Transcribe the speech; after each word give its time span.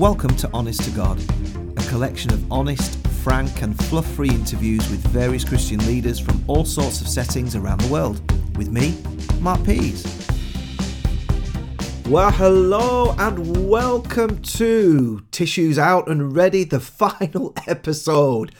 Welcome 0.00 0.34
to 0.36 0.48
Honest 0.54 0.82
to 0.84 0.90
God, 0.92 1.20
a 1.76 1.82
collection 1.90 2.32
of 2.32 2.50
honest, 2.50 3.06
frank, 3.22 3.60
and 3.60 3.78
fluff 3.84 4.10
free 4.14 4.30
interviews 4.30 4.88
with 4.88 5.06
various 5.08 5.44
Christian 5.44 5.78
leaders 5.86 6.18
from 6.18 6.42
all 6.46 6.64
sorts 6.64 7.02
of 7.02 7.06
settings 7.06 7.54
around 7.54 7.82
the 7.82 7.92
world. 7.92 8.18
With 8.56 8.70
me, 8.70 8.96
Mark 9.40 9.62
Pease. 9.62 10.02
Well, 12.08 12.30
hello 12.30 13.14
and 13.18 13.68
welcome 13.68 14.40
to 14.40 15.22
Tissues 15.32 15.78
Out 15.78 16.08
and 16.08 16.34
Ready, 16.34 16.64
the 16.64 16.80
final 17.00 17.52
episode 17.66 18.54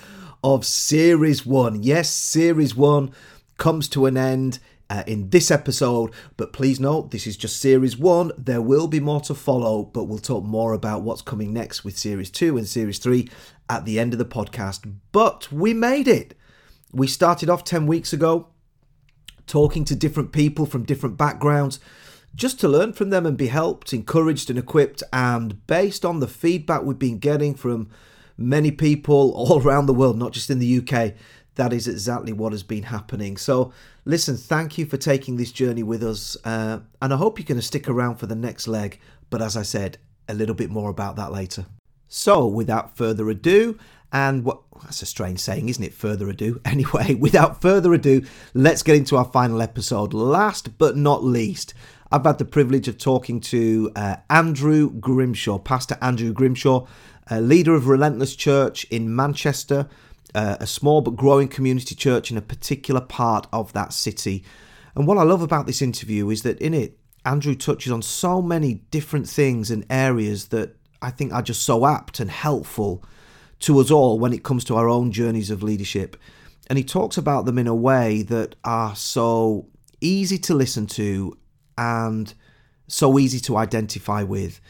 of 0.45 0.67
Series 0.67 1.47
1. 1.47 1.83
Yes, 1.83 2.11
Series 2.11 2.77
1 2.77 3.13
comes 3.57 3.89
to 3.89 4.05
an 4.05 4.19
end 4.19 4.59
uh, 4.91 5.05
in 5.07 5.31
this 5.31 5.51
episode. 5.51 6.13
But 6.37 6.53
please 6.53 6.79
note, 6.79 7.11
this 7.11 7.27
is 7.27 7.37
just 7.37 7.61
series 7.61 7.97
one. 7.97 8.33
There 8.37 8.61
will 8.61 8.89
be 8.89 9.01
more 9.01 9.21
to 9.23 9.35
follow, 9.35 9.85
but 9.85 10.05
we'll 10.05 10.19
talk 10.19 10.45
more 10.45 10.75
about 10.75 11.03
what's 11.03 11.23
coming 11.23 11.55
next 11.55 11.85
with 11.85 11.97
series 11.97 12.31
two 12.31 12.59
and 12.59 12.69
series 12.69 12.99
three 12.99 13.31
at 13.71 13.85
the 13.85 13.99
end 13.99 14.13
of 14.13 14.19
the 14.19 14.25
podcast. 14.25 14.93
But 15.13 15.51
we 15.51 15.73
made 15.73 16.09
it. 16.09 16.35
We 16.93 17.07
started 17.07 17.49
off 17.49 17.65
10 17.65 17.87
weeks 17.87 18.13
ago 18.13 18.49
talking 19.47 19.85
to 19.85 19.97
different 19.97 20.33
people 20.33 20.67
from 20.67 20.85
different 20.85 21.17
backgrounds 21.17 21.81
just 22.35 22.61
to 22.61 22.69
learn 22.69 22.93
from 22.93 23.11
them 23.11 23.27
and 23.27 23.37
be 23.37 23.49
helped, 23.49 23.93
encouraged, 23.93 24.51
and 24.51 24.59
equipped. 24.59 25.03
And 25.13 25.65
based 25.67 26.05
on 26.05 26.21
the 26.21 26.29
feedback 26.29 26.83
we've 26.83 26.99
been 26.99 27.19
getting 27.19 27.55
from 27.55 27.91
many 28.37 28.71
people 28.71 29.33
all 29.37 29.61
around 29.61 29.87
the 29.87 29.95
world, 29.95 30.19
not 30.19 30.33
just 30.33 30.51
in 30.51 30.59
the 30.59 30.79
UK, 30.79 31.15
that 31.57 31.73
is 31.73 31.89
exactly 31.89 32.33
what 32.33 32.53
has 32.53 32.63
been 32.63 32.85
happening. 32.85 33.37
So, 33.37 33.73
listen, 34.05 34.37
thank 34.37 34.79
you 34.79 34.87
for 34.87 34.97
taking 34.97 35.37
this 35.37 35.53
journey 35.53 35.83
with 35.83 36.03
us. 36.03 36.37
Uh, 36.45 36.81
and 37.01 37.13
I 37.13 37.17
hope 37.17 37.39
you're 37.39 37.47
going 37.47 37.61
to 37.61 37.67
stick 37.67 37.89
around 37.89 38.17
for 38.17 38.27
the 38.27 38.35
next 38.35 38.69
leg. 38.69 39.01
But 39.31 39.43
as 39.43 39.57
I 39.57 39.63
said, 39.63 39.99
a 40.29 40.35
little 40.35 40.55
bit 40.55 40.71
more 40.71 40.91
about 40.91 41.17
that 41.17 41.33
later. 41.33 41.67
So, 42.09 42.47
without 42.47 42.97
further 42.97 43.29
ado, 43.31 43.79
and 44.13 44.45
what 44.45 44.63
that's 44.83 45.03
a 45.03 45.07
strange 45.07 45.39
saying, 45.41 45.69
isn't 45.69 45.85
it? 45.85 45.95
Further 45.95 46.29
ado. 46.29 46.61
Anyway, 46.71 47.15
without 47.15 47.61
further 47.61 47.93
ado, 47.93 48.25
let's 48.55 48.83
get 48.83 48.97
into 48.97 49.17
our 49.17 49.25
final 49.25 49.61
episode. 49.61 50.13
Last 50.15 50.79
but 50.79 50.97
not 50.97 51.23
least, 51.23 51.75
I've 52.11 52.25
had 52.25 52.39
the 52.39 52.45
privilege 52.45 52.89
of 52.89 52.99
talking 52.99 53.41
to 53.41 53.93
uh, 53.95 54.17
Andrew 54.29 54.91
Grimshaw, 54.91 55.59
Pastor 55.59 55.97
Andrew 56.01 56.33
Grimshaw, 56.33 56.87
uh, 57.31 57.39
leader 57.39 57.75
of 57.75 57.87
Relentless 57.87 58.35
Church 58.35 58.85
in 58.85 59.15
Manchester, 59.15 59.89
uh, 60.35 60.57
a 60.61 60.67
small 60.67 61.01
but 61.01 61.17
growing 61.17 61.49
community 61.49 61.95
church 61.95 62.31
in 62.31 62.37
a 62.37 62.43
particular 62.43 63.01
part 63.01 63.47
of 63.53 63.73
that 63.73 63.93
city. 63.93 64.45
And 64.95 65.07
what 65.07 65.19
I 65.19 65.23
love 65.23 65.43
about 65.43 65.67
this 65.67 65.83
interview 65.83 66.31
is 66.31 66.43
that 66.43 66.61
in 66.61 66.75
it, 66.75 66.99
Andrew 67.25 67.55
touches 67.55 67.93
on 67.93 68.03
so 68.03 68.41
many 68.41 68.75
different 68.91 69.29
things 69.29 69.71
and 69.71 69.85
areas 69.91 70.49
that 70.49 70.77
I 71.03 71.11
think 71.11 71.33
are 71.33 71.43
just 71.43 71.63
so 71.63 71.87
apt 71.87 72.21
and 72.21 72.31
helpful 72.31 73.05
to 73.61 73.79
us 73.79 73.91
all 73.91 74.19
when 74.19 74.33
it 74.33 74.43
comes 74.43 74.65
to 74.65 74.77
our 74.77 74.89
own 74.89 75.13
journeys 75.13 75.51
of 75.51 75.63
leadership. 75.63 76.17
And 76.69 76.79
he 76.79 76.85
talks 76.85 77.17
about 77.17 77.45
them 77.45 77.59
in 77.59 77.67
a 77.67 77.75
way 77.75 78.23
that 78.23 78.55
are 78.65 78.95
so 78.97 79.69
easy 80.01 80.39
to 80.39 80.55
listen 80.55 80.87
to 80.87 81.37
and 81.77 82.33
so 82.87 83.19
easy 83.19 83.41
to 83.41 83.57
identify 83.57 84.23
with 84.23 84.61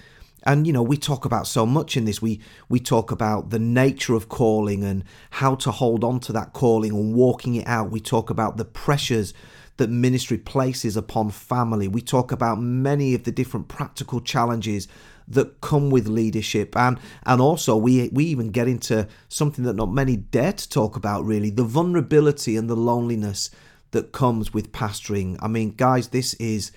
and 0.44 0.66
you 0.66 0.72
know 0.72 0.83
we 0.83 0.96
talk 0.96 1.24
about 1.24 1.46
so 1.46 1.66
much 1.66 1.96
in 1.96 2.05
this. 2.05 2.22
We 2.22 2.41
we 2.69 2.80
talk 2.80 3.10
about 3.10 3.50
the 3.50 3.58
nature 3.58 4.14
of 4.14 4.28
calling 4.28 4.84
and 4.84 5.05
how 5.30 5.55
to 5.56 5.70
hold 5.70 6.05
on 6.05 6.20
to 6.20 6.33
that 6.33 6.52
calling 6.52 6.92
and 6.92 7.14
walking 7.14 7.55
it 7.56 7.66
out. 7.66 7.91
We 7.91 8.00
talk 8.00 8.30
about 8.30 8.56
the 8.56 8.64
pressures 8.64 9.34
that 9.77 9.88
ministry 9.88 10.36
places 10.36 10.96
upon 10.96 11.30
family. 11.30 11.88
We 11.88 12.02
talk 12.02 12.33
about 12.33 12.61
many 12.61 13.14
of 13.14 13.24
the 13.24 13.33
different 13.33 13.68
practical 13.68 14.20
challenges 14.20 14.86
that 15.27 15.61
come 15.61 15.91
with 15.91 16.06
leadership. 16.06 16.77
And 16.77 16.98
and 17.24 17.41
also 17.41 17.77
we 17.77 18.08
we 18.12 18.24
even 18.27 18.50
get 18.50 18.68
into 18.68 19.08
something 19.28 19.64
that 19.64 19.77
not 19.77 19.92
many 19.92 20.17
dare 20.17 20.52
to 20.52 20.68
talk 20.68 20.96
about 20.96 21.24
really 21.24 21.51
the 21.51 21.64
vulnerability 21.64 22.57
and 22.57 22.68
the 22.68 22.77
loneliness 22.77 23.51
that 23.92 24.12
comes 24.12 24.52
with 24.52 24.72
pastoring. 24.72 25.36
I 25.40 25.48
mean 25.48 25.74
guys 25.77 26.08
this 26.08 26.34
is 26.34 26.72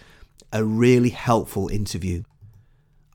a 0.52 0.64
really 0.64 1.10
helpful 1.10 1.68
interview 1.70 2.24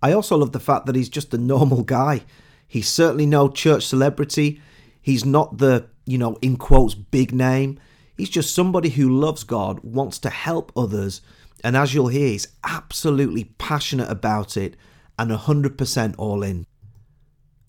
I 0.03 0.13
also 0.13 0.37
love 0.37 0.53
the 0.53 0.61
fact 0.61 0.87
that 0.87 0.95
he's 0.95 1.09
just 1.09 1.35
a 1.35 1.39
normal 1.39 1.83
guy. 1.83 2.23
He's 2.67 2.89
certainly 2.89 3.27
no 3.27 3.49
church 3.49 3.87
celebrity. 3.87 4.61
He's 5.01 5.25
not 5.25 5.59
the, 5.59 5.89
you 6.05 6.19
know, 6.19 6.37
in 6.43 6.57
quotes, 6.57 6.95
big 6.95 7.33
name. 7.33 7.81
He's 8.17 8.31
just 8.31 8.55
somebody 8.55 8.91
who 8.91 9.09
loves 9.09 9.45
God, 9.45 9.81
wants 9.83 10.19
to 10.21 10.31
help 10.31 10.73
others, 10.77 11.21
and 11.65 11.77
as 11.77 11.95
you'll 11.95 12.09
hear, 12.09 12.29
he's 12.29 12.49
absolutely 12.65 13.45
passionate 13.59 14.11
about 14.11 14.57
it 14.57 14.77
and 15.19 15.31
100% 15.31 16.15
all 16.19 16.43
in. 16.43 16.67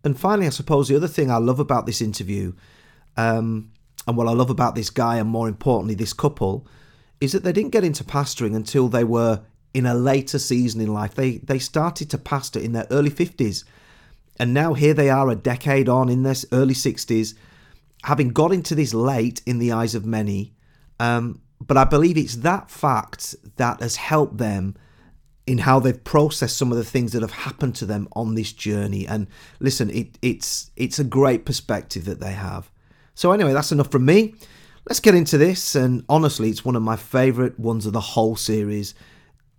And 0.04 0.20
finally, 0.20 0.48
I 0.48 0.52
suppose 0.52 0.88
the 0.88 0.96
other 0.96 1.08
thing 1.08 1.30
I 1.30 1.38
love 1.38 1.60
about 1.60 1.86
this 1.86 2.02
interview, 2.02 2.54
um, 3.18 3.72
and 4.08 4.16
what 4.16 4.28
I 4.28 4.32
love 4.32 4.50
about 4.50 4.76
this 4.76 4.90
guy, 4.90 5.18
and 5.18 5.30
more 5.30 5.48
importantly, 5.48 5.96
this 5.96 6.14
couple, 6.14 6.66
is 7.20 7.32
that 7.34 7.44
they 7.44 7.52
didn't 7.52 7.72
get 7.72 7.84
into 7.84 8.04
pastoring 8.04 8.56
until 8.56 8.88
they 8.88 9.04
were 9.04 9.42
in 9.74 9.86
a 9.86 9.94
later 9.94 10.40
season 10.40 10.82
in 10.82 10.94
life. 10.94 11.16
They 11.16 11.38
they 11.38 11.60
started 11.60 12.10
to 12.12 12.18
pastor 12.18 12.60
in 12.60 12.74
their 12.74 12.88
early 12.92 13.12
50s. 13.12 13.64
And 14.40 14.54
now 14.54 14.74
here 14.74 14.94
they 14.94 15.10
are 15.10 15.30
a 15.30 15.36
decade 15.36 15.90
on 15.90 16.10
in 16.10 16.24
their 16.24 16.36
early 16.54 16.74
60s, 16.74 17.34
having 18.04 18.30
got 18.30 18.54
into 18.54 18.74
this 18.74 18.94
late 18.94 19.42
in 19.46 19.60
the 19.60 19.74
eyes 19.74 19.96
of 19.96 20.06
many. 20.06 20.54
Um, 21.00 21.42
but 21.60 21.76
I 21.76 21.84
believe 21.84 22.18
it's 22.18 22.38
that 22.38 22.72
fact 22.72 23.36
that 23.58 23.82
has 23.82 23.98
helped 23.98 24.38
them 24.38 24.76
in 25.46 25.58
how 25.58 25.80
they've 25.80 26.04
processed 26.04 26.58
some 26.58 26.72
of 26.72 26.78
the 26.78 26.84
things 26.84 27.12
that 27.12 27.22
have 27.22 27.32
happened 27.32 27.76
to 27.76 27.86
them 27.86 28.08
on 28.14 28.36
this 28.36 28.54
journey. 28.54 29.08
And 29.08 29.28
listen, 29.60 29.90
it, 29.90 30.18
it's 30.22 30.72
it's 30.76 31.00
a 31.00 31.04
great 31.04 31.44
perspective 31.46 32.06
that 32.06 32.20
they 32.20 32.34
have. 32.34 32.72
So 33.16 33.32
anyway, 33.32 33.52
that's 33.52 33.72
enough 33.72 33.92
from 33.92 34.06
me. 34.06 34.36
Let's 34.88 35.00
get 35.00 35.16
into 35.16 35.38
this. 35.38 35.76
And 35.76 36.06
honestly, 36.08 36.50
it's 36.50 36.64
one 36.64 36.76
of 36.76 36.84
my 36.84 36.96
favourite 36.96 37.60
ones 37.60 37.86
of 37.86 37.94
the 37.94 38.00
whole 38.00 38.36
series. 38.36 38.94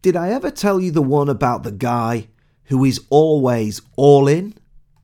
Did 0.02 0.16
I 0.16 0.30
ever 0.30 0.50
tell 0.50 0.80
you 0.80 0.90
the 0.90 1.02
one 1.02 1.28
about 1.28 1.62
the 1.62 1.72
guy 1.72 2.28
who 2.64 2.84
is 2.86 3.00
always 3.10 3.82
all 3.96 4.28
in? 4.28 4.54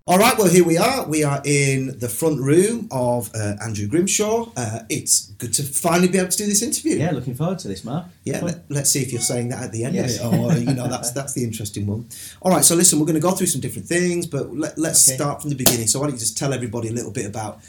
All 0.06 0.18
right, 0.18 0.38
well, 0.38 0.48
here 0.48 0.64
we 0.64 0.78
are. 0.78 1.06
We 1.06 1.22
are 1.24 1.42
in 1.44 1.98
the 1.98 2.08
front 2.08 2.40
room 2.40 2.88
of 2.92 3.30
uh, 3.34 3.56
Andrew 3.60 3.88
Grimshaw. 3.88 4.48
Uh, 4.56 4.78
it's 4.88 5.32
good 5.32 5.52
to 5.54 5.64
finally 5.64 6.06
be 6.08 6.16
able 6.16 6.30
to 6.30 6.36
do 6.36 6.46
this 6.46 6.62
interview. 6.62 6.96
Yeah, 6.96 7.10
looking 7.10 7.34
forward 7.34 7.58
to 7.58 7.68
this, 7.68 7.84
Mark. 7.84 8.06
Yeah, 8.24 8.40
let, 8.40 8.70
us 8.70 8.92
see 8.92 9.02
if 9.02 9.12
you're 9.12 9.20
saying 9.20 9.48
that 9.48 9.64
at 9.64 9.72
the 9.72 9.84
end 9.84 9.96
yes. 9.96 10.20
of 10.20 10.32
it, 10.32 10.38
or 10.38 10.56
you 10.56 10.72
know, 10.72 10.86
that's 10.86 11.10
that's 11.10 11.34
the 11.34 11.42
interesting 11.42 11.86
one. 11.86 12.08
All 12.40 12.52
right, 12.52 12.64
so 12.64 12.76
listen, 12.76 13.00
we're 13.00 13.06
going 13.06 13.14
to 13.16 13.20
go 13.20 13.32
through 13.32 13.48
some 13.48 13.60
different 13.60 13.88
things, 13.88 14.26
but 14.26 14.54
let, 14.56 14.78
us 14.78 15.08
okay. 15.08 15.16
start 15.16 15.42
from 15.42 15.50
the 15.50 15.56
beginning. 15.56 15.88
So 15.88 15.98
why 15.98 16.06
don't 16.06 16.14
you 16.14 16.20
just 16.20 16.38
tell 16.38 16.54
everybody 16.54 16.88
a 16.88 16.92
little 16.92 17.12
bit 17.12 17.26
about 17.26 17.60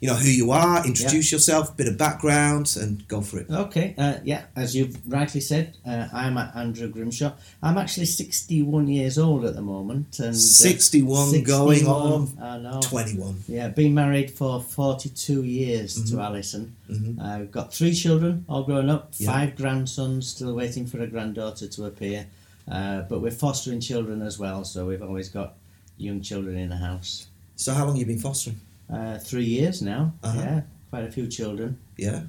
you 0.00 0.08
know 0.08 0.14
who 0.14 0.28
you 0.28 0.52
are, 0.52 0.86
introduce 0.86 1.32
yeah. 1.32 1.36
yourself, 1.36 1.76
bit 1.76 1.88
of 1.88 1.98
background, 1.98 2.76
and 2.80 3.06
go 3.08 3.20
for 3.20 3.38
it. 3.40 3.50
Okay, 3.50 3.94
uh, 3.98 4.14
yeah, 4.22 4.44
as 4.54 4.76
you've 4.76 4.96
rightly 5.12 5.40
said, 5.40 5.76
uh, 5.84 6.08
I'm 6.12 6.38
Andrew 6.38 6.88
Grimshaw. 6.88 7.32
I'm 7.62 7.78
actually 7.78 8.06
61 8.06 8.86
years 8.86 9.18
old 9.18 9.44
at 9.44 9.54
the 9.54 9.60
moment, 9.60 10.20
and 10.20 10.30
uh, 10.30 10.32
61, 10.32 11.30
61 11.30 11.44
going 11.44 11.86
on 11.86 12.38
I 12.40 12.58
know. 12.58 12.80
21. 12.80 13.42
Yeah, 13.48 13.68
been 13.68 13.94
married 13.94 14.30
for 14.30 14.60
42 14.60 15.42
years 15.42 15.98
mm-hmm. 15.98 16.16
to 16.16 16.22
Alison. 16.22 16.76
Mm-hmm. 16.88 17.20
Uh, 17.20 17.38
we've 17.40 17.50
got 17.50 17.74
three 17.74 17.92
children, 17.92 18.44
all 18.48 18.62
grown 18.62 18.88
up, 18.88 19.12
yeah. 19.16 19.32
five 19.32 19.56
grandsons, 19.56 20.28
still 20.28 20.54
waiting 20.54 20.86
for 20.86 21.00
a 21.00 21.08
granddaughter 21.08 21.66
to 21.66 21.86
appear. 21.86 22.26
Uh, 22.70 23.00
but 23.02 23.20
we're 23.20 23.30
fostering 23.30 23.80
children 23.80 24.22
as 24.22 24.38
well, 24.38 24.64
so 24.64 24.86
we've 24.86 25.02
always 25.02 25.28
got 25.28 25.54
young 25.96 26.20
children 26.20 26.56
in 26.56 26.68
the 26.68 26.76
house. 26.76 27.26
So, 27.56 27.72
how 27.72 27.84
long 27.86 27.96
have 27.96 28.00
you 28.00 28.06
been 28.06 28.20
fostering? 28.20 28.60
Uh, 28.92 29.18
three 29.18 29.44
years 29.44 29.82
now. 29.82 30.14
Uh-huh. 30.22 30.40
Yeah, 30.40 30.60
quite 30.90 31.04
a 31.04 31.10
few 31.10 31.26
children. 31.26 31.78
Yeah, 31.96 32.22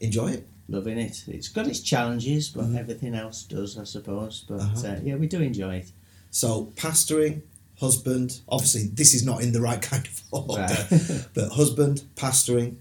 enjoy 0.00 0.32
it. 0.32 0.46
Loving 0.68 0.98
it. 0.98 1.24
It's 1.28 1.48
got 1.48 1.66
its 1.66 1.80
challenges, 1.80 2.48
but 2.48 2.64
mm-hmm. 2.64 2.78
everything 2.78 3.14
else 3.14 3.42
does, 3.42 3.76
I 3.76 3.84
suppose. 3.84 4.44
But 4.48 4.60
uh-huh. 4.60 4.88
uh, 4.88 5.00
yeah, 5.02 5.16
we 5.16 5.26
do 5.26 5.40
enjoy 5.40 5.76
it. 5.76 5.92
So, 6.30 6.72
pastoring, 6.76 7.42
husband. 7.78 8.40
Obviously, 8.48 8.88
this 8.92 9.14
is 9.14 9.24
not 9.24 9.42
in 9.42 9.52
the 9.52 9.60
right 9.60 9.82
kind 9.82 10.06
of 10.06 10.22
order, 10.30 10.62
right. 10.62 11.26
but 11.34 11.50
husband, 11.50 12.04
pastoring, 12.16 12.76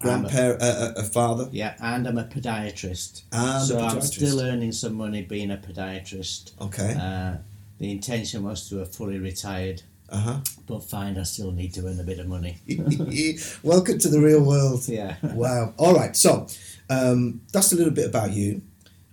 grandparent, 0.00 0.60
a, 0.60 0.64
uh, 0.64 0.68
uh, 0.68 0.92
a, 0.96 1.02
father. 1.04 1.48
Yeah, 1.50 1.74
and 1.80 2.06
I'm 2.06 2.18
a 2.18 2.24
podiatrist. 2.24 3.22
And 3.32 3.66
so 3.66 3.76
podiatrist. 3.76 3.94
I'm 3.94 4.00
still 4.02 4.40
earning 4.40 4.72
some 4.72 4.94
money 4.94 5.22
being 5.22 5.50
a 5.50 5.56
podiatrist. 5.56 6.60
Okay. 6.60 6.96
Uh, 6.98 7.38
the 7.78 7.90
intention 7.90 8.42
was 8.42 8.68
to 8.68 8.78
have 8.78 8.94
fully 8.94 9.18
retired 9.18 9.82
uh-huh. 10.12 10.40
But 10.66 10.84
fine, 10.84 11.18
I 11.18 11.22
still 11.22 11.52
need 11.52 11.72
to 11.74 11.86
earn 11.86 11.98
a 11.98 12.04
bit 12.04 12.18
of 12.18 12.26
money. 12.28 12.58
Welcome 13.62 13.98
to 13.98 14.08
the 14.08 14.20
real 14.20 14.42
world. 14.42 14.86
Yeah. 14.86 15.16
wow. 15.22 15.72
All 15.78 15.94
right. 15.94 16.14
So 16.14 16.46
um, 16.90 17.40
that's 17.52 17.72
a 17.72 17.76
little 17.76 17.92
bit 17.92 18.06
about 18.06 18.32
you. 18.32 18.60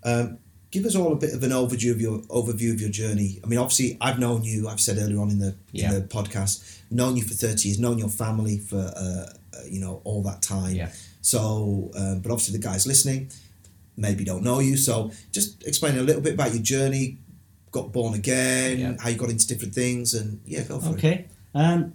Um, 0.04 0.40
give 0.72 0.86
us 0.86 0.96
all 0.96 1.14
a 1.14 1.16
bit 1.16 1.34
of 1.34 1.42
an 1.44 1.52
overview 1.52 1.92
of 1.92 2.02
your 2.02 2.20
overview 2.24 2.74
of 2.74 2.82
your 2.82 2.90
journey. 2.90 3.40
I 3.44 3.48
mean, 3.48 3.60
obviously, 3.60 3.98
I've 4.02 4.20
known 4.20 4.44
you. 4.44 4.68
I've 4.68 4.82
said 4.82 4.98
earlier 4.98 5.20
on 5.20 5.30
in 5.30 5.40
the 5.40 5.56
yeah. 5.72 5.94
in 5.94 5.96
the 5.96 6.08
podcast, 6.08 6.82
known 6.92 7.16
you 7.16 7.24
for 7.24 7.34
thirty 7.34 7.70
years, 7.70 7.80
known 7.80 7.98
your 7.98 8.10
family 8.10 8.58
for 8.58 8.78
uh, 8.96 9.26
uh, 9.58 9.64
you 9.66 9.80
know 9.80 10.02
all 10.04 10.22
that 10.24 10.42
time. 10.42 10.76
Yeah. 10.76 10.92
So, 11.22 11.92
um, 11.96 12.20
but 12.20 12.32
obviously, 12.32 12.58
the 12.58 12.64
guys 12.64 12.88
listening 12.88 13.32
maybe 13.98 14.24
don't 14.24 14.44
know 14.44 14.60
you. 14.60 14.78
So, 14.78 15.12
just 15.32 15.66
explain 15.68 15.98
a 15.98 16.02
little 16.02 16.22
bit 16.22 16.34
about 16.34 16.54
your 16.54 16.64
journey, 16.64 17.18
got 17.72 17.92
born 17.92 18.14
again, 18.14 18.80
Yeah. 18.80 18.94
how 19.00 19.10
you 19.10 19.18
got 19.18 19.30
into 19.30 19.48
different 19.48 19.74
things, 19.76 20.14
and 20.14 20.40
yeah, 20.46 20.64
go 20.64 20.80
for 20.80 20.90
it. 20.90 20.94
Okay. 20.94 21.26
Um, 21.54 21.94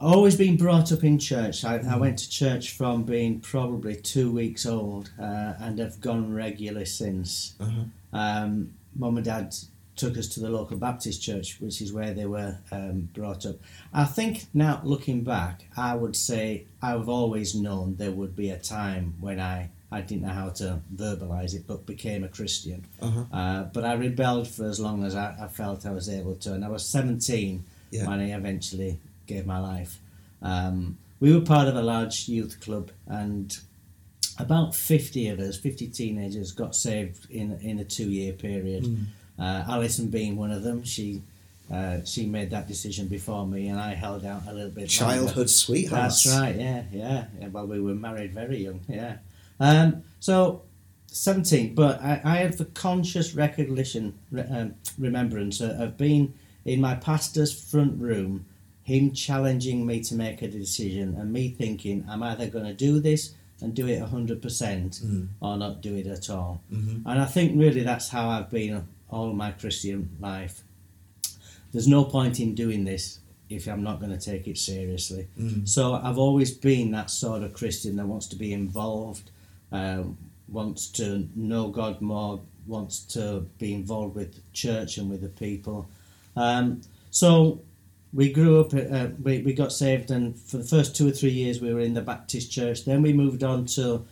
always 0.00 0.36
been 0.36 0.56
brought 0.56 0.90
up 0.92 1.04
in 1.04 1.18
church. 1.18 1.64
I, 1.64 1.76
I 1.78 1.96
went 1.96 2.18
to 2.18 2.28
church 2.30 2.72
from 2.76 3.04
being 3.04 3.40
probably 3.40 3.96
two 3.96 4.30
weeks 4.32 4.66
old 4.66 5.10
uh, 5.20 5.54
and 5.58 5.78
have 5.78 6.00
gone 6.00 6.32
regular 6.34 6.84
since. 6.84 7.54
Uh-huh. 7.60 7.84
Um, 8.12 8.74
Mum 8.96 9.16
and 9.16 9.24
Dad 9.24 9.54
took 9.94 10.18
us 10.18 10.26
to 10.26 10.40
the 10.40 10.48
local 10.50 10.76
Baptist 10.76 11.22
church, 11.22 11.58
which 11.60 11.80
is 11.80 11.92
where 11.92 12.12
they 12.12 12.26
were 12.26 12.58
um, 12.72 13.08
brought 13.14 13.46
up. 13.46 13.56
I 13.92 14.04
think 14.04 14.46
now 14.52 14.80
looking 14.84 15.22
back, 15.22 15.64
I 15.76 15.94
would 15.94 16.16
say 16.16 16.66
I've 16.82 17.08
always 17.08 17.54
known 17.54 17.96
there 17.96 18.10
would 18.10 18.34
be 18.34 18.50
a 18.50 18.58
time 18.58 19.14
when 19.20 19.38
I, 19.38 19.70
I 19.92 20.00
didn't 20.00 20.22
know 20.22 20.32
how 20.32 20.48
to 20.50 20.80
verbalise 20.94 21.54
it, 21.54 21.66
but 21.66 21.86
became 21.86 22.24
a 22.24 22.28
Christian. 22.28 22.84
Uh-huh. 23.00 23.24
Uh, 23.32 23.62
but 23.64 23.84
I 23.84 23.92
rebelled 23.94 24.48
for 24.48 24.64
as 24.64 24.80
long 24.80 25.04
as 25.04 25.14
I, 25.14 25.36
I 25.40 25.48
felt 25.48 25.84
I 25.86 25.92
was 25.92 26.08
able 26.08 26.34
to, 26.36 26.54
and 26.54 26.64
I 26.64 26.68
was 26.68 26.84
17 26.86 27.64
Yeah. 27.90 28.06
when 28.08 28.20
I 28.20 28.30
eventually 28.32 28.98
gave 29.26 29.46
my 29.46 29.58
life. 29.58 29.98
Um, 30.40 30.98
we 31.20 31.32
were 31.32 31.42
part 31.44 31.68
of 31.68 31.76
a 31.76 31.82
large 31.82 32.28
youth 32.28 32.60
club, 32.60 32.90
and 33.06 33.56
about 34.38 34.74
50 34.74 35.28
of 35.28 35.38
us, 35.38 35.56
50 35.56 35.88
teenagers, 35.88 36.52
got 36.52 36.74
saved 36.74 37.30
in 37.30 37.52
in 37.60 37.78
a 37.78 37.84
two 37.84 38.10
year 38.10 38.32
period. 38.32 38.84
Mm. 38.84 39.04
Uh, 39.38 39.64
Alison 39.68 40.08
being 40.08 40.36
one 40.36 40.50
of 40.50 40.62
them, 40.62 40.82
she 40.84 41.22
uh, 41.72 41.98
she 42.04 42.26
made 42.26 42.50
that 42.50 42.66
decision 42.68 43.06
before 43.08 43.46
me, 43.46 43.68
and 43.68 43.78
I 43.80 43.94
held 43.94 44.24
out 44.24 44.42
a 44.48 44.52
little 44.52 44.70
bit. 44.70 44.80
longer. 45.00 45.14
Childhood 45.14 45.48
sweethearts. 45.50 46.24
That's 46.24 46.36
right. 46.36 46.56
Yeah, 46.56 46.82
yeah, 46.92 47.24
yeah. 47.40 47.48
Well, 47.48 47.66
we 47.66 47.80
were 47.80 47.94
married 47.94 48.34
very 48.34 48.58
young. 48.64 48.80
Yeah. 48.88 49.16
Um, 49.62 50.02
so, 50.20 50.62
seventeen. 51.06 51.74
But 51.74 52.02
I, 52.02 52.20
I 52.24 52.36
have 52.38 52.58
the 52.58 52.64
conscious 52.66 53.34
recognition, 53.34 54.14
re, 54.30 54.42
um, 54.50 54.74
remembrance 54.98 55.60
of, 55.60 55.96
being 55.96 56.34
in 56.64 56.80
my 56.80 56.94
pastor's 56.96 57.52
front 57.70 58.00
room, 58.00 58.44
him 58.82 59.12
challenging 59.12 59.86
me 59.86 60.00
to 60.02 60.14
make 60.14 60.42
a 60.42 60.48
decision, 60.48 61.14
and 61.18 61.32
me 61.32 61.48
thinking, 61.50 62.04
I'm 62.08 62.22
either 62.22 62.48
going 62.48 62.64
to 62.66 62.74
do 62.74 63.00
this 63.00 63.34
and 63.60 63.72
do 63.74 63.86
it 63.86 64.00
hundred 64.02 64.42
percent, 64.42 65.00
Mm. 65.04 65.28
or 65.40 65.56
not 65.56 65.80
do 65.82 65.94
it 65.94 66.06
at 66.08 66.28
all. 66.28 66.60
Mhm. 66.72 67.02
And 67.06 67.20
I 67.20 67.26
think 67.26 67.58
really 67.58 67.82
that's 67.84 68.08
how 68.08 68.28
I've 68.28 68.50
been 68.50 68.84
all 69.08 69.32
my 69.32 69.52
Christian 69.52 70.08
life. 70.20 70.62
There's 71.72 71.86
no 71.86 72.04
point 72.04 72.40
in 72.40 72.54
doing 72.56 72.84
this 72.84 73.20
if 73.48 73.66
I'm 73.68 73.82
not 73.82 74.00
going 74.00 74.10
to 74.18 74.18
take 74.32 74.48
it 74.48 74.58
seriously. 74.58 75.28
Mm. 75.38 75.68
So 75.68 75.94
I've 75.94 76.18
always 76.18 76.50
been 76.50 76.90
that 76.92 77.10
sort 77.10 77.42
of 77.44 77.52
Christian 77.52 77.96
that 77.96 78.06
wants 78.06 78.26
to 78.28 78.36
be 78.36 78.52
involved, 78.52 79.30
um, 79.72 80.18
wants 80.48 80.86
to 80.88 81.28
know 81.34 81.68
God 81.68 82.00
more, 82.00 82.40
wants 82.66 83.00
to 83.00 83.40
be 83.58 83.74
involved 83.74 84.14
with 84.14 84.34
the 84.34 84.42
church 84.52 84.98
and 84.98 85.10
with 85.10 85.22
the 85.22 85.28
people. 85.28 85.88
Um, 86.36 86.82
so 87.10 87.62
we 88.12 88.32
grew 88.32 88.60
up, 88.60 88.74
uh, 88.74 89.08
we, 89.22 89.40
we 89.42 89.54
got 89.54 89.72
saved, 89.72 90.10
and 90.10 90.38
for 90.38 90.58
the 90.58 90.64
first 90.64 90.94
two 90.94 91.08
or 91.08 91.12
three 91.12 91.30
years 91.30 91.60
we 91.60 91.72
were 91.72 91.80
in 91.80 91.94
the 91.94 92.02
Baptist 92.02 92.50
church. 92.52 92.84
Then 92.84 93.02
we 93.02 93.12
moved 93.12 93.42
on 93.42 93.66
to 93.66 94.04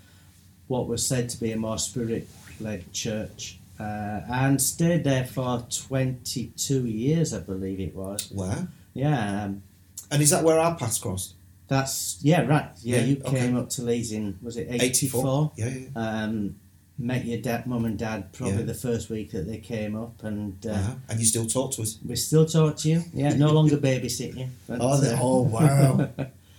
what 0.68 0.86
was 0.86 1.06
said 1.06 1.28
to 1.30 1.40
be 1.40 1.52
a 1.52 1.56
more 1.56 1.78
spirit 1.78 2.28
led 2.60 2.92
church. 2.92 3.58
Uh, 3.78 4.20
and 4.30 4.60
stayed 4.60 5.04
there 5.04 5.24
for 5.24 5.66
22 5.70 6.86
years, 6.86 7.32
I 7.32 7.40
believe 7.40 7.80
it 7.80 7.94
was. 7.94 8.30
Wow. 8.30 8.66
Yeah, 8.92 9.44
um, 9.44 9.62
And 10.10 10.22
is 10.22 10.30
that 10.30 10.44
where 10.44 10.58
our 10.58 10.76
paths 10.76 10.98
crossed? 10.98 11.34
That's 11.70 12.18
yeah, 12.20 12.42
right. 12.46 12.68
Yeah, 12.82 12.96
Yeah, 12.98 13.04
you 13.04 13.16
okay. 13.24 13.38
came 13.40 13.56
up 13.56 13.70
to 13.70 13.82
Leeds 13.82 14.10
in 14.12 14.38
was 14.42 14.56
it 14.58 14.66
eighty 14.70 15.06
four? 15.08 15.52
Yeah, 15.56 15.68
yeah. 15.68 15.88
Um, 15.94 16.56
met 16.98 17.24
your 17.24 17.40
dad, 17.40 17.66
mum 17.66 17.84
and 17.86 17.98
dad 17.98 18.30
probably 18.34 18.58
Yeah. 18.58 18.62
the 18.64 18.74
first 18.74 19.08
week 19.08 19.30
that 19.30 19.46
they 19.46 19.56
came 19.58 19.96
up, 19.96 20.22
and 20.22 20.54
uh, 20.66 20.70
Uh-huh. 20.72 20.94
And 21.08 21.20
you 21.20 21.24
still 21.24 21.46
talk 21.46 21.72
to 21.74 21.82
us. 21.82 21.98
we 22.06 22.16
still 22.16 22.44
talk 22.44 22.76
to 22.78 22.88
you. 22.90 23.02
Yeah, 23.14 23.32
no 23.34 23.52
longer 23.52 23.76
babysitting. 23.88 24.36
you. 24.40 24.48
but, 24.66 24.78
Oh, 24.82 24.92
uh, 25.00 25.18
oh, 25.22 25.42
wow. 25.42 26.08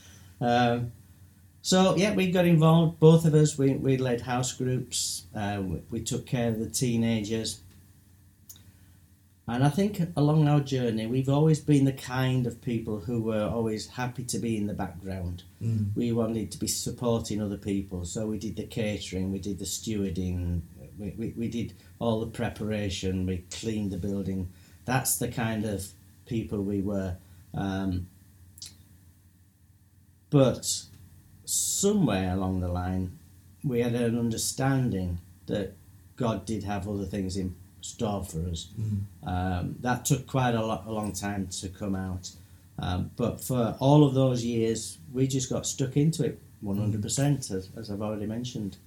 um, 0.41 0.91
so 1.61 1.95
yeah, 1.95 2.15
we 2.15 2.31
got 2.31 2.45
involved. 2.45 2.99
Both 2.99 3.25
of 3.25 3.33
us. 3.35 3.57
We, 3.57 3.73
we 3.73 3.97
led 3.97 4.21
house 4.21 4.51
groups. 4.53 5.25
Uh, 5.35 5.61
we, 5.63 5.77
we 5.91 5.99
took 6.01 6.25
care 6.25 6.47
of 6.49 6.57
the 6.59 6.69
teenagers. 6.69 7.59
And 9.47 9.63
I 9.65 9.69
think 9.69 9.99
along 10.15 10.47
our 10.47 10.59
journey, 10.59 11.07
we've 11.07 11.27
always 11.27 11.59
been 11.59 11.85
the 11.85 11.93
kind 11.93 12.45
of 12.45 12.61
people 12.61 12.99
who 12.99 13.21
were 13.21 13.43
always 13.43 13.87
happy 13.87 14.23
to 14.25 14.39
be 14.39 14.55
in 14.55 14.67
the 14.67 14.73
background. 14.73 15.43
Mm. 15.61 15.95
We 15.95 16.11
wanted 16.11 16.51
to 16.51 16.57
be 16.57 16.67
supporting 16.67 17.41
other 17.41 17.57
people, 17.57 18.05
so 18.05 18.27
we 18.27 18.37
did 18.37 18.55
the 18.55 18.63
catering, 18.63 19.31
we 19.31 19.39
did 19.39 19.59
the 19.59 19.65
stewarding, 19.65 20.61
we, 20.97 21.13
we, 21.17 21.33
we 21.35 21.47
did 21.49 21.73
all 21.99 22.19
the 22.19 22.27
preparation, 22.27 23.25
we 23.25 23.43
cleaned 23.49 23.91
the 23.91 23.97
building. 23.97 24.51
That's 24.85 25.17
the 25.17 25.27
kind 25.27 25.65
of 25.65 25.85
people 26.25 26.61
we 26.61 26.81
were. 26.81 27.17
Um, 27.53 28.07
but 30.29 30.85
somewhere 31.45 32.33
along 32.33 32.61
the 32.61 32.69
line, 32.69 33.17
we 33.63 33.81
had 33.81 33.95
an 33.95 34.17
understanding 34.17 35.19
that 35.47 35.75
God 36.15 36.45
did 36.45 36.63
have 36.63 36.87
other 36.87 37.05
things 37.05 37.35
in 37.35 37.55
store 37.81 38.23
for 38.23 38.47
us. 38.47 38.69
Mm. 38.79 39.27
Um, 39.27 39.75
that 39.81 40.05
took 40.05 40.27
quite 40.27 40.55
a, 40.55 40.65
lot, 40.65 40.85
a 40.87 40.91
long 40.91 41.11
time 41.11 41.47
to 41.47 41.69
come 41.69 41.95
out. 41.95 42.31
Um, 42.79 43.11
but 43.15 43.43
for 43.43 43.75
all 43.79 44.03
of 44.03 44.13
those 44.13 44.43
years, 44.43 44.97
we 45.11 45.27
just 45.27 45.49
got 45.49 45.65
stuck 45.65 45.97
into 45.97 46.25
it 46.25 46.41
100%, 46.63 47.51
as, 47.51 47.69
as 47.77 47.91
I've 47.91 48.01
already 48.01 48.25
mentioned. 48.25 48.77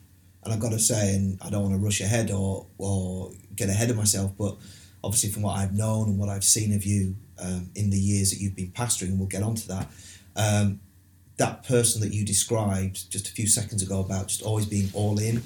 And 0.42 0.52
I've 0.52 0.60
got 0.60 0.72
to 0.72 0.78
say, 0.78 1.14
and 1.14 1.38
I 1.42 1.50
don't 1.50 1.62
want 1.62 1.74
to 1.74 1.80
rush 1.80 2.00
ahead 2.00 2.30
or, 2.30 2.66
or 2.78 3.30
get 3.56 3.68
ahead 3.68 3.90
of 3.90 3.96
myself, 3.96 4.32
but 4.38 4.56
obviously 5.02 5.30
from 5.30 5.42
what 5.42 5.56
I've 5.56 5.74
known 5.74 6.08
and 6.08 6.18
what 6.18 6.28
I've 6.28 6.44
seen 6.44 6.74
of 6.74 6.84
you 6.84 7.16
um, 7.38 7.70
in 7.74 7.90
the 7.90 7.98
years 7.98 8.30
that 8.30 8.40
you've 8.40 8.56
been 8.56 8.72
pastoring, 8.72 9.08
and 9.08 9.18
we'll 9.18 9.28
get 9.28 9.42
onto 9.42 9.66
that, 9.68 9.88
um, 10.36 10.80
that 11.36 11.66
person 11.66 12.00
that 12.02 12.12
you 12.12 12.24
described 12.24 13.10
just 13.10 13.28
a 13.28 13.32
few 13.32 13.46
seconds 13.46 13.82
ago 13.82 14.00
about 14.00 14.28
just 14.28 14.42
always 14.42 14.66
being 14.66 14.88
all 14.92 15.18
in 15.18 15.42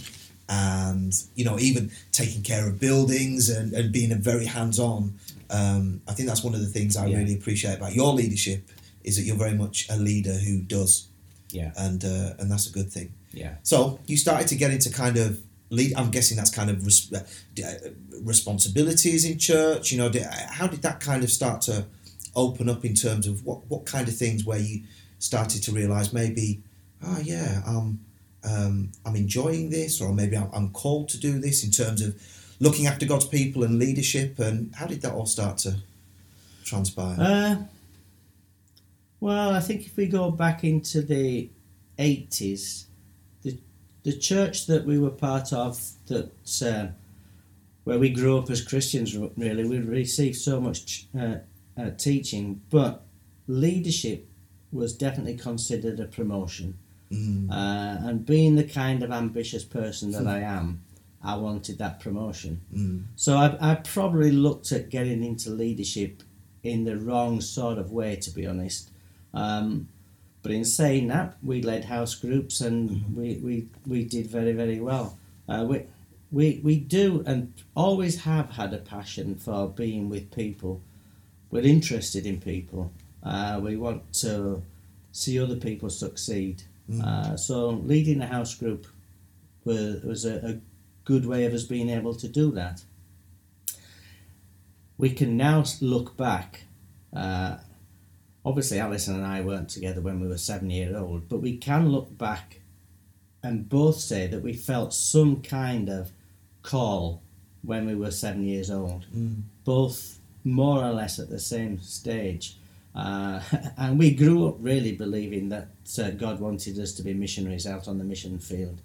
and, 0.49 1.13
you 1.35 1.45
know, 1.45 1.59
even 1.59 1.91
taking 2.13 2.43
care 2.43 2.67
of 2.69 2.81
buildings 2.81 3.49
and, 3.49 3.73
and 3.75 3.93
being 3.93 4.13
a 4.13 4.17
very 4.17 4.47
hands-on, 4.47 5.15
um, 5.51 6.01
I 6.09 6.13
think 6.15 6.29
that's 6.29 6.43
one 6.43 6.55
of 6.55 6.61
the 6.61 6.67
things 6.67 6.97
I 6.97 7.07
Yeah. 7.07 7.19
really 7.19 7.35
appreciate 7.35 7.75
about 7.77 7.95
your 7.95 8.13
leadership 8.15 8.69
is 9.05 9.17
that 9.17 9.23
you're 9.23 9.37
very 9.37 9.55
much 9.57 9.87
a 9.91 9.97
leader 9.97 10.35
who 10.35 10.61
does, 10.61 11.09
Yeah, 11.51 11.73
and 11.77 12.05
uh, 12.05 12.35
and 12.39 12.51
that's 12.51 12.67
a 12.67 12.73
good 12.73 12.91
thing. 12.93 13.13
yeah. 13.33 13.55
So 13.63 13.99
you 14.07 14.17
started 14.17 14.49
to 14.49 14.57
get 14.57 14.71
into 14.71 14.91
kind 14.91 15.17
of 15.17 15.41
lead. 15.71 15.95
I'm 15.97 16.11
guessing 16.11 16.37
that's 16.37 16.51
kind 16.51 16.71
of 16.71 16.85
res- 16.85 17.13
uh, 17.13 17.25
uh, 17.65 17.73
responsibilities 18.23 19.25
in 19.25 19.39
church. 19.39 19.93
You 19.93 19.99
know, 19.99 20.09
did, 20.09 20.23
how 20.23 20.67
did 20.67 20.83
that 20.83 21.01
kind 21.01 21.23
of 21.25 21.31
start 21.31 21.63
to 21.63 21.87
open 22.35 22.69
up 22.69 22.85
in 22.85 22.95
terms 22.95 23.27
of 23.27 23.45
what 23.45 23.59
what 23.71 23.85
kind 23.87 24.09
of 24.09 24.17
things 24.17 24.45
where 24.45 24.59
you 24.61 24.83
started 25.19 25.63
to 25.65 25.73
realize 25.73 26.13
maybe, 26.13 26.61
oh 27.03 27.19
yeah, 27.23 27.63
um, 27.67 27.99
um, 28.45 28.93
I'm 29.05 29.17
enjoying 29.17 29.71
this, 29.71 30.01
or 30.01 30.13
maybe 30.13 30.37
I'm, 30.37 30.71
called 30.71 31.09
to 31.11 31.19
do 31.19 31.39
this 31.39 31.65
in 31.65 31.71
terms 31.71 32.03
of 32.03 32.21
looking 32.61 32.87
after 32.87 33.07
God's 33.07 33.27
people 33.27 33.65
and 33.65 33.79
leadership. 33.79 34.39
And 34.39 34.75
how 34.75 34.87
did 34.87 35.03
that 35.03 35.13
all 35.13 35.27
start 35.27 35.59
to 35.59 35.77
transpire? 36.65 37.17
Uh, 37.19 37.57
well, 39.21 39.51
I 39.51 39.61
think 39.61 39.87
if 39.87 39.97
we 39.97 40.07
go 40.07 40.31
back 40.31 40.63
into 40.63 41.03
the 41.03 41.51
80s, 41.99 42.85
the, 43.43 43.59
the 44.05 44.17
church 44.17 44.67
that 44.67 44.85
we 44.85 44.99
were 44.99 45.11
part 45.11 45.53
of, 45.53 45.81
that 46.07 46.31
uh, 46.63 46.93
where 47.85 47.99
we 47.99 48.11
grew 48.11 48.39
up 48.39 48.51
as 48.51 48.61
Christians, 48.61 49.17
really, 49.17 49.65
we 49.65 49.79
received 49.79 50.37
so 50.37 50.61
much 50.61 51.07
uh, 51.19 51.37
uh, 51.77 51.91
teaching, 51.97 52.61
but 52.71 53.03
leadership 53.49 54.29
was 54.71 54.93
definitely 54.93 55.37
considered 55.37 55.99
a 55.99 56.05
promotion. 56.05 56.79
Mm, 57.13 57.51
Uh, 57.51 58.09
and 58.09 58.27
being 58.27 58.57
the 58.57 58.65
kind 58.65 59.03
of 59.03 59.11
ambitious 59.11 59.65
person 59.65 60.11
that 60.13 60.27
I 60.27 60.41
am, 60.41 60.83
I 61.23 61.37
wanted 61.37 61.79
that 61.79 62.01
promotion. 62.01 62.61
mm, 62.75 63.05
So 63.17 63.37
I, 63.37 63.57
I 63.73 63.75
probably 63.77 64.31
looked 64.31 64.73
at 64.73 64.91
getting 64.91 65.25
into 65.25 65.51
leadership 65.51 66.23
in 66.63 66.85
the 66.85 66.97
wrong 66.99 67.41
sort 67.41 67.79
of 67.79 67.93
way, 67.93 68.17
to 68.17 68.31
be 68.31 68.47
honest. 68.47 68.91
Um, 69.33 69.89
but 70.43 70.53
in 70.53 70.65
saying 70.65 71.09
that, 71.09 71.37
we 71.43 71.63
led 71.63 71.85
house 71.85 72.15
groups 72.15 72.61
and 72.61 73.17
we, 73.17 73.37
we, 73.37 73.67
we 73.87 74.05
did 74.05 74.27
very, 74.27 74.53
very 74.53 74.81
well. 74.81 75.17
Uh, 75.49 75.65
we, 75.69 75.83
we, 76.31 76.61
we 76.63 76.77
do 76.79 77.23
and 77.27 77.53
always 77.75 78.23
have 78.23 78.51
had 78.51 78.73
a 78.75 78.79
passion 78.79 79.35
for 79.37 79.69
being 79.69 80.09
with 80.11 80.31
people. 80.31 80.81
We're 81.51 81.63
interested 81.65 82.27
in 82.27 82.39
people. 82.41 82.93
Uh, 83.23 83.59
we 83.63 83.77
want 83.77 84.13
to 84.25 84.63
see 85.13 85.41
other 85.41 85.57
people 85.57 85.91
succeed. 85.91 86.63
Mm. 86.91 87.03
Uh, 87.03 87.37
so 87.37 87.71
leading 87.71 88.19
the 88.19 88.27
house 88.27 88.55
group 88.55 88.87
was, 89.65 90.03
was 90.03 90.25
a, 90.25 90.37
a 90.47 90.61
good 91.05 91.27
way 91.27 91.45
of 91.45 91.53
us 91.55 91.65
being 91.65 91.89
able 91.91 92.15
to 92.15 92.29
do 92.29 92.51
that. 92.53 92.83
We 94.97 95.11
can 95.11 95.37
now 95.37 95.65
look 95.81 96.17
back. 96.17 96.65
Uh, 97.15 97.59
obviously, 98.45 98.79
Alison 98.81 99.15
and 99.17 99.27
I 99.27 99.41
weren't 99.41 99.69
together 99.69 100.01
when 100.01 100.21
we 100.21 100.27
were 100.29 100.39
seven 100.39 100.71
years 100.71 100.95
old, 100.97 101.29
but 101.29 101.39
we 101.41 101.57
can 101.57 101.89
look 101.89 102.17
back 102.19 102.61
and 103.43 103.69
both 103.69 103.97
say 104.01 104.27
that 104.27 104.43
we 104.43 104.53
felt 104.53 104.93
some 104.93 105.41
kind 105.43 105.89
of 105.89 106.11
call 106.63 107.23
when 107.63 107.87
we 107.87 107.95
were 107.95 108.11
seven 108.11 108.45
years 108.45 108.71
old, 108.71 109.07
Mm. 109.17 109.43
both 109.65 110.19
more 110.45 110.85
or 110.85 110.93
less 110.93 111.19
at 111.19 111.29
the 111.31 111.39
same 111.39 111.81
stage. 111.81 112.57
Uh, 112.99 113.41
and 113.79 113.99
we 113.99 114.11
grew 114.11 114.49
up 114.49 114.57
really 114.59 114.93
believing 114.93 115.49
that 115.51 115.69
uh, 116.03 116.11
God 116.11 116.41
wanted 116.41 116.79
us 116.81 116.93
to 116.95 117.03
be 117.03 117.15
missionaries 117.15 117.67
out 117.67 117.87
on 117.87 117.99
the 117.99 118.05
mission 118.05 118.39
field. 118.41 118.81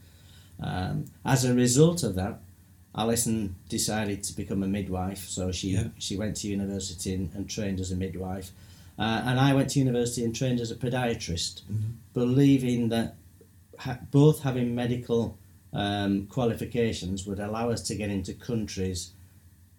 Um, 0.61 1.05
as 1.25 1.43
a 1.45 1.53
result 1.53 2.03
of 2.03 2.13
that, 2.15 2.39
Alison 2.95 3.55
decided 3.69 4.21
to 4.25 4.35
become 4.35 4.61
a 4.61 4.67
midwife, 4.67 5.27
so 5.27 5.51
she 5.51 5.69
Yeah. 5.71 5.87
she 5.97 6.15
went 6.15 6.37
to 6.37 6.47
university 6.47 7.11
and, 7.15 7.31
and 7.33 7.49
trained 7.49 7.79
as 7.79 7.91
a 7.91 7.95
midwife, 7.95 8.51
uh, 8.99 9.23
and 9.25 9.39
I 9.39 9.55
went 9.55 9.71
to 9.71 9.79
university 9.79 10.23
and 10.23 10.35
trained 10.35 10.59
as 10.59 10.69
a 10.69 10.75
podiatrist, 10.75 11.63
Mhm. 11.63 11.93
believing 12.13 12.89
that 12.89 13.15
ha- 13.79 13.99
both 14.11 14.43
having 14.43 14.75
medical 14.75 15.21
um, 15.75 16.27
qualifications 16.27 17.25
would 17.25 17.39
allow 17.39 17.71
us 17.71 17.81
to 17.87 17.95
get 17.95 18.11
into 18.11 18.31
countries 18.35 19.09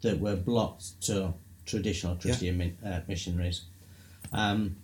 that 0.02 0.18
were 0.18 0.34
blocked 0.34 1.00
to 1.02 1.32
traditional 1.66 2.16
Christian 2.16 2.58
mi- 2.58 2.72
uh, 2.84 3.00
missionaries. 3.06 3.60
Um, 4.34 4.76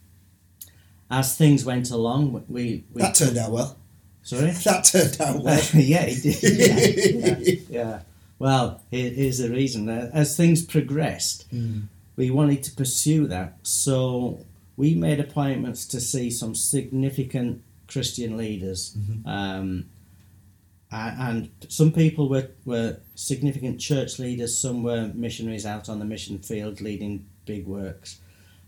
as 1.11 1.37
things 1.37 1.65
went 1.65 1.91
along, 1.91 2.45
we, 2.49 2.85
we 2.93 3.03
That 3.03 3.15
turned 3.17 3.37
out 3.37 3.51
well. 3.51 3.77
sorry. 4.23 4.51
That 4.53 4.85
turned 4.85 5.21
out 5.21 5.41
well. 5.45 5.61
yeah, 5.75 6.05
it 6.07 6.23
did. 6.23 6.43
Yeah, 6.43 7.39
yeah, 7.39 7.61
yeah. 7.71 8.01
Well, 8.39 8.81
here, 8.91 9.11
here's 9.11 9.39
the 9.39 9.51
reason. 9.51 9.89
Uh, 9.89 10.11
As 10.15 10.37
things 10.37 10.65
progressed, 10.65 11.51
Mm. 11.53 11.89
we 12.17 12.31
wanted 12.31 12.63
to 12.65 12.71
pursue 12.73 13.27
that. 13.27 13.59
So 13.65 14.47
we 14.77 14.95
made 14.95 15.21
appointments 15.21 15.85
to 15.89 16.01
see 16.01 16.31
some 16.31 16.55
significant 16.55 17.63
Christian 17.89 18.37
leaders. 18.37 18.97
Mhm. 18.97 19.27
Um, 19.27 19.87
and 20.93 21.51
some 21.69 21.93
people 21.93 22.29
were, 22.29 22.49
were 22.65 22.99
significant 23.15 23.79
church 23.81 24.19
leaders, 24.19 24.57
some 24.59 24.83
were 24.83 25.11
missionaries 25.15 25.65
out 25.67 25.89
on 25.89 25.99
the 25.99 26.05
mission 26.05 26.39
field 26.39 26.81
leading 26.81 27.27
big 27.47 27.67
works. 27.67 28.19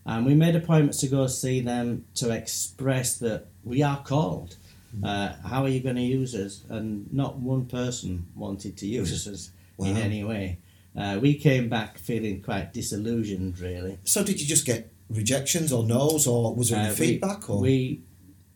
And 0.04 0.26
we 0.26 0.34
made 0.34 0.56
appointments 0.56 0.98
to 0.98 1.06
go 1.08 1.26
see 1.28 1.60
them 1.60 2.04
to 2.16 2.30
express 2.30 3.18
that 3.18 3.46
we 3.64 3.82
are 3.82 4.02
called. 4.02 4.56
Uh, 5.02 5.32
how 5.48 5.62
are 5.62 5.68
you 5.68 5.80
going 5.80 5.96
to 5.96 6.02
use 6.02 6.34
us? 6.34 6.64
And 6.68 7.10
not 7.12 7.38
one 7.38 7.64
person 7.66 8.26
wanted 8.34 8.76
to 8.78 8.86
use 8.86 9.26
us 9.26 9.50
in 9.78 9.96
any 9.96 10.22
way. 10.22 10.58
Uh, 10.94 11.18
we 11.22 11.34
came 11.34 11.68
back 11.70 11.96
feeling 11.98 12.42
quite 12.42 12.74
disillusioned, 12.74 13.58
really. 13.58 13.98
So 14.04 14.22
did 14.22 14.38
you 14.40 14.46
just 14.46 14.66
get 14.66 14.92
rejections 15.08 15.72
or 15.72 15.84
no's, 15.86 16.26
or 16.26 16.54
was 16.54 16.68
there 16.68 16.78
any 16.80 16.88
Uh, 16.88 16.94
we- 16.98 17.06
feedback? 17.06 17.48
Or 17.48 17.60
We, 17.60 18.02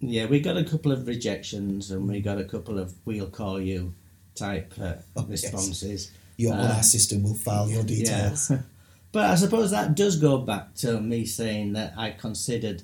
yeah, 0.01 0.27
we 0.27 0.41
got 0.41 0.59
a 0.59 0.65
couple 0.65 0.93
of 0.93 1.07
rejections 1.07 1.91
and 1.91 2.07
we 2.07 2.21
got 2.21 2.39
a 2.39 2.45
couple 2.45 2.79
of 2.79 2.93
"we'll 3.07 3.31
call 3.31 3.59
you" 3.61 3.95
type 4.35 4.75
uh, 4.79 4.95
Oh, 5.17 5.27
yes. 5.31 5.45
responses. 5.45 6.11
your 6.37 6.53
on 6.53 6.61
uh, 6.61 6.75
our 6.75 6.83
system 6.83 7.23
will 7.23 7.35
file 7.35 7.71
your 7.71 7.83
details? 7.85 8.51
Yeah. 8.51 8.59
but 9.17 9.31
I 9.31 9.35
suppose 9.35 9.71
that 9.71 9.95
does 9.95 10.17
go 10.17 10.39
back 10.39 10.75
to 10.77 11.01
me 11.01 11.25
saying 11.25 11.73
that 11.73 11.95
I 11.97 12.11
considered 12.11 12.83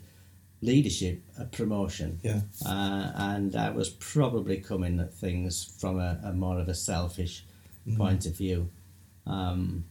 leadership 0.63 1.21
a 1.39 1.45
promotion. 1.45 2.21
Yeah. 2.23 2.41
Uh, 2.65 3.13
and 3.15 3.55
I 3.55 3.69
was 3.71 3.91
probably 3.91 4.57
coming 4.57 4.99
at 5.01 5.13
things 5.13 5.53
from 5.79 5.99
a, 6.01 6.19
a 6.25 6.33
more 6.33 6.59
of 6.59 6.69
a 6.69 6.75
selfish 6.75 7.45
Mm. 7.87 7.97
point 7.97 8.27
of 8.27 8.37
view. 8.37 8.69
Um, 9.27 9.85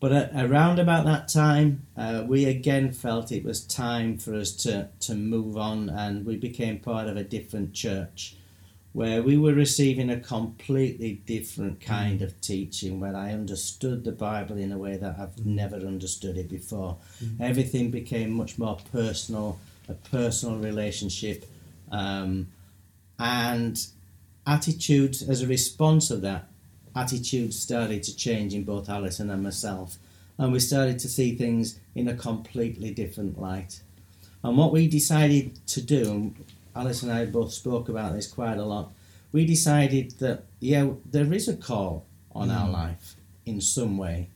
but 0.00 0.12
at, 0.12 0.30
around 0.34 0.78
about 0.78 1.06
that 1.06 1.28
time, 1.28 1.86
uh, 1.96 2.24
we 2.28 2.44
again 2.44 2.92
felt 2.92 3.32
it 3.32 3.42
was 3.42 3.64
time 3.64 4.18
for 4.18 4.34
us 4.34 4.52
to, 4.64 4.90
to 5.06 5.14
move 5.14 5.56
on, 5.56 5.88
and 5.88 6.26
we 6.26 6.36
became 6.36 6.78
part 6.78 7.08
of 7.08 7.16
a 7.16 7.24
different 7.24 7.72
church 7.72 8.36
where 8.92 9.22
we 9.22 9.36
were 9.36 9.54
receiving 9.54 10.10
a 10.10 10.18
completely 10.18 11.22
different 11.24 11.80
kind 11.80 12.22
of 12.22 12.40
teaching 12.40 12.98
where 12.98 13.14
I 13.14 13.32
understood 13.32 14.04
the 14.04 14.12
Bible 14.12 14.56
in 14.56 14.72
a 14.72 14.78
way 14.78 14.96
that 14.96 15.16
I've 15.18 15.46
never 15.46 15.76
understood 15.76 16.36
it 16.36 16.48
before. 16.48 16.96
Everything 17.40 17.90
became 17.90 18.30
much 18.30 18.58
more 18.58 18.78
personal, 18.92 19.58
a 19.88 19.94
personal 19.94 20.58
relationship, 20.58 21.44
um, 21.92 22.48
and 23.18 23.86
attitudes 24.46 25.22
as 25.22 25.42
a 25.42 25.46
response 25.46 26.10
of 26.10 26.22
that 26.22 26.50
attitudes 26.94 27.58
started 27.58 28.02
to 28.04 28.16
change 28.16 28.54
in 28.54 28.64
both 28.64 28.88
Alison 28.88 29.30
and 29.30 29.42
myself, 29.42 29.98
and 30.38 30.52
we 30.52 30.60
started 30.60 30.98
to 31.00 31.08
see 31.08 31.36
things 31.36 31.78
in 31.94 32.08
a 32.08 32.14
completely 32.14 32.90
different 32.90 33.40
light. 33.40 33.80
And 34.42 34.56
what 34.56 34.72
we 34.72 34.88
decided 34.88 35.66
to 35.68 35.82
do, 35.82 36.34
Alice 36.74 37.02
and 37.02 37.12
I 37.12 37.26
both 37.26 37.52
spoke 37.52 37.88
about 37.88 38.12
this 38.14 38.26
quite 38.26 38.58
a 38.58 38.64
lot, 38.64 38.92
we 39.32 39.44
decided 39.44 40.12
that, 40.18 40.44
yeah, 40.60 40.90
there 41.04 41.32
is 41.32 41.48
a 41.48 41.56
call 41.56 42.06
on 42.32 42.50
our 42.50 42.68
life 42.68 43.16
in 43.46 43.60
some 43.60 43.96
way, 43.98 44.28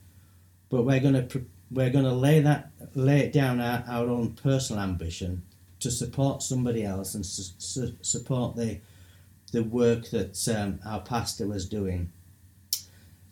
but 0.70 0.82
we're 0.84 1.00
going 1.00 1.28
to 1.28 1.44
we're 1.70 1.90
going 1.90 2.04
to 2.04 2.12
lay 2.12 2.40
that 2.40 2.70
lay 2.94 3.20
it 3.20 3.32
down 3.32 3.60
our, 3.60 3.82
our 3.88 4.06
own 4.08 4.32
personal 4.32 4.82
ambition 4.82 5.42
to 5.80 5.90
support 5.90 6.42
somebody 6.42 6.84
else 6.84 7.14
and 7.14 7.24
su- 7.26 7.54
su- 7.58 7.96
support 8.02 8.54
the 8.56 8.78
the 9.52 9.62
work 9.62 10.10
that 10.10 10.36
um, 10.48 10.80
our 10.84 11.00
pastor 11.00 11.46
was 11.46 11.68
doing. 11.68 12.10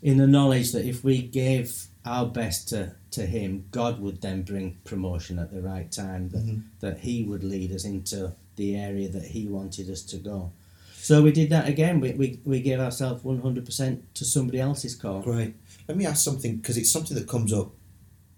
In 0.02 0.18
the 0.18 0.26
knowledge 0.26 0.72
that 0.72 0.84
if 0.84 1.02
we 1.04 1.22
gave 1.22 1.86
our 2.04 2.26
best 2.26 2.68
to, 2.70 2.94
to 3.12 3.26
him, 3.26 3.66
God 3.70 4.00
would 4.00 4.20
then 4.20 4.42
bring 4.42 4.78
promotion 4.84 5.38
at 5.38 5.52
the 5.52 5.62
right 5.62 5.90
time, 5.90 6.28
that, 6.30 6.44
Mhm. 6.46 6.62
that 6.80 6.98
he 7.00 7.22
would 7.24 7.44
lead 7.44 7.72
us 7.72 7.84
into 7.84 8.32
the 8.56 8.76
area 8.76 9.08
that 9.08 9.22
he 9.24 9.46
wanted 9.48 9.88
us 9.90 10.02
to 10.02 10.16
go. 10.18 10.52
So 10.96 11.22
we 11.22 11.32
did 11.32 11.50
that 11.50 11.68
again. 11.68 11.98
We, 12.00 12.12
we, 12.12 12.40
we 12.44 12.60
gave 12.60 12.78
ourselves 12.78 13.22
100% 13.24 14.02
to 14.14 14.24
somebody 14.24 14.60
else's 14.60 14.94
call. 14.94 15.20
Great. 15.22 15.54
Let 15.88 15.96
me 15.96 16.06
ask 16.06 16.22
something 16.24 16.56
because 16.58 16.76
it's 16.76 16.92
something 16.92 17.16
that 17.16 17.26
comes 17.28 17.52
up 17.52 17.72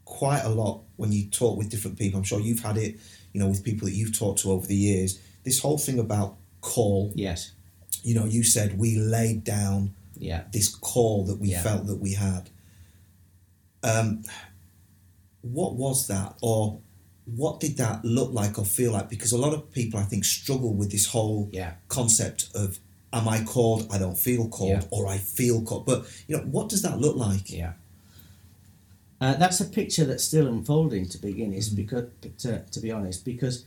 quite 0.07 0.41
a 0.45 0.49
lot 0.49 0.83
when 0.97 1.13
you 1.13 1.27
talk 1.29 1.59
with 1.59 1.69
different 1.69 1.99
people. 1.99 2.19
I'm 2.19 2.25
sure 2.25 2.41
you've 2.41 2.61
had 2.61 2.79
it, 2.79 2.97
you 3.33 3.41
know, 3.41 3.49
with 3.49 3.63
people 3.65 3.87
that 3.89 3.95
you've 3.95 4.17
talked 4.19 4.41
to 4.41 4.51
over 4.53 4.67
the 4.67 4.75
years. 4.77 5.21
This 5.45 5.59
whole 5.61 5.77
thing 5.77 5.99
about 5.99 6.37
call. 6.63 7.13
Yes. 7.15 7.53
You 8.03 8.15
know, 8.15 8.25
you 8.25 8.43
said 8.43 8.79
we 8.79 8.97
laid 8.97 9.45
down 9.45 9.95
Yeah. 10.17 10.45
this 10.53 10.75
call 10.75 11.25
that 11.27 11.39
we 11.39 11.51
Yeah. 11.51 11.63
felt 11.63 11.87
that 11.87 11.97
we 12.01 12.15
had. 12.15 12.49
Um, 13.83 14.23
what 15.43 15.75
was 15.77 16.07
that, 16.07 16.37
or 16.41 16.81
what 17.27 17.61
did 17.61 17.77
that 17.79 18.05
look 18.05 18.33
like 18.33 18.59
or 18.59 18.65
feel 18.65 18.93
like? 18.93 19.09
Because 19.09 19.33
a 19.33 19.39
lot 19.39 19.55
of 19.55 19.73
people, 19.73 19.99
I 19.99 20.05
think, 20.05 20.25
struggle 20.25 20.75
with 20.75 20.91
this 20.91 21.07
whole 21.07 21.49
Yeah. 21.53 21.75
concept 21.89 22.49
of 22.55 22.79
"Am 23.13 23.29
I 23.29 23.43
called? 23.45 23.87
I 23.91 23.99
don't 23.99 24.19
feel 24.19 24.49
called, 24.49 24.71
Yeah. 24.83 24.89
or 24.91 25.07
I 25.07 25.19
feel 25.19 25.63
called." 25.63 25.87
But 25.87 26.05
you 26.29 26.37
know, 26.37 26.43
what 26.45 26.69
does 26.69 26.83
that 26.83 27.01
look 27.01 27.17
like? 27.17 27.51
Yeah. 27.51 27.75
Uh, 29.21 29.35
that's 29.35 29.61
a 29.61 29.65
picture 29.65 30.05
that's 30.05 30.25
still 30.25 30.47
unfolding 30.47 31.09
to 31.09 31.19
begin, 31.19 31.53
is 31.55 31.71
because 31.71 32.11
to, 32.39 32.61
to 32.71 32.81
be 32.81 32.91
honest, 32.91 33.25
because 33.25 33.65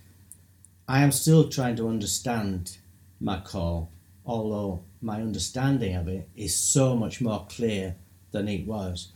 I 0.87 1.01
am 1.01 1.11
still 1.11 1.49
trying 1.49 1.75
to 1.77 1.87
understand 1.89 2.77
my 3.19 3.39
call, 3.39 3.89
although 4.25 4.83
my 5.01 5.21
understanding 5.21 5.95
of 5.95 6.07
it 6.07 6.29
is 6.35 6.55
so 6.55 6.95
much 6.95 7.21
more 7.21 7.45
clear 7.49 7.95
than 8.31 8.47
it 8.47 8.67
was. 8.67 9.07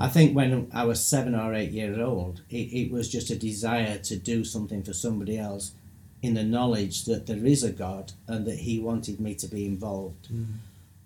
I 0.00 0.08
think 0.08 0.34
when 0.34 0.68
I 0.72 0.84
was 0.84 1.02
seven 1.02 1.34
or 1.36 1.54
eight 1.54 1.70
years 1.70 1.98
old, 1.98 2.42
it, 2.50 2.72
it 2.72 2.90
was 2.90 3.08
just 3.08 3.30
a 3.30 3.36
desire 3.36 3.98
to 3.98 4.16
do 4.16 4.44
something 4.44 4.82
for 4.82 4.92
somebody 4.92 5.38
else 5.38 5.72
in 6.20 6.34
the 6.34 6.42
knowledge 6.42 7.04
that 7.04 7.26
there 7.26 7.44
is 7.44 7.62
a 7.62 7.70
God 7.70 8.12
and 8.26 8.44
that 8.46 8.58
He 8.58 8.80
wanted 8.80 9.20
me 9.20 9.34
to 9.36 9.46
be 9.46 9.66
involved. 9.66 10.28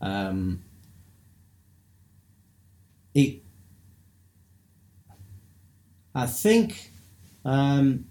Um, 0.00 0.62
it, 3.14 3.43
I 6.14 6.26
think 6.26 6.93
um, 7.45 8.07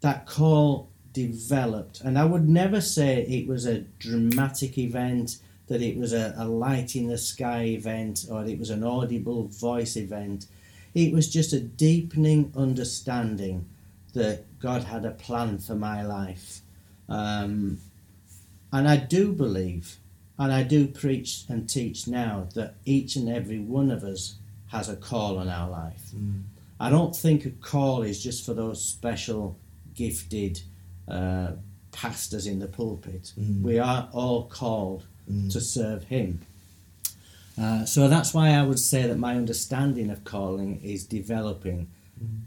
that 0.00 0.26
call 0.26 0.88
developed, 1.12 2.00
and 2.00 2.18
I 2.18 2.24
would 2.24 2.48
never 2.48 2.80
say 2.80 3.22
it 3.22 3.46
was 3.46 3.66
a 3.66 3.80
dramatic 4.00 4.78
event, 4.78 5.38
that 5.68 5.82
it 5.82 5.96
was 5.96 6.12
a, 6.12 6.34
a 6.36 6.46
light 6.46 6.94
in 6.96 7.08
the 7.08 7.18
sky 7.18 7.64
event, 7.64 8.26
or 8.30 8.44
it 8.44 8.58
was 8.58 8.70
an 8.70 8.84
audible 8.84 9.48
voice 9.48 9.96
event. 9.96 10.46
It 10.94 11.12
was 11.12 11.28
just 11.28 11.52
a 11.52 11.60
deepening 11.60 12.52
understanding 12.56 13.66
that 14.14 14.44
God 14.60 14.84
had 14.84 15.04
a 15.04 15.10
plan 15.10 15.58
for 15.58 15.74
my 15.74 16.04
life. 16.04 16.60
Um, 17.08 17.78
and 18.72 18.88
I 18.88 18.96
do 18.96 19.32
believe, 19.32 19.96
and 20.38 20.52
I 20.52 20.62
do 20.62 20.86
preach 20.86 21.44
and 21.48 21.68
teach 21.68 22.06
now, 22.06 22.48
that 22.54 22.74
each 22.84 23.16
and 23.16 23.28
every 23.28 23.58
one 23.58 23.90
of 23.90 24.04
us 24.04 24.36
has 24.68 24.88
a 24.88 24.96
call 24.96 25.38
on 25.38 25.48
our 25.48 25.68
life. 25.68 26.12
I 26.78 26.90
don't 26.90 27.14
think 27.14 27.44
a 27.44 27.50
call 27.50 28.02
is 28.02 28.22
just 28.22 28.44
for 28.44 28.54
those 28.54 28.84
special, 28.84 29.56
gifted 29.94 30.60
uh, 31.08 31.52
pastors 31.92 32.46
in 32.46 32.58
the 32.58 32.68
pulpit. 32.68 33.32
Mm. 33.38 33.62
We 33.62 33.78
are 33.78 34.08
all 34.12 34.44
called 34.44 35.04
Mm. 35.30 35.52
to 35.52 35.60
serve 35.60 36.04
Him. 36.04 36.40
Uh, 37.60 37.84
so 37.84 38.08
that's 38.08 38.34
why 38.34 38.50
I 38.50 38.62
would 38.62 38.78
say 38.78 39.06
that 39.06 39.18
my 39.18 39.34
understanding 39.34 40.10
of 40.10 40.24
calling 40.24 40.80
is 40.82 41.04
developing. 41.04 41.88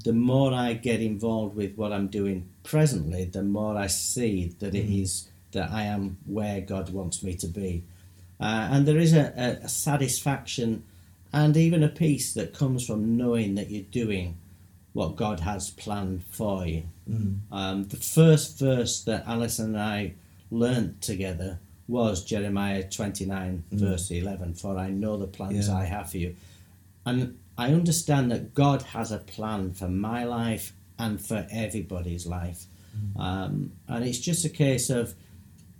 The 0.03 0.13
more 0.13 0.53
I 0.53 0.73
get 0.73 0.99
involved 0.99 1.55
with 1.55 1.75
what 1.75 1.91
I'm 1.91 2.07
doing 2.07 2.49
presently, 2.63 3.25
the 3.25 3.43
more 3.43 3.77
I 3.77 3.87
see 3.87 4.55
that 4.59 4.73
it 4.73 4.89
is 4.89 5.29
that 5.51 5.69
I 5.71 5.83
am 5.83 6.17
where 6.25 6.61
God 6.61 6.91
wants 6.91 7.21
me 7.21 7.35
to 7.35 7.47
be. 7.47 7.83
Uh, 8.39 8.69
and 8.71 8.87
there 8.87 8.97
is 8.97 9.13
a, 9.13 9.33
a, 9.35 9.65
a 9.65 9.69
satisfaction 9.69 10.83
and 11.33 11.55
even 11.57 11.83
a 11.83 11.89
peace 11.89 12.33
that 12.33 12.57
comes 12.57 12.85
from 12.85 13.17
knowing 13.17 13.55
that 13.55 13.69
you're 13.69 13.83
doing 13.83 14.37
what 14.93 15.15
God 15.15 15.41
has 15.41 15.69
planned 15.69 16.23
for 16.31 16.65
you. 16.65 16.83
Mm. 17.09 17.39
Um, 17.51 17.83
the 17.85 17.97
first 17.97 18.57
verse 18.57 19.03
that 19.03 19.27
Alison 19.27 19.75
and 19.75 19.83
I 19.83 20.13
learnt 20.49 21.01
together 21.01 21.59
was 21.89 22.23
Jeremiah 22.23 22.83
29, 22.87 23.63
verse 23.71 24.11
11 24.11 24.53
For 24.53 24.77
I 24.77 24.89
know 24.89 25.17
the 25.17 25.27
plans 25.27 25.67
Yeah. 25.67 25.75
I 25.75 25.85
have 25.85 26.11
for 26.11 26.17
you. 26.19 26.35
And 27.05 27.39
I 27.57 27.73
understand 27.73 28.31
that 28.31 28.53
God 28.53 28.83
has 28.83 29.11
a 29.11 29.17
plan 29.17 29.73
for 29.73 29.89
my 29.89 30.23
life 30.23 30.73
and 30.97 31.19
for 31.19 31.47
everybody's 31.51 32.27
life. 32.27 32.65
Um, 33.17 33.71
and 33.87 34.03
it's 34.05 34.19
just 34.19 34.45
a 34.45 34.49
case 34.49 34.89
of 34.89 35.15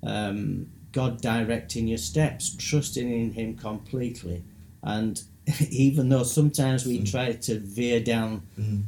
um, 0.04 0.68
God 0.92 1.22
directing 1.22 1.88
your 1.88 1.98
steps, 1.98 2.56
trusting 2.56 3.12
in 3.12 3.34
Him 3.34 3.56
completely. 3.56 4.44
And 4.82 5.22
even 5.70 6.10
though 6.10 6.24
sometimes 6.24 6.86
we 6.86 7.04
try 7.04 7.34
to 7.34 7.60
veer 7.60 8.00
down 8.00 8.44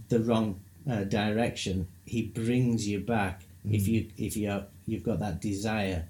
the 0.09 0.19
wrong 0.19 0.59
uh, 0.89 1.03
direction, 1.03 1.87
He 2.05 2.23
brings 2.23 2.87
you 2.87 2.99
back 3.01 3.43
if 3.69 3.87
you 3.87 4.07
if 4.17 4.35
you 4.35 4.63
you've 4.87 5.03
got 5.03 5.19
that 5.19 5.39
desire 5.39 6.07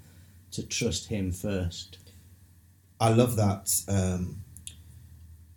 to 0.52 0.62
trust 0.62 1.08
Him 1.08 1.32
first. 1.32 1.98
I 3.00 3.10
love 3.10 3.36
that 3.36 3.82
um, 3.88 4.42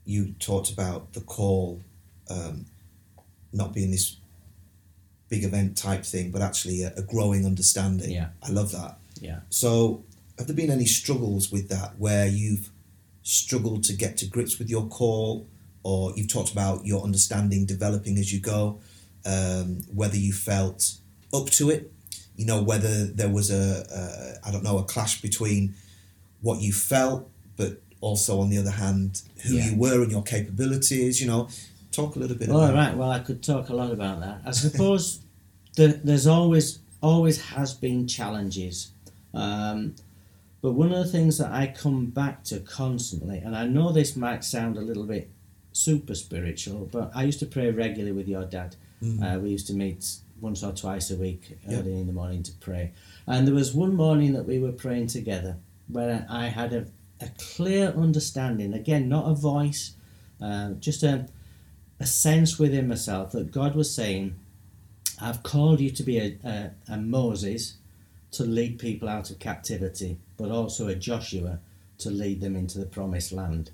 you 0.05 0.33
talked 0.39 0.71
about 0.71 1.13
the 1.13 1.21
call 1.21 1.81
um, 2.29 2.65
not 3.53 3.73
being 3.73 3.91
this 3.91 4.17
big 5.29 5.43
event 5.43 5.77
type 5.77 6.03
thing, 6.03 6.31
but 6.31 6.41
actually 6.41 6.83
a, 6.83 6.93
a 6.95 7.01
growing 7.01 7.45
understanding. 7.45 8.11
Yeah. 8.11 8.29
I 8.43 8.49
love 8.49 8.71
that. 8.71 8.97
Yeah. 9.19 9.39
So, 9.49 10.03
have 10.37 10.47
there 10.47 10.55
been 10.55 10.71
any 10.71 10.85
struggles 10.85 11.51
with 11.51 11.69
that 11.69 11.97
where 11.97 12.27
you've 12.27 12.69
struggled 13.23 13.83
to 13.85 13.93
get 13.93 14.17
to 14.17 14.25
grips 14.25 14.59
with 14.59 14.69
your 14.69 14.87
call, 14.87 15.47
or 15.83 16.13
you've 16.15 16.27
talked 16.27 16.51
about 16.51 16.85
your 16.85 17.03
understanding 17.03 17.65
developing 17.65 18.17
as 18.17 18.33
you 18.33 18.39
go? 18.39 18.79
Um, 19.25 19.81
whether 19.93 20.17
you 20.17 20.33
felt 20.33 20.95
up 21.33 21.49
to 21.51 21.71
it, 21.71 21.91
you 22.37 22.45
know, 22.45 22.61
whether 22.61 23.05
there 23.05 23.29
was 23.29 23.49
a, 23.51 23.85
a 24.43 24.47
I 24.47 24.51
don't 24.51 24.63
know 24.63 24.77
a 24.77 24.83
clash 24.83 25.21
between 25.21 25.73
what 26.41 26.61
you 26.61 26.73
felt, 26.73 27.29
but 27.57 27.81
also 28.01 28.39
on 28.39 28.49
the 28.49 28.57
other 28.57 28.71
hand, 28.71 29.21
who 29.43 29.55
Yeah. 29.55 29.69
you 29.71 29.77
were 29.77 30.01
and 30.03 30.11
your 30.11 30.23
capabilities. 30.23 31.19
You 31.21 31.27
know, 31.27 31.47
talk 31.91 32.15
a 32.15 32.19
little 32.19 32.37
bit 32.37 32.49
All 32.49 32.61
about. 32.61 32.73
right. 32.75 32.95
Well, 32.97 33.09
I 33.11 33.19
could 33.19 33.41
talk 33.41 33.69
a 33.69 33.73
lot 33.75 33.91
about 33.91 34.19
that. 34.21 34.41
I 34.45 34.51
suppose 34.65 35.19
the, 35.75 35.99
there's 36.03 36.27
always 36.27 36.79
always 37.01 37.41
has 37.51 37.73
been 37.73 38.07
challenges, 38.07 38.91
um, 39.33 39.95
but 40.61 40.71
one 40.71 40.91
of 40.91 40.97
the 41.05 41.11
things 41.11 41.37
that 41.37 41.51
I 41.51 41.67
come 41.67 42.07
back 42.07 42.43
to 42.45 42.59
constantly, 42.59 43.37
and 43.37 43.55
I 43.55 43.65
know 43.67 43.91
this 43.91 44.15
might 44.15 44.43
sound 44.43 44.77
a 44.77 44.81
little 44.81 45.03
bit 45.05 45.29
super 45.71 46.15
spiritual, 46.15 46.89
but 46.91 47.11
I 47.13 47.23
used 47.23 47.39
to 47.39 47.45
pray 47.45 47.69
regularly 47.69 48.11
with 48.13 48.27
your 48.27 48.45
dad. 48.45 48.75
Uh, 49.21 49.37
we 49.39 49.49
used 49.51 49.67
to 49.67 49.73
meet 49.73 50.15
once 50.39 50.63
or 50.63 50.71
twice 50.73 51.11
a 51.11 51.15
week 51.15 51.57
early 51.69 51.97
in 51.97 52.07
the 52.07 52.13
morning 52.13 52.43
to 52.43 52.51
pray, 52.53 52.91
and 53.27 53.47
there 53.47 53.55
was 53.55 53.73
one 53.73 53.95
morning 53.95 54.33
that 54.33 54.45
we 54.45 54.59
were 54.59 54.71
praying 54.71 55.07
together 55.07 55.57
where 55.87 56.25
I 56.29 56.47
had 56.47 56.73
a, 56.73 56.87
a 57.21 57.29
clear 57.37 57.89
understanding. 57.89 58.73
Again, 58.73 59.07
not 59.07 59.29
a 59.29 59.33
voice, 59.33 59.93
uh, 60.41 60.71
just 60.73 61.03
a 61.03 61.27
a 61.99 62.05
sense 62.05 62.59
within 62.59 62.87
myself 62.87 63.31
that 63.31 63.51
God 63.51 63.75
was 63.75 63.93
saying, 63.93 64.35
I've 65.21 65.43
called 65.43 65.79
you 65.79 65.89
to 65.91 66.03
be 66.03 66.17
a, 66.17 66.37
a, 66.43 66.71
a 66.89 66.97
Moses 66.97 67.75
to 68.31 68.43
lead 68.43 68.79
people 68.79 69.07
out 69.07 69.29
of 69.29 69.39
captivity, 69.39 70.17
but 70.37 70.51
also 70.51 70.87
a 70.87 70.95
Joshua 70.95 71.59
to 71.99 72.09
lead 72.09 72.41
them 72.41 72.55
into 72.55 72.79
the 72.79 72.85
promised 72.85 73.31
land. 73.31 73.71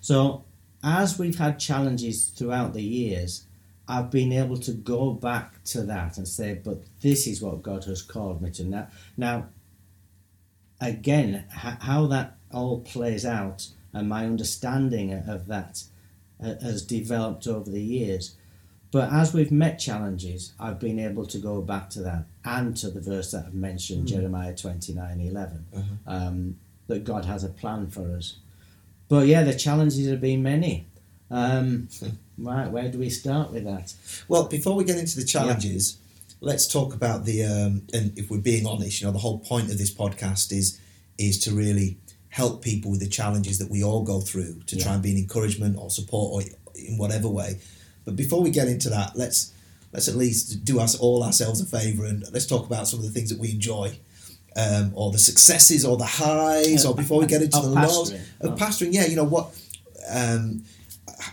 So, 0.00 0.44
as 0.82 1.18
we've 1.18 1.38
had 1.38 1.60
challenges 1.60 2.26
throughout 2.28 2.72
the 2.74 2.82
years, 2.82 3.44
I've 3.90 4.10
been 4.10 4.32
able 4.32 4.56
to 4.58 4.72
go 4.72 5.10
back 5.10 5.64
to 5.64 5.82
that 5.82 6.16
and 6.16 6.28
say, 6.28 6.54
but 6.54 6.78
this 7.00 7.26
is 7.26 7.42
what 7.42 7.60
God 7.60 7.84
has 7.84 8.02
called 8.02 8.40
me 8.40 8.50
to. 8.52 8.64
Now, 8.64 8.86
now 9.16 9.46
again, 10.80 11.44
how 11.50 12.06
that 12.06 12.36
all 12.52 12.80
plays 12.80 13.26
out 13.26 13.66
and 13.92 14.08
my 14.08 14.24
understanding 14.26 15.12
of 15.12 15.46
that 15.48 15.82
uh, 16.40 16.54
has 16.62 16.84
developed 16.84 17.48
over 17.48 17.68
the 17.68 17.82
years. 17.82 18.36
But 18.92 19.12
as 19.12 19.34
we've 19.34 19.52
met 19.52 19.78
challenges, 19.78 20.52
I've 20.58 20.78
been 20.78 21.00
able 21.00 21.26
to 21.26 21.38
go 21.38 21.60
back 21.60 21.90
to 21.90 22.02
that 22.02 22.24
and 22.44 22.76
to 22.78 22.90
the 22.90 23.00
verse 23.00 23.32
that 23.32 23.46
I've 23.46 23.54
mentioned, 23.54 24.08
Jeremiah 24.08 24.54
twenty 24.54 24.92
nine 24.92 25.20
eleven, 25.20 25.66
um, 26.06 26.56
that 26.86 27.04
God 27.04 27.24
has 27.24 27.44
a 27.44 27.48
plan 27.48 27.88
for 27.88 28.16
us. 28.16 28.36
But 29.08 29.26
yeah, 29.26 29.42
the 29.42 29.54
challenges 29.54 30.08
have 30.08 30.20
been 30.20 30.42
many. 30.42 30.86
Um, 31.30 31.88
right, 32.40 32.70
where 32.70 32.90
do 32.90 32.98
we 32.98 33.10
start 33.10 33.52
with 33.52 33.64
that? 33.64 33.94
Well, 34.28 34.48
before 34.48 34.74
we 34.74 34.84
get 34.84 34.98
into 34.98 35.16
the 35.18 35.24
challenges, 35.24 35.98
let's 36.40 36.66
talk 36.66 36.94
about 36.94 37.24
the. 37.24 37.44
Um, 37.44 37.82
and 37.92 38.16
if 38.18 38.30
we're 38.30 38.38
being 38.40 38.66
honest, 38.66 39.00
you 39.00 39.06
know, 39.06 39.12
the 39.12 39.18
whole 39.18 39.38
point 39.38 39.70
of 39.70 39.78
this 39.78 39.92
podcast 39.92 40.52
is 40.52 40.80
is 41.18 41.38
to 41.40 41.52
really 41.52 41.98
help 42.28 42.62
people 42.62 42.90
with 42.90 43.00
the 43.00 43.08
challenges 43.08 43.58
that 43.58 43.68
we 43.70 43.82
all 43.82 44.02
go 44.04 44.20
through 44.20 44.60
to 44.64 44.76
try 44.76 44.94
and 44.94 45.02
be 45.02 45.10
an 45.10 45.18
encouragement 45.18 45.76
or 45.76 45.90
support 45.90 46.32
or 46.44 46.48
in 46.76 46.96
whatever 46.96 47.28
way. 47.28 47.58
But 48.04 48.16
before 48.16 48.40
we 48.42 48.50
get 48.50 48.68
into 48.68 48.88
that, 48.90 49.16
let's 49.16 49.52
let's 49.92 50.08
at 50.08 50.14
least 50.14 50.64
do 50.64 50.78
us 50.80 50.94
all 50.98 51.22
ourselves 51.24 51.60
a 51.60 51.66
favour 51.66 52.04
and 52.04 52.24
let's 52.32 52.46
talk 52.46 52.64
about 52.66 52.86
some 52.88 53.00
of 53.00 53.04
the 53.04 53.10
things 53.10 53.30
that 53.30 53.38
we 53.38 53.50
enjoy. 53.50 53.98
Um, 54.56 54.90
or 54.96 55.12
the 55.12 55.18
successes 55.18 55.84
or 55.84 55.96
the 55.96 56.04
highs, 56.04 56.84
or 56.84 56.92
before 56.92 57.20
we 57.20 57.26
get 57.26 57.40
into 57.40 57.60
the 57.60 57.68
lows 57.68 58.12
pastoring. 58.12 58.20
of 58.40 58.50
Oh. 58.50 58.56
pastoring, 58.56 58.92
yeah, 58.92 59.06
you 59.06 59.14
know 59.14 59.22
what, 59.22 59.56
um, 60.10 60.64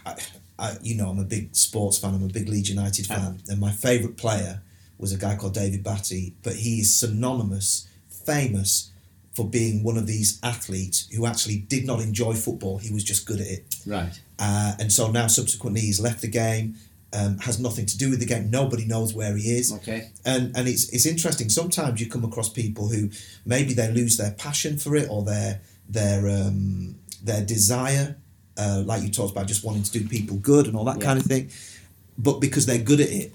I, 0.06 0.13
I, 0.60 0.78
you 0.82 0.96
know, 0.96 1.10
I'm 1.10 1.20
a 1.20 1.24
big 1.24 1.56
sports 1.56 1.98
fan. 2.00 2.15
I'm 2.15 2.24
a 2.24 2.28
big 2.28 2.50
Leeds 2.50 2.70
United 2.70 3.06
fan, 3.06 3.41
and 3.48 3.60
my 3.60 3.72
favourite 3.72 4.17
player 4.17 4.62
was 4.98 5.12
a 5.13 5.17
guy 5.17 5.36
called 5.36 5.54
David 5.54 5.84
Batty. 5.84 6.34
But 6.43 6.56
he 6.56 6.80
is 6.80 7.00
synonymous, 7.00 7.88
famous 8.26 8.91
for 9.34 9.48
being 9.48 9.84
one 9.84 9.98
of 9.98 10.08
these 10.08 10.39
athletes 10.41 11.08
who 11.15 11.26
actually 11.28 11.58
did 11.58 11.86
not 11.86 12.02
enjoy 12.02 12.34
football. 12.34 12.80
He 12.80 12.91
was 12.91 13.04
just 13.04 13.26
good 13.28 13.39
at 13.39 13.48
it, 13.48 13.76
Right. 13.86 14.20
uh, 14.39 14.74
and 14.80 14.91
so 14.91 15.12
now 15.12 15.28
subsequently 15.28 15.82
he's 15.82 16.00
left 16.00 16.22
the 16.22 16.28
game. 16.28 16.76
Um, 17.13 17.38
has 17.39 17.58
nothing 17.58 17.86
to 17.86 17.98
do 17.98 18.10
with 18.10 18.20
the 18.20 18.26
game. 18.26 18.50
Nobody 18.52 18.84
knows 18.84 19.13
where 19.13 19.38
he 19.38 19.52
is 19.58 19.72
Okay. 19.72 20.10
and 20.26 20.54
and 20.58 20.67
it's 20.67 20.89
it's 20.89 21.06
interesting. 21.06 21.48
Sometimes 21.50 22.02
you 22.02 22.10
come 22.10 22.26
across 22.26 22.50
people 22.50 22.89
who 22.89 23.10
maybe 23.46 23.74
they 23.74 23.89
lose 23.89 24.17
their 24.17 24.32
passion 24.32 24.78
for 24.78 24.93
it 24.98 25.08
or 25.10 25.24
their 25.24 25.62
their 25.88 26.28
um, 26.28 26.96
their 27.24 27.46
desire, 27.46 28.17
uh, 28.58 28.82
like 28.86 29.02
you 29.04 29.10
talked 29.10 29.32
about, 29.32 29.48
just 29.48 29.63
wanting 29.63 29.84
to 29.84 29.91
do 29.91 30.08
people 30.08 30.38
good 30.38 30.67
and 30.67 30.76
all 30.76 30.86
that 30.86 30.98
Yeah. 30.98 31.06
kind 31.06 31.20
of 31.20 31.26
thing. 31.26 31.50
But 32.17 32.39
because 32.41 32.65
they're 32.65 32.80
good 32.91 33.00
at 33.00 33.10
it, 33.10 33.34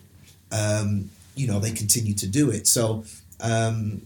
um, 0.51 1.11
you 1.35 1.47
know, 1.47 1.59
they 1.61 1.71
continue 1.73 2.15
to 2.15 2.27
do 2.27 2.51
it. 2.51 2.67
So. 2.67 3.05
Um, 3.41 4.03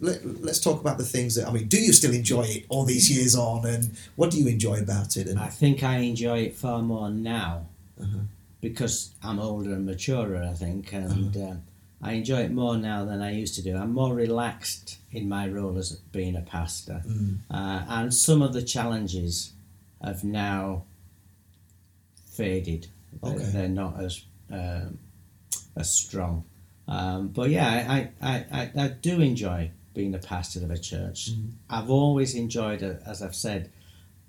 let, 0.00 0.24
let's 0.44 0.60
talk 0.60 0.78
about 0.80 0.98
the 0.98 1.04
things 1.04 1.34
that 1.36 1.48
I 1.48 1.52
mean. 1.52 1.68
Do 1.68 1.78
you 1.80 1.92
still 1.94 2.12
enjoy 2.12 2.42
it 2.42 2.66
all 2.68 2.84
these 2.84 3.10
years 3.10 3.34
on, 3.34 3.64
and 3.64 3.90
what 4.16 4.30
do 4.30 4.38
you 4.38 4.46
enjoy 4.46 4.78
about 4.80 5.16
it? 5.16 5.26
And 5.26 5.38
I 5.38 5.46
think 5.48 5.82
I 5.82 5.98
enjoy 5.98 6.40
it 6.40 6.54
far 6.54 6.82
more 6.82 7.08
now 7.08 7.66
Uh-huh. 8.00 8.18
because 8.60 9.10
I'm 9.22 9.38
older 9.38 9.72
and 9.72 9.86
maturer, 9.86 10.42
I 10.42 10.52
think, 10.52 10.92
and 10.92 11.34
um, 11.36 11.62
I 12.02 12.12
enjoy 12.12 12.40
it 12.42 12.52
more 12.52 12.76
now 12.76 13.06
than 13.06 13.22
I 13.22 13.32
used 13.32 13.54
to 13.54 13.62
do. 13.62 13.74
I'm 13.74 13.92
more 13.94 14.14
relaxed 14.14 14.98
in 15.12 15.30
my 15.30 15.48
role 15.48 15.78
as 15.78 15.92
being 16.12 16.36
a 16.36 16.42
pastor, 16.42 17.02
Mm. 17.06 17.38
uh, 17.50 17.84
and 17.88 18.12
some 18.12 18.42
of 18.42 18.52
the 18.52 18.62
challenges 18.62 19.52
have 20.02 20.24
now 20.24 20.84
faded. 22.24 22.88
They're- 23.22 23.32
Okay. 23.34 23.44
They're 23.44 23.68
not 23.68 24.00
as 24.02 24.22
um, 24.50 24.98
as 25.76 25.90
strong. 25.90 26.44
Um, 26.88 27.28
but 27.28 27.50
yeah, 27.50 27.66
I, 27.88 28.10
I, 28.22 28.44
I, 28.52 28.70
I 28.84 28.88
do 28.88 29.20
enjoy 29.20 29.70
being 29.94 30.12
the 30.12 30.18
pastor 30.18 30.62
of 30.62 30.70
a 30.70 30.78
church. 30.78 31.30
I've 31.68 31.90
always 31.90 32.34
enjoyed, 32.34 32.82
as 32.82 33.22
I've 33.22 33.34
said, 33.34 33.70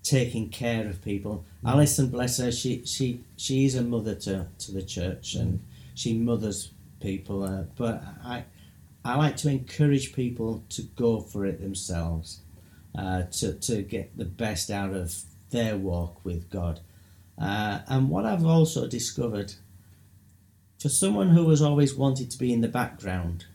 taking 0.01 0.49
care 0.49 0.87
of 0.87 1.03
people. 1.03 1.45
Alison, 1.65 2.07
bless 2.09 2.37
her, 2.39 2.51
she 2.51 2.83
she 2.85 3.21
she 3.35 3.65
is 3.65 3.75
a 3.75 3.83
mother 3.83 4.15
to, 4.15 4.47
to 4.59 4.71
the 4.71 4.81
church 4.81 5.35
and 5.35 5.59
she 5.93 6.13
mothers 6.17 6.71
people. 7.01 7.43
Uh, 7.43 7.63
but 7.75 8.01
I 8.23 8.45
I 9.05 9.15
like 9.17 9.37
to 9.37 9.49
encourage 9.49 10.13
people 10.13 10.63
to 10.69 10.81
go 10.95 11.19
for 11.21 11.45
it 11.45 11.61
themselves, 11.61 12.39
uh, 12.97 13.23
to 13.33 13.53
to 13.53 13.83
get 13.83 14.17
the 14.17 14.25
best 14.25 14.71
out 14.71 14.93
of 14.93 15.13
their 15.49 15.77
walk 15.77 16.23
with 16.23 16.49
God. 16.49 16.79
Uh, 17.37 17.79
and 17.87 18.09
what 18.09 18.25
I've 18.25 18.45
also 18.45 18.87
discovered, 18.87 19.53
for 20.79 20.89
someone 20.89 21.29
who 21.29 21.49
has 21.49 21.61
always 21.61 21.95
wanted 21.95 22.31
to 22.31 22.37
be 22.37 22.51
in 22.51 22.61
the 22.61 22.67
background, 22.67 23.45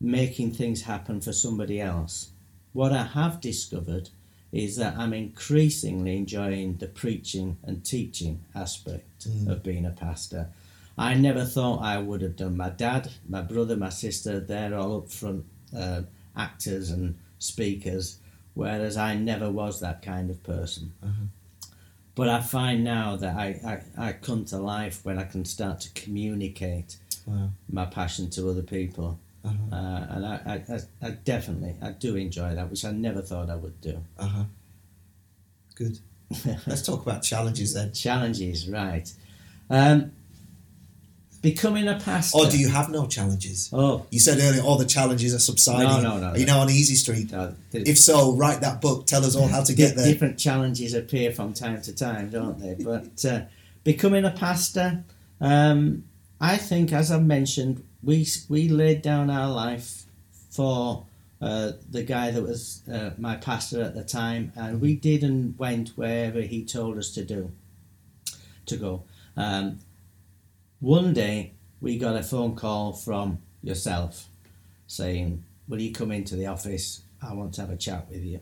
making 0.00 0.52
things 0.52 0.82
happen 0.82 1.20
for 1.20 1.32
somebody 1.32 1.80
else, 1.80 2.30
what 2.72 2.92
I 2.92 3.04
have 3.04 3.40
discovered 3.40 4.10
is 4.52 4.76
that 4.76 4.96
I'm 4.96 5.12
increasingly 5.12 6.16
enjoying 6.16 6.76
the 6.76 6.86
preaching 6.86 7.56
and 7.64 7.84
teaching 7.84 8.44
aspect 8.54 9.26
of 9.48 9.62
being 9.62 9.84
a 9.84 9.90
pastor. 9.90 10.48
I 10.96 11.14
never 11.14 11.44
thought 11.44 11.82
I 11.82 11.98
would 11.98 12.22
have 12.22 12.36
done. 12.36 12.56
My 12.56 12.70
dad, 12.70 13.10
my 13.28 13.42
brother, 13.42 13.76
my 13.76 13.88
sister, 13.88 14.38
they're 14.38 14.76
all 14.76 14.98
up 14.98 15.10
front 15.10 15.44
uh, 15.76 16.02
actors 16.36 16.90
and 16.90 17.18
speakers, 17.40 18.18
whereas 18.54 18.96
I 18.96 19.14
never 19.16 19.50
was 19.50 19.80
that 19.80 20.02
kind 20.02 20.30
of 20.30 20.42
person. 20.42 20.92
But 22.14 22.28
I 22.28 22.40
find 22.40 22.84
now 22.84 23.16
that 23.16 23.34
I, 23.36 23.80
I, 23.98 24.08
I 24.08 24.12
come 24.12 24.44
to 24.46 24.58
life 24.58 25.04
when 25.04 25.18
I 25.18 25.24
can 25.24 25.44
start 25.44 25.80
to 25.80 25.90
communicate 26.00 26.96
Wow. 27.26 27.48
my 27.70 27.86
passion 27.86 28.28
to 28.30 28.50
other 28.50 28.62
people. 28.62 29.18
Uh-huh. 29.44 29.74
Uh, 29.76 30.06
and 30.10 30.26
I, 30.26 30.62
I, 30.68 31.06
I, 31.06 31.10
definitely, 31.10 31.74
I 31.82 31.90
do 31.92 32.16
enjoy 32.16 32.54
that, 32.54 32.70
which 32.70 32.84
I 32.84 32.90
never 32.92 33.22
thought 33.22 33.48
I 33.48 33.56
would 33.56 33.80
do. 33.80 33.98
Uh 34.18 34.26
huh. 34.26 34.44
Good. 35.74 35.98
Let's 36.66 36.82
talk 36.82 37.02
about 37.02 37.22
challenges 37.22 37.74
then. 37.74 37.92
Challenges, 37.92 38.68
right. 38.68 39.10
Um, 39.70 40.12
becoming 41.44 41.86
a 41.86 42.00
pastor. 42.00 42.38
Or 42.38 42.46
do 42.50 42.58
you 42.58 42.68
have 42.68 42.90
no 42.90 43.06
challenges? 43.06 43.68
Oh, 43.72 44.06
You 44.10 44.18
said 44.18 44.38
earlier 44.40 44.62
all 44.62 44.78
the 44.78 44.86
challenges 44.86 45.34
are 45.34 45.38
subsiding. 45.38 45.86
No, 45.88 46.00
no, 46.00 46.18
no, 46.18 46.26
Are 46.30 46.38
you 46.38 46.46
no. 46.46 46.54
now 46.54 46.60
on 46.62 46.70
easy 46.70 46.94
street? 46.96 47.30
no, 47.30 47.54
If 47.72 47.98
so, 47.98 48.34
write 48.34 48.60
that 48.62 48.80
book. 48.80 49.06
Tell 49.06 49.24
us 49.24 49.36
all 49.36 49.48
how 49.48 49.62
to 49.62 49.74
get 49.74 49.94
there. 49.94 50.06
Different 50.06 50.38
challenges 50.38 50.94
appear 50.94 51.32
from 51.32 51.52
time 51.52 51.82
to 51.82 51.94
time, 51.94 52.30
don't 52.30 52.58
they? 52.58 52.74
But 52.90 53.24
uh, 53.24 53.42
becoming 53.84 54.24
a 54.24 54.30
pastor, 54.30 55.04
um, 55.40 56.04
I 56.40 56.56
think, 56.56 56.92
as 56.92 57.10
I 57.12 57.20
mentioned, 57.20 57.84
we 58.02 58.26
we 58.48 58.68
laid 58.68 59.02
down 59.02 59.30
our 59.30 59.50
life 59.50 60.04
for 60.50 61.06
uh, 61.42 61.72
the 61.90 62.02
guy 62.02 62.30
that 62.30 62.42
was 62.42 62.82
uh, 62.90 63.10
my 63.18 63.36
pastor 63.36 63.82
at 63.82 63.94
the 63.94 64.04
time, 64.04 64.52
and 64.56 64.80
we 64.80 64.96
did 64.96 65.22
and 65.22 65.58
went 65.58 65.90
wherever 65.90 66.40
he 66.40 66.64
told 66.64 66.96
us 66.98 67.10
to 67.12 67.24
do, 67.24 67.50
to 68.66 68.76
go. 68.76 69.02
Um, 69.36 69.80
one 70.84 71.14
day 71.14 71.52
we 71.80 71.96
got 71.96 72.14
a 72.14 72.22
phone 72.22 72.54
call 72.54 72.92
from 72.92 73.38
yourself 73.62 74.28
saying, 74.86 75.42
"Will 75.66 75.80
you 75.80 75.92
come 75.92 76.12
into 76.12 76.36
the 76.36 76.46
office? 76.46 77.02
I 77.22 77.32
want 77.32 77.54
to 77.54 77.62
have 77.62 77.70
a 77.70 77.76
chat 77.76 78.06
with 78.10 78.22
you." 78.22 78.40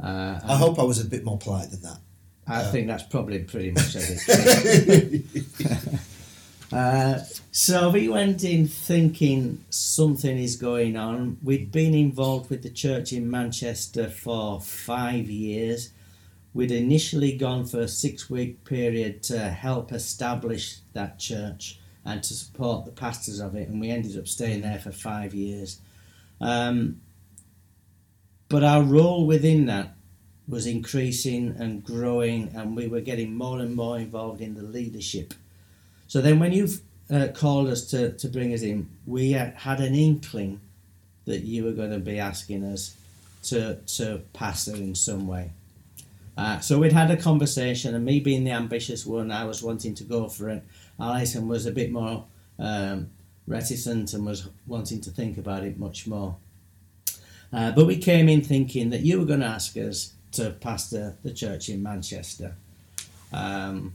Uh, 0.00 0.40
I 0.42 0.56
hope 0.56 0.78
I 0.78 0.84
was 0.84 0.98
a 1.00 1.04
bit 1.04 1.22
more 1.22 1.36
polite 1.36 1.70
than 1.70 1.82
that. 1.82 1.98
I 2.46 2.64
think 2.64 2.86
that's 2.86 3.02
probably 3.02 3.40
pretty 3.40 3.70
much 3.78 3.94
it. 3.94 5.24
uh, 6.72 7.18
so 7.52 7.90
we 7.90 8.08
went 8.08 8.42
in 8.42 8.66
thinking 8.66 9.62
something 9.68 10.38
is 10.38 10.56
going 10.56 10.96
on. 10.96 11.36
We'd 11.42 11.70
been 11.70 11.94
involved 11.94 12.48
with 12.48 12.62
the 12.62 12.70
church 12.70 13.12
in 13.12 13.30
Manchester 13.30 14.08
for 14.08 14.62
five 14.62 15.28
years. 15.28 15.90
We'd 16.54 16.72
initially 16.72 17.36
gone 17.36 17.66
for 17.66 17.80
a 17.80 17.88
six 17.88 18.30
week 18.30 18.64
period 18.64 19.22
to 19.24 19.50
help 19.50 19.92
establish 19.92 20.78
that 20.94 21.18
church 21.18 21.78
and 22.04 22.22
to 22.22 22.34
support 22.34 22.84
the 22.84 22.90
pastors 22.92 23.40
of 23.40 23.54
it, 23.54 23.68
and 23.68 23.80
we 23.80 23.90
ended 23.90 24.18
up 24.18 24.26
staying 24.26 24.62
there 24.62 24.78
for 24.78 24.92
five 24.92 25.34
years. 25.34 25.80
Um, 26.40 27.00
but 28.48 28.64
our 28.64 28.82
role 28.82 29.26
within 29.26 29.66
that 29.66 29.94
was 30.48 30.66
increasing 30.66 31.54
and 31.58 31.84
growing, 31.84 32.50
and 32.54 32.76
we 32.76 32.88
were 32.88 33.00
getting 33.00 33.34
more 33.34 33.60
and 33.60 33.74
more 33.74 33.98
involved 33.98 34.40
in 34.40 34.54
the 34.54 34.62
leadership. 34.62 35.34
So 36.08 36.20
then, 36.20 36.38
when 36.38 36.52
you 36.52 36.68
uh, 37.10 37.28
called 37.34 37.68
us 37.68 37.86
to, 37.90 38.12
to 38.12 38.28
bring 38.28 38.52
us 38.52 38.62
in, 38.62 38.88
we 39.06 39.32
had 39.32 39.80
an 39.80 39.94
inkling 39.94 40.60
that 41.24 41.40
you 41.40 41.64
were 41.64 41.72
going 41.72 41.90
to 41.90 41.98
be 41.98 42.18
asking 42.18 42.64
us 42.64 42.96
to, 43.44 43.76
to 43.86 44.22
pastor 44.32 44.74
in 44.74 44.94
some 44.94 45.26
way. 45.26 45.52
Uh, 46.42 46.58
so 46.58 46.76
we'd 46.76 46.90
had 46.90 47.08
a 47.08 47.16
conversation, 47.16 47.94
and 47.94 48.04
me 48.04 48.18
being 48.18 48.42
the 48.42 48.50
ambitious 48.50 49.06
one, 49.06 49.30
I 49.30 49.44
was 49.44 49.62
wanting 49.62 49.94
to 49.94 50.02
go 50.02 50.28
for 50.28 50.48
it. 50.48 50.64
Alison 50.98 51.46
was 51.46 51.66
a 51.66 51.70
bit 51.70 51.92
more 51.92 52.24
um, 52.58 53.10
reticent 53.46 54.12
and 54.12 54.26
was 54.26 54.48
wanting 54.66 55.00
to 55.02 55.10
think 55.10 55.38
about 55.38 55.62
it 55.62 55.78
much 55.78 56.08
more. 56.08 56.34
Uh, 57.52 57.70
but 57.70 57.86
we 57.86 57.96
came 57.96 58.28
in 58.28 58.42
thinking 58.42 58.90
that 58.90 59.02
you 59.02 59.20
were 59.20 59.24
going 59.24 59.38
to 59.38 59.46
ask 59.46 59.76
us 59.76 60.14
to 60.32 60.50
pastor 60.50 61.16
the 61.22 61.32
church 61.32 61.68
in 61.68 61.80
Manchester. 61.80 62.56
Um, 63.32 63.94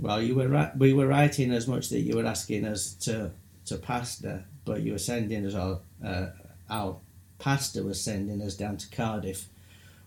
well, 0.00 0.20
you 0.20 0.34
were 0.34 0.48
right. 0.48 0.76
We 0.76 0.92
were 0.92 1.06
writing 1.06 1.52
as 1.52 1.68
much 1.68 1.90
that 1.90 2.00
you 2.00 2.16
were 2.16 2.26
asking 2.26 2.64
us 2.64 2.94
to 3.04 3.30
to 3.66 3.76
pastor, 3.76 4.44
but 4.64 4.82
you 4.82 4.90
were 4.90 4.98
sending 4.98 5.46
us 5.46 5.54
all. 5.54 5.82
Uh, 6.04 6.30
our 6.68 6.96
pastor 7.38 7.84
was 7.84 8.02
sending 8.02 8.42
us 8.42 8.56
down 8.56 8.76
to 8.78 8.88
Cardiff, 8.90 9.46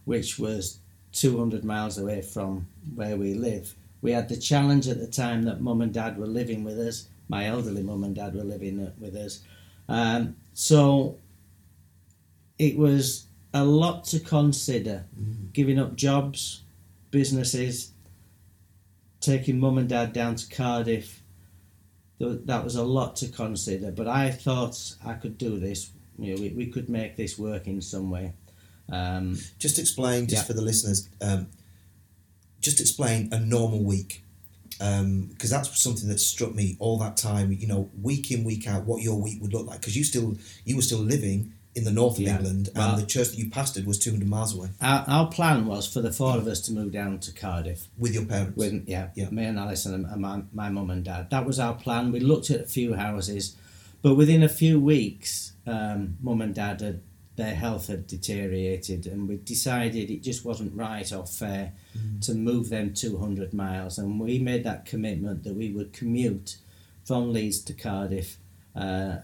which 0.03 0.37
was 0.37 0.79
200 1.13 1.63
miles 1.63 1.97
away 1.97 2.21
from 2.21 2.67
where 2.95 3.17
we 3.17 3.33
live. 3.33 3.75
We 4.01 4.11
had 4.11 4.29
the 4.29 4.37
challenge 4.37 4.87
at 4.87 4.99
the 4.99 5.07
time 5.07 5.43
that 5.43 5.61
mum 5.61 5.81
and 5.81 5.93
dad 5.93 6.17
were 6.17 6.27
living 6.27 6.63
with 6.63 6.79
us. 6.79 7.07
My 7.27 7.45
elderly 7.45 7.83
mum 7.83 8.03
and 8.03 8.15
dad 8.15 8.35
were 8.35 8.43
living 8.43 8.79
uh, 8.79 8.91
with 8.99 9.15
us. 9.15 9.41
Um, 9.87 10.35
so 10.53 11.17
it 12.57 12.77
was 12.77 13.25
a 13.53 13.63
lot 13.63 14.03
to 14.05 14.19
consider 14.19 15.05
giving 15.53 15.79
up 15.79 15.95
jobs, 15.95 16.61
businesses, 17.11 17.91
taking 19.19 19.59
mum 19.59 19.77
and 19.77 19.89
dad 19.89 20.13
down 20.13 20.35
to 20.35 20.47
Cardiff. 20.55 21.21
That 22.19 22.63
was 22.63 22.75
a 22.75 22.83
lot 22.83 23.15
to 23.17 23.29
consider, 23.29 23.91
but 23.91 24.07
I 24.07 24.29
thought 24.29 24.95
I 25.05 25.13
could 25.13 25.37
do 25.37 25.57
this. 25.57 25.91
You 26.17 26.35
know, 26.35 26.41
we, 26.41 26.49
we 26.49 26.67
could 26.67 26.89
make 26.89 27.15
this 27.15 27.39
work 27.39 27.65
in 27.67 27.81
some 27.81 28.11
way. 28.11 28.33
Um, 28.91 29.37
Just 29.59 29.79
explain, 29.79 30.27
just 30.27 30.43
Yeah. 30.43 30.47
for 30.47 30.53
the 30.53 30.61
listeners, 30.61 31.07
um, 31.21 31.47
just 32.61 32.79
explain 32.79 33.29
a 33.31 33.39
normal 33.39 33.83
week. 33.83 34.23
Because 34.77 35.49
that's 35.49 35.81
something 35.81 36.07
that 36.07 36.19
struck 36.21 36.55
me 36.55 36.77
all 36.79 36.97
that 36.99 37.17
time. 37.17 37.51
You 37.51 37.67
know, 37.67 37.89
week 38.01 38.31
in, 38.31 38.43
week 38.45 38.65
out, 38.67 38.85
what 38.85 39.01
your 39.01 39.19
week 39.21 39.41
would 39.41 39.51
look 39.53 39.67
like. 39.67 39.81
Because 39.81 39.97
you 39.97 40.03
still, 40.05 40.37
you 40.63 40.75
were 40.77 40.81
still 40.81 40.99
living 40.99 41.53
in 41.75 41.83
the 41.83 41.91
north 41.91 42.15
of 42.17 42.21
Yeah. 42.23 42.37
England, 42.37 42.69
and 42.75 42.97
the 42.97 43.05
church 43.05 43.29
that 43.29 43.37
you 43.37 43.49
pastored 43.49 43.85
was 43.85 43.99
two 43.99 44.09
hundred 44.11 44.27
miles 44.27 44.55
away 44.55 44.69
our, 44.81 45.03
our 45.07 45.27
plan 45.29 45.67
was 45.67 45.85
for 45.85 46.01
the 46.01 46.11
four 46.11 46.35
of 46.35 46.47
us 46.47 46.59
to 46.61 46.71
move 46.73 46.91
down 46.91 47.19
to 47.19 47.31
Cardiff. 47.31 47.87
with 47.97 48.11
your 48.13 48.25
parents. 48.25 48.57
With 48.57 48.85
yeah, 48.87 49.09
Yeah. 49.15 49.29
me 49.29 49.43
and 49.45 49.59
Alison 49.59 49.93
and 49.93 50.05
and 50.05 50.19
my 50.21 50.41
my 50.51 50.69
mum 50.69 50.89
and 50.89 51.03
dad. 51.05 51.29
That 51.29 51.45
was 51.45 51.59
our 51.59 51.75
plan. 51.75 52.11
We 52.11 52.21
looked 52.21 52.49
at 52.49 52.61
a 52.61 52.65
few 52.65 52.95
houses, 52.95 53.55
but 54.01 54.15
within 54.15 54.41
a 54.43 54.49
few 54.49 54.79
weeks, 54.79 55.51
um, 55.67 56.17
mum 56.21 56.41
and 56.41 56.55
dad 56.55 56.81
had 56.81 57.01
their 57.39 57.55
health 57.55 57.87
had 57.87 58.05
deteriorated, 58.05 59.07
and 59.07 59.27
we 59.29 59.37
decided 59.37 60.09
it 60.09 60.21
just 60.21 60.45
wasn't 60.45 60.75
right 60.75 61.11
or 61.13 61.25
fair 61.25 61.71
to 62.21 62.33
move 62.33 62.69
them 62.69 62.93
two 62.93 63.17
hundred 63.17 63.53
miles. 63.53 63.97
And 63.97 64.19
we 64.19 64.39
made 64.39 64.63
that 64.63 64.85
commitment 64.91 65.43
that 65.43 65.55
we 65.55 65.71
would 65.71 65.91
commute 65.99 66.57
from 67.05 67.33
Leeds 67.33 67.61
to 67.63 67.73
Cardiff, 67.73 68.37
uh, 68.75 69.15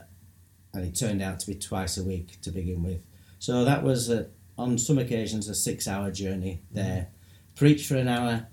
and 0.73 0.85
it 0.87 0.95
turned 0.95 1.21
out 1.21 1.39
to 1.41 1.47
be 1.47 1.55
twice 1.55 1.97
a 2.01 2.03
week 2.03 2.41
to 2.41 2.51
begin 2.51 2.81
with. 2.83 3.01
So 3.39 3.65
that 3.65 3.83
was 3.83 4.09
a, 4.09 4.27
on 4.57 4.77
some 4.77 4.97
occasions 4.97 5.49
a 5.49 5.53
six-hour 5.53 6.11
journey 6.11 6.61
there. 6.71 7.07
Preach 7.55 7.85
for 7.87 7.97
an 7.97 8.07
hour, 8.07 8.47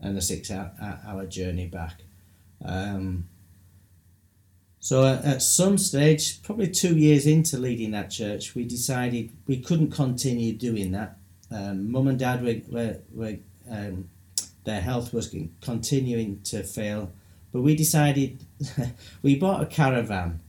and 0.00 0.18
a 0.18 0.20
six-hour 0.20 0.72
hour 1.06 1.26
journey 1.26 1.66
back. 1.66 2.02
Um, 2.64 3.28
so 4.80 5.04
at, 5.04 5.24
at 5.24 5.42
some 5.42 5.78
stage, 5.78 6.42
probably 6.42 6.68
two 6.68 6.96
years 6.96 7.26
into 7.26 7.58
leading 7.58 7.90
that 7.92 8.10
church, 8.10 8.54
we 8.54 8.64
decided 8.64 9.32
we 9.46 9.58
couldn't 9.60 9.90
continue 9.90 10.52
doing 10.52 10.92
that. 10.92 11.16
Um, 11.50 11.90
Mum 11.90 12.08
and 12.08 12.18
Dad 12.18 12.42
were, 12.42 12.60
were, 12.68 12.98
were 13.12 13.36
um, 13.70 14.08
their 14.64 14.80
health 14.80 15.12
was 15.12 15.34
continuing 15.60 16.40
to 16.42 16.62
fail, 16.62 17.10
but 17.52 17.62
we 17.62 17.74
decided 17.74 18.44
we 19.22 19.36
bought 19.36 19.62
a 19.62 19.66
caravan, 19.66 20.40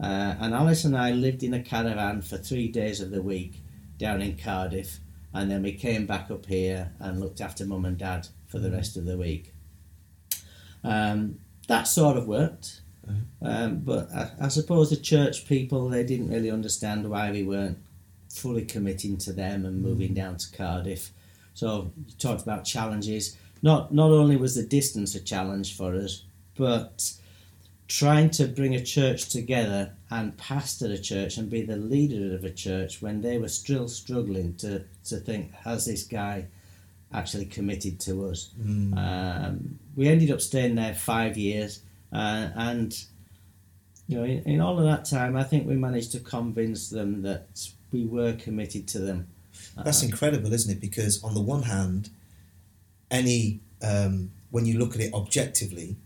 uh, 0.00 0.34
and 0.40 0.54
Alice 0.54 0.84
and 0.84 0.96
I 0.96 1.12
lived 1.12 1.42
in 1.42 1.54
a 1.54 1.62
caravan 1.62 2.22
for 2.22 2.36
three 2.36 2.68
days 2.68 3.00
of 3.00 3.10
the 3.10 3.22
week 3.22 3.62
down 3.96 4.20
in 4.20 4.36
Cardiff, 4.36 4.98
and 5.32 5.50
then 5.50 5.62
we 5.62 5.72
came 5.72 6.06
back 6.06 6.30
up 6.30 6.46
here 6.46 6.92
and 6.98 7.20
looked 7.20 7.40
after 7.40 7.64
Mum 7.64 7.84
and 7.84 7.96
Dad 7.98 8.28
for 8.48 8.58
the 8.58 8.70
rest 8.70 8.96
of 8.96 9.04
the 9.04 9.16
week. 9.16 9.54
Um, 10.82 11.38
that 11.68 11.84
sort 11.84 12.16
of 12.16 12.26
worked. 12.26 12.80
Um, 13.42 13.80
but 13.80 14.10
I, 14.12 14.30
I 14.42 14.48
suppose 14.48 14.90
the 14.90 14.96
church 14.96 15.46
people 15.46 15.88
they 15.88 16.04
didn't 16.04 16.30
really 16.30 16.50
understand 16.50 17.08
why 17.08 17.30
we 17.30 17.42
weren't 17.42 17.78
fully 18.28 18.64
committing 18.64 19.16
to 19.18 19.32
them 19.32 19.64
and 19.64 19.82
moving 19.82 20.14
down 20.14 20.36
to 20.36 20.56
Cardiff. 20.56 21.10
So 21.54 21.90
you 22.06 22.14
talked 22.18 22.42
about 22.42 22.64
challenges. 22.64 23.36
Not 23.62 23.92
not 23.92 24.10
only 24.10 24.36
was 24.36 24.54
the 24.54 24.62
distance 24.62 25.14
a 25.14 25.20
challenge 25.20 25.76
for 25.76 25.94
us, 25.94 26.24
but 26.56 27.12
trying 27.88 28.28
to 28.28 28.46
bring 28.46 28.74
a 28.74 28.84
church 28.84 29.30
together 29.30 29.90
and 30.10 30.36
pastor 30.36 30.86
a 30.92 30.98
church 30.98 31.38
and 31.38 31.48
be 31.50 31.62
the 31.62 31.76
leader 31.76 32.34
of 32.34 32.44
a 32.44 32.50
church 32.50 33.00
when 33.00 33.22
they 33.22 33.38
were 33.38 33.48
still 33.48 33.88
struggling 33.88 34.54
to, 34.56 34.84
to 35.04 35.16
think, 35.16 35.52
has 35.54 35.86
this 35.86 36.04
guy 36.04 36.46
actually 37.14 37.46
committed 37.46 37.98
to 37.98 38.26
us? 38.26 38.50
Um, 38.96 39.78
we 39.96 40.06
ended 40.08 40.30
up 40.30 40.42
staying 40.42 40.74
there 40.74 40.94
five 40.94 41.38
years, 41.38 41.80
uh, 42.12 42.48
and 42.54 43.04
you 44.06 44.18
know, 44.18 44.24
in, 44.24 44.42
in 44.44 44.60
all 44.60 44.78
of 44.78 44.84
that 44.84 45.04
time, 45.04 45.36
I 45.36 45.44
think 45.44 45.66
we 45.66 45.76
managed 45.76 46.12
to 46.12 46.20
convince 46.20 46.88
them 46.88 47.22
that 47.22 47.68
we 47.92 48.06
were 48.06 48.32
committed 48.34 48.88
to 48.88 48.98
them. 48.98 49.28
That's 49.76 50.02
incredible, 50.02 50.52
isn't 50.52 50.70
it? 50.70 50.80
Because 50.80 51.22
on 51.22 51.34
the 51.34 51.40
one 51.40 51.64
hand, 51.64 52.10
any 53.10 53.60
um, 53.82 54.30
when 54.50 54.66
you 54.66 54.78
look 54.78 54.94
at 54.94 55.00
it 55.00 55.12
objectively, 55.12 55.96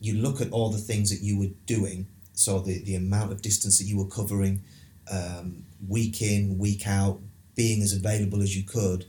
you 0.00 0.14
look 0.14 0.40
at 0.40 0.50
all 0.52 0.70
the 0.70 0.78
things 0.78 1.10
that 1.10 1.24
you 1.24 1.38
were 1.38 1.54
doing. 1.66 2.06
So 2.34 2.60
the 2.60 2.82
the 2.82 2.94
amount 2.94 3.32
of 3.32 3.42
distance 3.42 3.78
that 3.78 3.84
you 3.84 3.98
were 3.98 4.06
covering, 4.06 4.62
um, 5.10 5.64
week 5.88 6.22
in, 6.22 6.58
week 6.58 6.86
out, 6.86 7.20
being 7.54 7.82
as 7.82 7.92
available 7.92 8.42
as 8.42 8.56
you 8.56 8.62
could. 8.62 9.06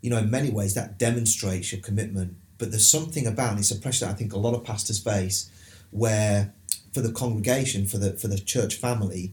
You 0.00 0.10
know, 0.10 0.18
in 0.18 0.30
many 0.30 0.50
ways, 0.50 0.74
that 0.74 0.98
demonstrates 0.98 1.72
your 1.72 1.80
commitment. 1.80 2.36
but 2.62 2.70
there's 2.70 2.88
something 2.88 3.26
about 3.26 3.50
and 3.50 3.58
it's 3.58 3.72
a 3.72 3.76
pressure 3.76 4.04
that 4.04 4.12
I 4.12 4.14
think 4.14 4.32
a 4.32 4.38
lot 4.38 4.54
of 4.54 4.62
pastors 4.62 5.00
face, 5.00 5.50
where 5.92 6.52
for 6.92 7.00
the 7.00 7.12
congregation, 7.12 7.86
for 7.86 7.98
the 7.98 8.14
for 8.14 8.28
the 8.28 8.38
church 8.38 8.74
family, 8.74 9.32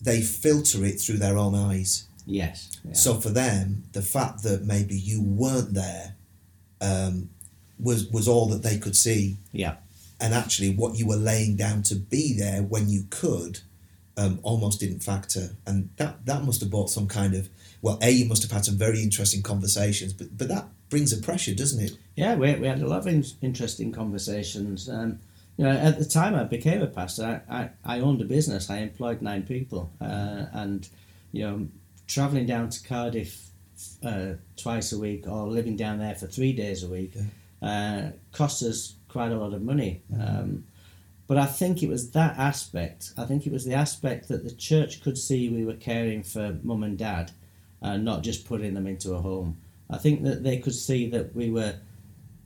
they 0.00 0.22
filter 0.22 0.84
it 0.84 1.00
through 1.00 1.18
their 1.18 1.36
own 1.36 1.54
eyes. 1.54 2.06
Yes. 2.26 2.78
yeah. 2.84 2.92
So 2.92 3.14
for 3.20 3.30
them, 3.30 3.84
the 3.92 4.02
fact 4.02 4.42
that 4.42 4.64
maybe 4.64 4.96
you 4.96 5.22
weren't 5.22 5.74
there 5.74 6.16
um, 6.80 7.30
was 7.78 8.08
was 8.10 8.28
all 8.28 8.46
that 8.48 8.62
they 8.62 8.78
could 8.78 8.96
see, 8.96 9.38
yeah. 9.52 9.76
and 10.20 10.34
actually 10.34 10.74
what 10.74 10.98
you 10.98 11.06
were 11.06 11.16
laying 11.16 11.56
down 11.56 11.82
to 11.84 11.94
be 11.94 12.36
there 12.36 12.62
when 12.62 12.88
you 12.88 13.04
could 13.10 13.60
um, 14.16 14.40
almost 14.42 14.80
didn't 14.80 15.00
factor, 15.00 15.56
and 15.66 15.90
that 15.96 16.24
that 16.26 16.44
must 16.44 16.60
have 16.60 16.70
brought 16.70 16.90
some 16.90 17.06
kind 17.06 17.34
of 17.34 17.48
well, 17.82 17.98
a 18.02 18.10
you 18.10 18.26
must 18.26 18.42
have 18.42 18.50
had 18.50 18.64
some 18.64 18.76
very 18.76 19.02
interesting 19.02 19.42
conversations, 19.42 20.12
but 20.12 20.36
but 20.36 20.48
that 20.48 20.66
brings 20.88 21.12
a 21.12 21.18
pressure, 21.18 21.54
doesn't 21.54 21.82
it? 21.82 21.98
Yeah, 22.14 22.34
we, 22.36 22.54
we 22.54 22.66
had 22.66 22.80
a 22.80 22.86
lot 22.86 23.00
of 23.00 23.06
in, 23.06 23.24
interesting 23.42 23.92
conversations. 23.92 24.88
Um, 24.88 25.18
you 25.56 25.64
know, 25.64 25.70
at 25.70 25.98
the 25.98 26.04
time 26.04 26.34
I 26.34 26.44
became 26.44 26.82
a 26.82 26.86
pastor, 26.86 27.42
I, 27.48 27.56
I, 27.56 27.96
I 27.96 28.00
owned 28.00 28.20
a 28.20 28.24
business. 28.24 28.70
I 28.70 28.78
employed 28.78 29.22
nine 29.22 29.42
people, 29.42 29.92
uh, 30.00 30.46
and 30.52 30.88
you 31.32 31.42
know, 31.44 31.68
traveling 32.06 32.46
down 32.46 32.68
to 32.70 32.86
Cardiff 32.86 33.50
uh, 34.04 34.34
twice 34.56 34.92
a 34.92 34.98
week 34.98 35.26
or 35.26 35.48
living 35.48 35.76
down 35.76 35.98
there 35.98 36.14
for 36.14 36.26
three 36.26 36.52
days 36.52 36.82
a 36.82 36.88
week 36.88 37.12
uh, 37.62 38.10
cost 38.32 38.62
us 38.62 38.94
quite 39.08 39.32
a 39.32 39.36
lot 39.36 39.54
of 39.54 39.62
money. 39.62 40.02
Um, 40.18 40.64
but 41.26 41.38
I 41.38 41.46
think 41.46 41.82
it 41.82 41.88
was 41.88 42.10
that 42.12 42.38
aspect. 42.38 43.12
I 43.18 43.24
think 43.24 43.46
it 43.46 43.52
was 43.52 43.64
the 43.64 43.74
aspect 43.74 44.28
that 44.28 44.44
the 44.44 44.52
church 44.52 45.02
could 45.02 45.18
see 45.18 45.48
we 45.48 45.64
were 45.64 45.74
caring 45.74 46.22
for 46.22 46.56
mum 46.62 46.84
and 46.84 46.96
dad, 46.96 47.32
and 47.80 48.04
not 48.04 48.22
just 48.22 48.46
putting 48.46 48.74
them 48.74 48.86
into 48.86 49.14
a 49.14 49.20
home. 49.20 49.58
I 49.90 49.98
think 49.98 50.22
that 50.24 50.44
they 50.44 50.58
could 50.58 50.74
see 50.74 51.08
that 51.10 51.34
we 51.34 51.50
were 51.50 51.74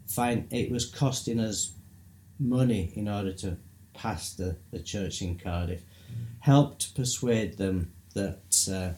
fine. 0.06 0.46
It 0.50 0.70
was 0.70 0.86
costing 0.86 1.40
us 1.40 1.72
money 2.40 2.92
in 2.96 3.08
order 3.08 3.32
to 3.32 3.56
pastor 3.94 4.56
the 4.72 4.80
church 4.80 5.22
in 5.22 5.38
Cardiff. 5.38 5.82
Helped 6.40 6.94
persuade 6.96 7.58
them 7.58 7.92
that 8.14 8.68
uh, 8.72 8.94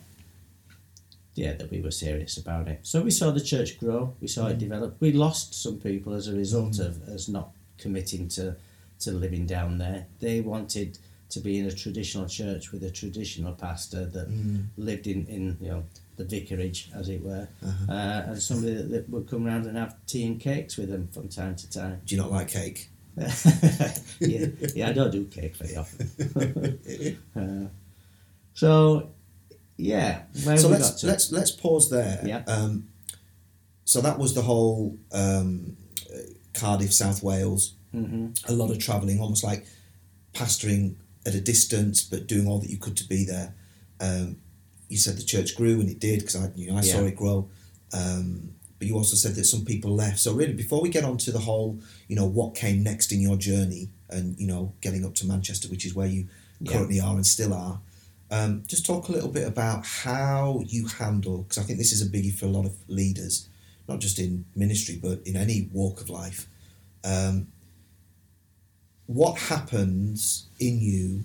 yeah 1.35 1.53
that 1.55 1.71
we 1.71 1.81
were 1.81 1.91
serious 1.91 2.37
about 2.37 2.69
it. 2.69 2.81
So 2.83 3.03
we 3.03 3.11
saw 3.11 3.31
the 3.31 3.41
church 3.41 3.79
grow. 3.79 4.15
We 4.21 4.29
saw 4.29 4.47
it 4.47 4.59
develop. 4.59 4.97
We 5.01 5.13
lost 5.13 5.55
some 5.61 5.79
people 5.79 6.15
as 6.15 6.29
a 6.29 6.35
result 6.35 6.79
of 6.79 7.03
us 7.09 7.29
not 7.29 7.51
committing 7.79 8.29
to 8.29 8.57
to 9.01 9.11
living 9.13 9.47
down 9.47 9.79
there. 9.79 10.07
They 10.21 10.41
wanted 10.41 10.99
to 11.31 11.41
be 11.41 11.59
in 11.59 11.67
a 11.67 11.73
traditional 11.73 12.29
church 12.29 12.73
with 12.73 12.85
a 12.85 12.91
traditional 12.91 13.55
pastor 13.55 14.05
that 14.05 14.29
lived 14.77 15.07
in, 15.07 15.27
in 15.27 15.57
you 15.61 15.69
know 15.71 15.85
the 16.17 16.25
vicarage 16.25 16.91
as 16.95 17.09
it 17.09 17.23
were, 17.23 17.49
uh 17.89 18.23
and 18.27 18.41
somebody 18.41 18.75
that, 18.75 18.91
that 18.91 19.09
would 19.11 19.29
come 19.29 19.45
round 19.45 19.67
and 19.67 19.77
have 19.77 19.97
tea 20.07 20.25
and 20.27 20.41
cakes 20.41 20.77
with 20.77 20.91
them 20.91 21.09
from 21.09 21.29
time 21.29 21.57
to 21.57 21.71
time. 21.71 22.01
Do 22.07 22.15
you 22.15 22.21
not 22.21 22.31
like 22.31 22.49
cake? 22.49 22.89
yeah, 24.21 24.47
yeah, 24.75 24.89
I 24.89 24.93
don't 24.93 25.11
do 25.11 25.25
cake 25.27 25.57
very 25.57 25.77
often. 25.77 27.19
uh, 27.37 27.69
so, 28.55 29.11
yeah, 29.77 30.23
so 30.35 30.69
let's 30.69 31.05
let's 31.05 31.31
let's 31.33 31.51
pause 31.51 31.91
there. 31.91 32.21
Yeah. 32.25 32.43
Um, 32.47 32.89
so 33.85 34.01
that 34.01 34.19
was 34.19 34.35
the 34.35 34.43
whole 34.43 34.97
um, 35.13 35.77
Cardiff, 36.55 36.93
South 36.93 37.23
Wales. 37.23 37.75
hmm 37.91 38.29
A 38.49 38.53
lot 38.53 38.71
of 38.71 38.79
travelling, 38.79 39.21
almost 39.21 39.45
like 39.45 39.67
pastoring 40.33 40.95
at 41.27 41.35
a 41.35 41.41
distance, 41.41 42.03
but 42.03 42.27
doing 42.27 42.47
all 42.47 42.59
that 42.59 42.71
you 42.71 42.79
could 42.79 42.97
to 42.97 43.05
be 43.09 43.25
there. 43.25 43.55
Um, 44.01 44.37
you 44.89 44.97
said 44.97 45.17
the 45.17 45.23
church 45.23 45.55
grew, 45.57 45.81
and 45.81 45.89
it 45.89 46.01
did 46.01 46.21
because 46.21 46.37
I 46.37 46.51
you 46.55 46.71
know, 46.71 46.79
I 46.79 46.83
saw 46.83 47.01
it 47.05 47.17
grow. 47.17 47.49
Um, 47.93 48.55
but 48.83 48.89
you 48.89 48.97
also 48.97 49.15
said 49.15 49.37
that 49.37 49.45
some 49.45 49.65
people 49.65 49.95
left. 49.95 50.19
So 50.19 50.35
really, 50.35 50.55
before 50.55 50.83
we 50.83 50.89
get 50.89 51.05
on 51.05 51.17
to 51.19 51.31
the 51.31 51.39
whole, 51.39 51.79
you 52.09 52.17
know, 52.17 52.27
what 52.27 52.57
came 52.57 52.83
next 52.83 53.13
in 53.13 53.21
your 53.21 53.37
journey, 53.37 53.91
and 54.11 54.37
you 54.41 54.49
know, 54.49 54.73
getting 54.81 55.05
up 55.07 55.15
to 55.21 55.25
Manchester, 55.25 55.69
which 55.69 55.87
is 55.87 55.95
where 55.95 56.09
you 56.09 56.27
Yeah. 56.59 56.73
currently 56.73 56.99
are 56.99 57.15
and 57.15 57.25
still 57.25 57.55
are. 57.55 57.81
Um, 58.29 58.65
just 58.67 58.85
talk 58.85 59.09
a 59.09 59.13
little 59.13 59.29
bit 59.29 59.47
about 59.47 59.87
how 59.87 60.65
you 60.67 60.89
handle, 60.89 61.39
because 61.45 61.59
I 61.59 61.63
think 61.63 61.79
this 61.79 61.93
is 61.93 62.03
a 62.03 62.07
biggie 62.07 62.35
for 62.35 62.47
a 62.47 62.49
lot 62.49 62.67
of 62.67 62.75
leaders, 62.89 63.47
not 63.89 64.01
just 64.01 64.19
in 64.19 64.47
ministry, 64.57 64.99
but 65.01 65.25
in 65.25 65.37
any 65.37 65.69
walk 65.73 66.01
of 66.01 66.11
life. 66.11 66.49
Um, 67.05 67.47
what 69.07 69.39
happens 69.39 70.47
in 70.59 70.81
you, 70.81 71.23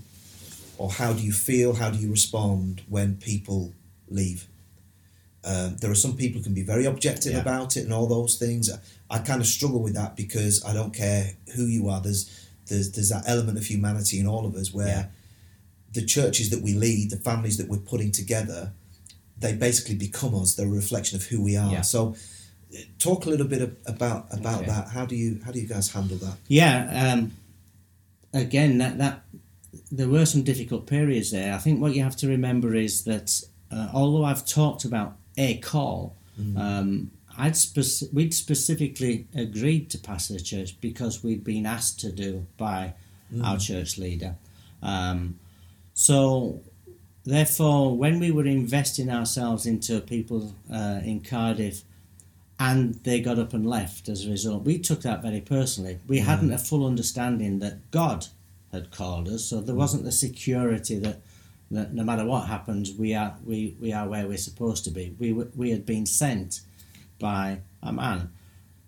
or 0.78 0.92
how 0.92 1.12
do 1.12 1.24
you 1.24 1.32
feel, 1.34 1.74
how 1.74 1.90
do 1.90 1.98
you 1.98 2.12
respond 2.12 2.84
when 2.88 3.16
people 3.16 3.74
leave? 4.10 4.48
Um, 5.50 5.78
there 5.78 5.90
are 5.92 5.96
some 6.06 6.16
people 6.18 6.40
who 6.40 6.44
can 6.44 6.54
be 6.54 6.64
very 6.74 6.86
objective 6.86 7.32
Yeah. 7.34 7.42
about 7.42 7.78
it 7.78 7.84
and 7.86 7.94
all 7.94 8.08
those 8.08 8.36
things. 8.38 8.70
I 9.10 9.20
kind 9.20 9.40
of 9.42 9.48
struggle 9.48 9.82
with 9.82 9.94
that 9.94 10.16
because 10.24 10.56
I 10.70 10.74
don't 10.74 10.94
care 10.94 11.24
who 11.56 11.66
you 11.66 11.88
are. 11.90 12.02
There's 12.02 12.30
there's 12.68 12.92
there's 12.92 13.10
that 13.16 13.24
element 13.28 13.58
of 13.58 13.66
humanity 13.66 14.20
in 14.20 14.28
all 14.28 14.46
of 14.46 14.54
us 14.56 14.74
where 14.74 14.88
Yeah. 14.88 15.06
the 15.94 16.06
churches 16.16 16.50
that 16.50 16.62
we 16.62 16.74
lead, 16.74 17.12
the 17.12 17.18
families 17.32 17.56
that 17.58 17.68
we're 17.70 17.90
putting 17.94 18.12
together, 18.12 18.62
they 19.40 19.54
basically 19.54 19.96
become 19.96 20.34
us. 20.42 20.56
They're 20.56 20.68
a 20.68 20.82
reflection 20.84 21.16
of 21.20 21.24
who 21.30 21.42
we 21.42 21.56
are. 21.56 21.72
Yeah. 21.72 21.82
So, 21.84 22.16
talk 23.00 23.26
a 23.26 23.30
little 23.30 23.48
bit 23.48 23.62
about 23.86 24.28
about 24.40 24.60
Okay. 24.64 24.72
that. 24.72 24.86
How 24.90 25.06
do 25.06 25.16
you 25.16 25.40
how 25.46 25.52
do 25.54 25.60
you 25.62 25.68
guys 25.68 25.88
handle 25.92 26.18
that? 26.18 26.38
Yeah, 26.50 26.76
um, 27.14 27.32
again, 28.34 28.78
that, 28.80 28.98
that 28.98 29.24
there 29.92 30.10
were 30.10 30.26
some 30.26 30.44
difficult 30.44 30.88
periods 30.88 31.32
there. 31.32 31.54
I 31.54 31.58
think 31.58 31.80
what 31.82 31.96
you 31.96 32.04
have 32.04 32.16
to 32.18 32.28
remember 32.28 32.76
is 32.76 33.04
that 33.04 33.42
uh, 33.72 33.90
although 33.94 34.26
I've 34.26 34.46
talked 34.46 34.84
about 34.86 35.16
a 35.38 35.58
call, 35.58 36.16
um, 36.56 37.12
I'd 37.38 37.56
spec- 37.56 38.10
we'd 38.14 38.34
specifically 38.34 39.28
agreed 39.36 39.90
to 39.92 39.98
pastor 39.98 40.34
the 40.34 40.40
church 40.40 40.80
because 40.82 41.24
we'd 41.24 41.44
been 41.44 41.66
asked 41.66 42.00
to 42.02 42.12
do 42.12 42.46
by 42.58 42.94
our 43.44 43.58
church 43.58 43.98
leader. 43.98 44.36
Um, 44.82 45.40
so, 45.94 46.62
therefore, 47.26 47.96
when 47.96 48.20
we 48.20 48.32
were 48.32 48.46
investing 48.46 49.10
ourselves 49.10 49.66
into 49.66 50.00
people 50.02 50.54
uh, 50.72 51.02
in 51.04 51.22
Cardiff 51.22 51.84
and 52.60 52.96
they 53.04 53.20
got 53.20 53.40
up 53.40 53.54
and 53.54 53.68
left 53.68 54.10
as 54.10 54.26
a 54.26 54.30
result. 54.30 54.64
We 54.64 54.80
took 54.80 55.02
that 55.02 55.22
very 55.22 55.42
personally. 55.42 56.00
We 56.08 56.20
hadn't 56.20 56.52
a 56.52 56.58
full 56.58 56.86
understanding 56.86 57.60
that 57.60 57.92
God 57.92 58.28
had 58.72 58.92
called 58.92 59.28
us, 59.28 59.46
so 59.46 59.62
there 59.62 59.76
wasn't 59.76 60.04
the 60.04 60.12
security 60.12 60.98
that, 61.00 61.22
that 61.72 61.94
no 61.94 62.04
matter 62.04 62.26
what 62.26 62.48
happens, 62.48 62.94
we 62.94 63.14
are 63.14 63.36
we, 63.44 63.76
we 63.80 63.92
are 63.94 64.08
where 64.08 64.28
we're 64.28 64.38
supposed 64.38 64.84
to 64.86 64.92
be. 64.92 65.16
We 65.20 65.34
we 65.34 65.72
had 65.72 65.86
been 65.86 66.06
sent 66.06 66.62
by 67.20 67.62
a 67.82 67.92
man, 67.92 68.32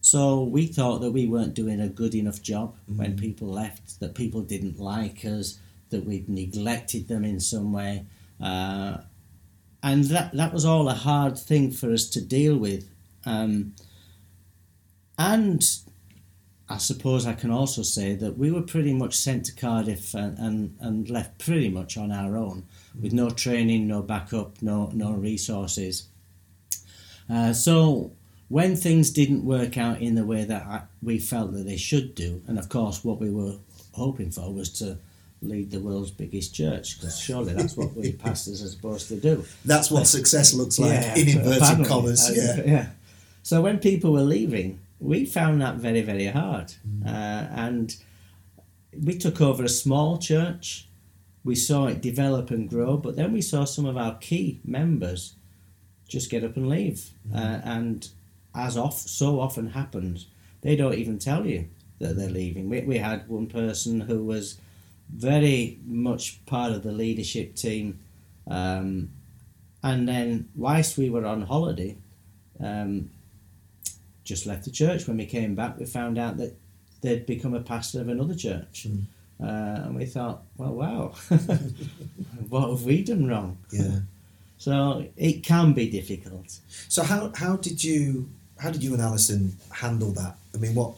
so 0.02 0.44
we 0.44 0.68
thought 0.68 1.00
that 1.00 1.12
we 1.12 1.28
weren't 1.28 1.54
doing 1.54 1.80
a 1.82 1.90
good 1.90 2.16
enough 2.16 2.42
job 2.42 2.76
when 2.88 3.18
people 3.18 3.48
left. 3.48 4.00
That 4.00 4.16
people 4.16 4.42
didn't 4.42 4.80
like 4.80 5.26
us. 5.26 5.60
That 5.90 6.06
we'd 6.06 6.30
neglected 6.30 7.08
them 7.08 7.26
in 7.26 7.40
some 7.40 7.74
way. 7.74 8.06
Uh, 8.42 8.98
and 9.84 10.06
that 10.06 10.34
that 10.34 10.54
was 10.54 10.66
all 10.66 10.88
a 10.88 10.94
hard 10.94 11.38
thing 11.38 11.72
for 11.72 11.92
us 11.92 12.08
to 12.10 12.22
deal 12.22 12.58
with. 12.58 12.90
Um, 13.26 13.76
and 15.18 15.64
I 16.72 16.78
suppose 16.78 17.26
I 17.26 17.34
can 17.34 17.50
also 17.50 17.82
say 17.82 18.14
that 18.16 18.38
we 18.38 18.52
were 18.52 18.62
pretty 18.62 18.94
much 18.94 19.16
sent 19.16 19.46
to 19.46 19.56
Cardiff 19.56 20.14
and, 20.14 20.38
and, 20.38 20.76
and 20.80 21.10
left 21.10 21.40
pretty 21.40 21.68
much 21.70 21.98
on 21.98 22.12
our 22.12 22.38
own 22.38 22.68
with 23.02 23.12
no 23.12 23.32
training, 23.32 23.88
no 23.88 24.04
backup, 24.04 24.62
no, 24.62 24.92
no 24.94 25.12
resources. 25.14 26.08
Uh, 27.30 27.54
so 27.54 28.12
when 28.50 28.76
things 28.76 29.10
didn't 29.10 29.46
work 29.46 29.78
out 29.78 30.00
in 30.02 30.14
the 30.16 30.26
way 30.26 30.44
that 30.44 30.64
I, 30.64 30.82
we 31.02 31.18
felt 31.18 31.54
that 31.54 31.66
they 31.66 31.78
should 31.78 32.14
do, 32.14 32.42
and 32.48 32.60
of 32.60 32.70
course 32.70 33.04
what 33.04 33.20
we 33.20 33.32
were 33.32 33.56
hoping 33.94 34.30
for 34.30 34.54
was 34.54 34.70
to 34.80 34.98
lead 35.42 35.72
the 35.72 35.80
world's 35.80 36.12
biggest 36.12 36.54
church, 36.54 37.00
because 37.00 37.18
surely 37.20 37.54
that's 37.54 37.76
what 37.78 37.96
we 37.96 38.12
pastors 38.26 38.62
are 38.64 38.68
supposed 38.68 39.08
to 39.08 39.16
do. 39.16 39.44
That's 39.66 39.90
what 39.90 40.06
success 40.06 40.54
looks 40.54 40.78
like 40.78 40.92
Yeah, 40.92 41.16
in 41.16 41.30
inverted 41.30 41.88
commas. 41.88 42.30
Uh, 42.30 42.34
Yeah. 42.36 42.64
yeah. 42.72 42.88
So 43.42 43.62
when 43.62 43.80
people 43.80 44.12
were 44.12 44.22
leaving, 44.22 44.80
we 45.00 45.26
found 45.26 45.62
that 45.62 45.76
very, 45.76 46.02
very 46.02 46.28
hard. 46.28 46.74
Mm. 46.88 47.06
Uh, 47.06 47.48
and 47.56 47.96
we 48.94 49.18
took 49.18 49.42
over 49.42 49.64
a 49.64 49.70
small 49.70 50.18
church. 50.18 50.88
We 51.44 51.56
saw 51.56 51.88
it 51.88 52.02
develop 52.02 52.52
and 52.52 52.70
grow, 52.70 52.98
but 52.98 53.16
then 53.16 53.32
we 53.32 53.42
saw 53.42 53.64
some 53.64 53.86
of 53.86 53.98
our 53.98 54.16
key 54.18 54.60
members 54.64 55.36
just 56.08 56.30
get 56.30 56.44
up 56.44 56.58
and 56.58 56.68
leave. 56.68 57.12
Mm. 57.30 57.36
Uh, 57.36 57.62
and 57.64 58.10
as 58.54 58.78
off, 58.78 59.00
so 59.00 59.40
often 59.40 59.70
happens, 59.70 60.28
they 60.62 60.76
don't 60.76 60.96
even 60.96 61.20
tell 61.20 61.46
you 61.46 61.70
that 62.00 62.18
they're 62.18 62.30
leaving. 62.30 62.70
We, 62.70 62.82
we 62.82 62.98
had 62.98 63.28
one 63.28 63.48
person 63.48 64.02
who 64.02 64.26
was 64.26 64.60
very 65.14 65.80
much 65.86 66.46
part 66.46 66.72
of 66.72 66.84
the 66.84 66.92
leadership 66.92 67.56
team. 67.56 68.00
Um, 68.48 69.10
and 69.82 70.08
then, 70.08 70.50
whilst 70.56 70.98
we 70.98 71.10
were 71.10 71.26
on 71.26 71.44
holiday, 71.44 71.98
um, 72.60 73.12
just 74.30 74.46
left 74.46 74.64
the 74.64 74.72
church. 74.72 75.08
When 75.08 75.18
we 75.18 75.26
came 75.26 75.56
back, 75.56 75.78
we 75.78 75.86
found 75.86 76.18
out 76.18 76.38
that 76.38 76.56
they'd 77.02 77.26
become 77.26 77.54
a 77.56 77.60
pastor 77.62 78.00
of 78.00 78.08
another 78.08 78.36
church. 78.36 78.88
Uh, 79.42 79.46
and 79.86 79.96
we 79.96 80.06
thought, 80.06 80.44
well, 80.58 80.74
wow, 80.74 81.14
what 82.50 82.70
have 82.70 82.84
we 82.84 83.04
done 83.04 83.26
wrong? 83.28 83.58
Yeah. 83.72 84.00
So 84.58 85.06
it 85.18 85.44
can 85.44 85.74
be 85.74 85.90
difficult. 85.90 86.60
So 86.90 87.04
how 87.04 87.32
how 87.36 87.56
did 87.58 87.84
you 87.84 88.30
how 88.60 88.70
did 88.72 88.84
you 88.84 88.94
and 88.94 89.02
Alison 89.02 89.58
handle 89.72 90.12
that? 90.12 90.36
I 90.54 90.58
mean, 90.58 90.76
what 90.76 90.92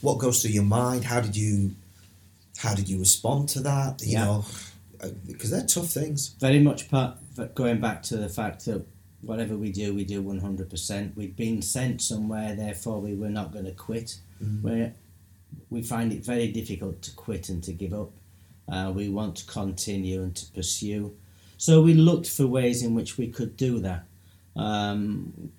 what 0.00 0.18
goes 0.18 0.40
through 0.42 0.52
your 0.52 0.64
mind? 0.64 1.04
How 1.04 1.20
did 1.20 1.36
you 1.36 1.72
how 2.58 2.74
did 2.74 2.88
you 2.88 2.98
respond 2.98 3.48
to 3.50 3.60
that? 3.60 4.02
You 4.02 4.12
Yeah. 4.12 4.24
know, 4.24 4.44
because 5.26 5.50
they're 5.50 5.66
tough 5.66 5.90
things. 5.90 6.34
very 6.40 6.58
much 6.58 6.88
part 6.90 7.18
but 7.36 7.54
going 7.54 7.78
back 7.80 8.02
to 8.02 8.16
the 8.16 8.30
fact 8.30 8.64
that 8.64 8.82
whatever 9.22 9.56
we 9.56 9.72
do, 9.72 9.94
we 9.94 10.04
do 10.04 10.22
100%. 10.22 11.16
We'd 11.16 11.36
been 11.36 11.62
sent 11.62 12.02
somewhere, 12.02 12.54
therefore 12.54 13.00
we 13.00 13.14
were 13.14 13.30
not 13.30 13.52
going 13.52 13.64
to 13.64 13.72
quit. 13.72 14.16
Where 14.62 14.94
we 15.70 15.82
find 15.82 16.12
it 16.12 16.24
very 16.24 16.48
difficult 16.48 17.02
to 17.02 17.14
quit 17.14 17.48
and 17.48 17.62
to 17.64 17.72
give 17.72 17.92
up. 17.92 18.10
Uh, 18.68 18.92
we 18.94 19.08
want 19.08 19.36
to 19.36 19.46
continue 19.46 20.22
and 20.22 20.34
to 20.36 20.46
pursue. 20.52 21.16
So 21.56 21.82
we 21.82 21.94
looked 21.94 22.28
for 22.28 22.46
ways 22.46 22.82
in 22.82 22.94
which 22.94 23.16
we 23.16 23.28
could 23.28 23.56
do 23.56 23.78
that. 23.80 24.04
Um, 24.54 25.52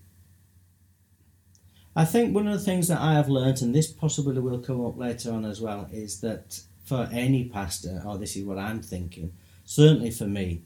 I 1.95 2.05
think 2.05 2.35
one 2.35 2.47
of 2.47 2.53
the 2.53 2.63
things 2.63 2.87
that 2.89 2.99
I 2.99 3.13
have 3.13 3.27
learnt, 3.27 3.61
and 3.61 3.73
this 3.73 3.91
possibly 3.91 4.39
will 4.39 4.59
come 4.59 4.85
up 4.85 4.97
later 4.97 5.31
on 5.31 5.45
as 5.45 5.59
well, 5.59 5.89
is 5.91 6.21
that 6.21 6.61
for 6.83 7.09
any 7.11 7.45
pastor, 7.45 8.03
or 8.05 8.17
this 8.17 8.35
is 8.35 8.45
what 8.45 8.59
I'm 8.59 8.81
thinking, 8.81 9.33
certainly 9.65 10.11
for 10.11 10.27
me, 10.27 10.61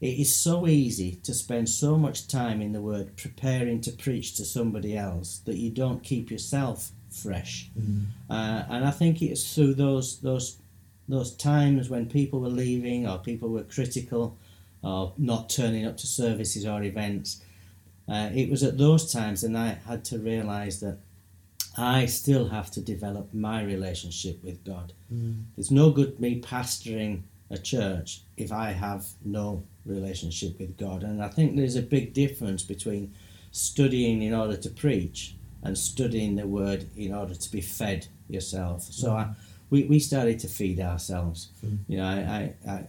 it 0.00 0.18
is 0.18 0.34
so 0.34 0.66
easy 0.66 1.16
to 1.24 1.34
spend 1.34 1.68
so 1.68 1.96
much 1.96 2.26
time 2.26 2.62
in 2.62 2.72
the 2.72 2.80
Word 2.80 3.16
preparing 3.16 3.80
to 3.82 3.92
preach 3.92 4.34
to 4.36 4.44
somebody 4.44 4.96
else 4.96 5.40
that 5.44 5.56
you 5.56 5.70
don't 5.70 6.02
keep 6.02 6.30
yourself 6.30 6.90
fresh. 7.10 7.70
Uh, 8.30 8.64
and 8.70 8.84
I 8.86 8.90
think 8.90 9.20
it's 9.20 9.54
through 9.54 9.74
those 9.74 10.20
those 10.20 10.58
those 11.08 11.32
times 11.36 11.90
when 11.90 12.06
people 12.06 12.40
were 12.40 12.48
leaving 12.48 13.06
or 13.08 13.18
people 13.18 13.48
were 13.50 13.64
critical 13.64 14.38
or 14.82 15.12
not 15.18 15.50
turning 15.50 15.84
up 15.84 15.96
to 15.98 16.06
services 16.06 16.64
or 16.64 16.82
events. 16.82 17.42
Uh, 18.08 18.30
it 18.34 18.48
was 18.50 18.62
at 18.62 18.78
those 18.78 19.12
times, 19.12 19.44
and 19.44 19.56
I 19.58 19.78
had 19.86 20.04
to 20.06 20.18
realise 20.18 20.80
that 20.80 20.98
I 21.76 22.06
still 22.06 22.48
have 22.48 22.70
to 22.72 22.80
develop 22.80 23.32
my 23.34 23.62
relationship 23.62 24.42
with 24.42 24.64
God. 24.64 24.92
It's 25.58 25.70
no 25.70 25.90
good 25.90 26.18
me 26.18 26.40
pastoring 26.40 27.22
a 27.50 27.58
church 27.58 28.22
if 28.36 28.52
I 28.52 28.72
have 28.72 29.06
no 29.24 29.64
relationship 29.84 30.58
with 30.58 30.76
God. 30.76 31.02
And 31.02 31.22
I 31.22 31.28
think 31.28 31.56
there's 31.56 31.76
a 31.76 31.82
big 31.82 32.12
difference 32.12 32.62
between 32.62 33.14
studying 33.50 34.22
in 34.22 34.34
order 34.34 34.56
to 34.56 34.70
preach 34.70 35.34
and 35.62 35.76
studying 35.76 36.36
the 36.36 36.46
Word 36.46 36.86
in 36.96 37.12
order 37.12 37.34
to 37.34 37.52
be 37.52 37.60
fed 37.60 38.06
yourself. 38.28 38.82
So 38.82 39.12
I, 39.12 39.30
we, 39.68 39.84
we 39.84 39.98
started 39.98 40.38
to 40.40 40.48
feed 40.48 40.80
ourselves. 40.80 41.48
Hmm. 41.60 41.76
You 41.88 41.98
know, 41.98 42.06
I, 42.06 42.54
I, 42.66 42.70
I, 42.70 42.86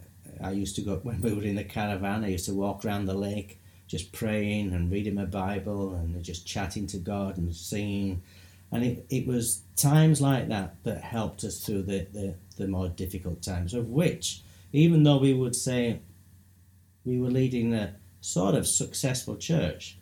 I 0.50 0.52
used 0.52 0.76
to 0.76 0.82
go, 0.82 0.96
when 0.98 1.22
we 1.22 1.34
were 1.34 1.44
in 1.44 1.56
the 1.56 1.64
caravan, 1.64 2.24
I 2.24 2.30
used 2.30 2.46
to 2.46 2.54
walk 2.54 2.86
around 2.86 3.06
the 3.06 3.14
lake 3.14 3.60
just 3.88 4.14
praying 4.14 4.72
and 4.72 4.90
reading 4.90 5.16
my 5.16 5.26
Bible 5.26 5.96
and 5.96 6.24
just 6.24 6.48
chatting 6.48 6.88
to 6.88 6.98
God 6.98 7.38
and 7.38 7.54
singing. 7.54 8.22
And 8.72 8.86
it, 8.86 9.06
it 9.10 9.28
was 9.28 9.64
times 9.76 10.22
like 10.22 10.48
that 10.48 10.76
that 10.84 11.02
helped 11.02 11.44
us 11.44 11.60
through 11.60 11.84
the, 11.84 12.08
the, 12.14 12.36
the 12.58 12.68
more 12.68 12.88
difficult 12.88 13.42
times, 13.42 13.74
of 13.74 13.90
which, 13.90 14.44
even 14.74 15.04
though 15.04 15.18
we 15.18 15.34
would 15.34 15.56
say 15.56 16.00
we 17.06 17.20
were 17.20 17.30
leading 17.30 17.74
a 17.74 17.96
sort 18.22 18.56
of 18.56 18.68
successful 18.68 19.36
church, 19.36 19.98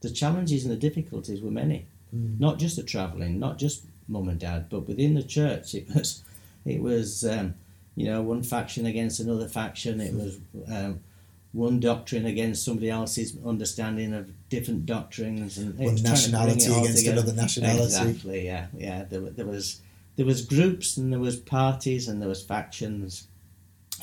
the 0.00 0.10
challenges 0.10 0.64
and 0.64 0.72
the 0.72 0.76
difficulties 0.78 1.40
were 1.40 1.50
many. 1.50 1.86
Not 2.12 2.58
just 2.58 2.74
the 2.76 2.82
travelling, 2.82 3.38
not 3.38 3.56
just 3.56 3.84
mum 4.08 4.28
and 4.28 4.40
dad, 4.40 4.68
but 4.68 4.88
within 4.88 5.14
the 5.14 5.22
church, 5.22 5.74
it 5.76 5.86
was, 5.94 6.24
it 6.64 6.82
was, 6.82 7.24
um, 7.24 7.54
you 7.94 8.06
know, 8.06 8.20
one 8.20 8.42
faction 8.42 8.84
against 8.84 9.20
another 9.20 9.46
faction. 9.46 10.00
It 10.00 10.12
was 10.14 10.38
um, 10.68 11.00
one 11.52 11.78
doctrine 11.78 12.26
against 12.26 12.64
somebody 12.64 12.90
else's 12.90 13.36
understanding 13.46 14.12
of 14.12 14.28
different 14.48 14.86
doctrines, 14.86 15.56
and 15.56 15.78
One 15.78 15.92
was 15.92 16.02
trying 16.02 16.14
to 16.16 16.30
bring 16.30 16.46
nationality 16.56 16.64
against 16.72 16.98
together. 16.98 17.20
another 17.20 17.32
nationality. 17.36 17.84
Exactly. 17.84 18.44
Yeah. 18.46 18.66
Yeah. 18.76 19.04
There, 19.04 19.20
there 19.20 19.46
was 19.46 19.80
there 20.16 20.26
was 20.26 20.44
groups 20.44 20.96
and 20.96 21.12
there 21.12 21.20
was 21.20 21.36
parties 21.36 22.08
and 22.08 22.20
there 22.20 22.28
was 22.28 22.42
factions, 22.42 23.28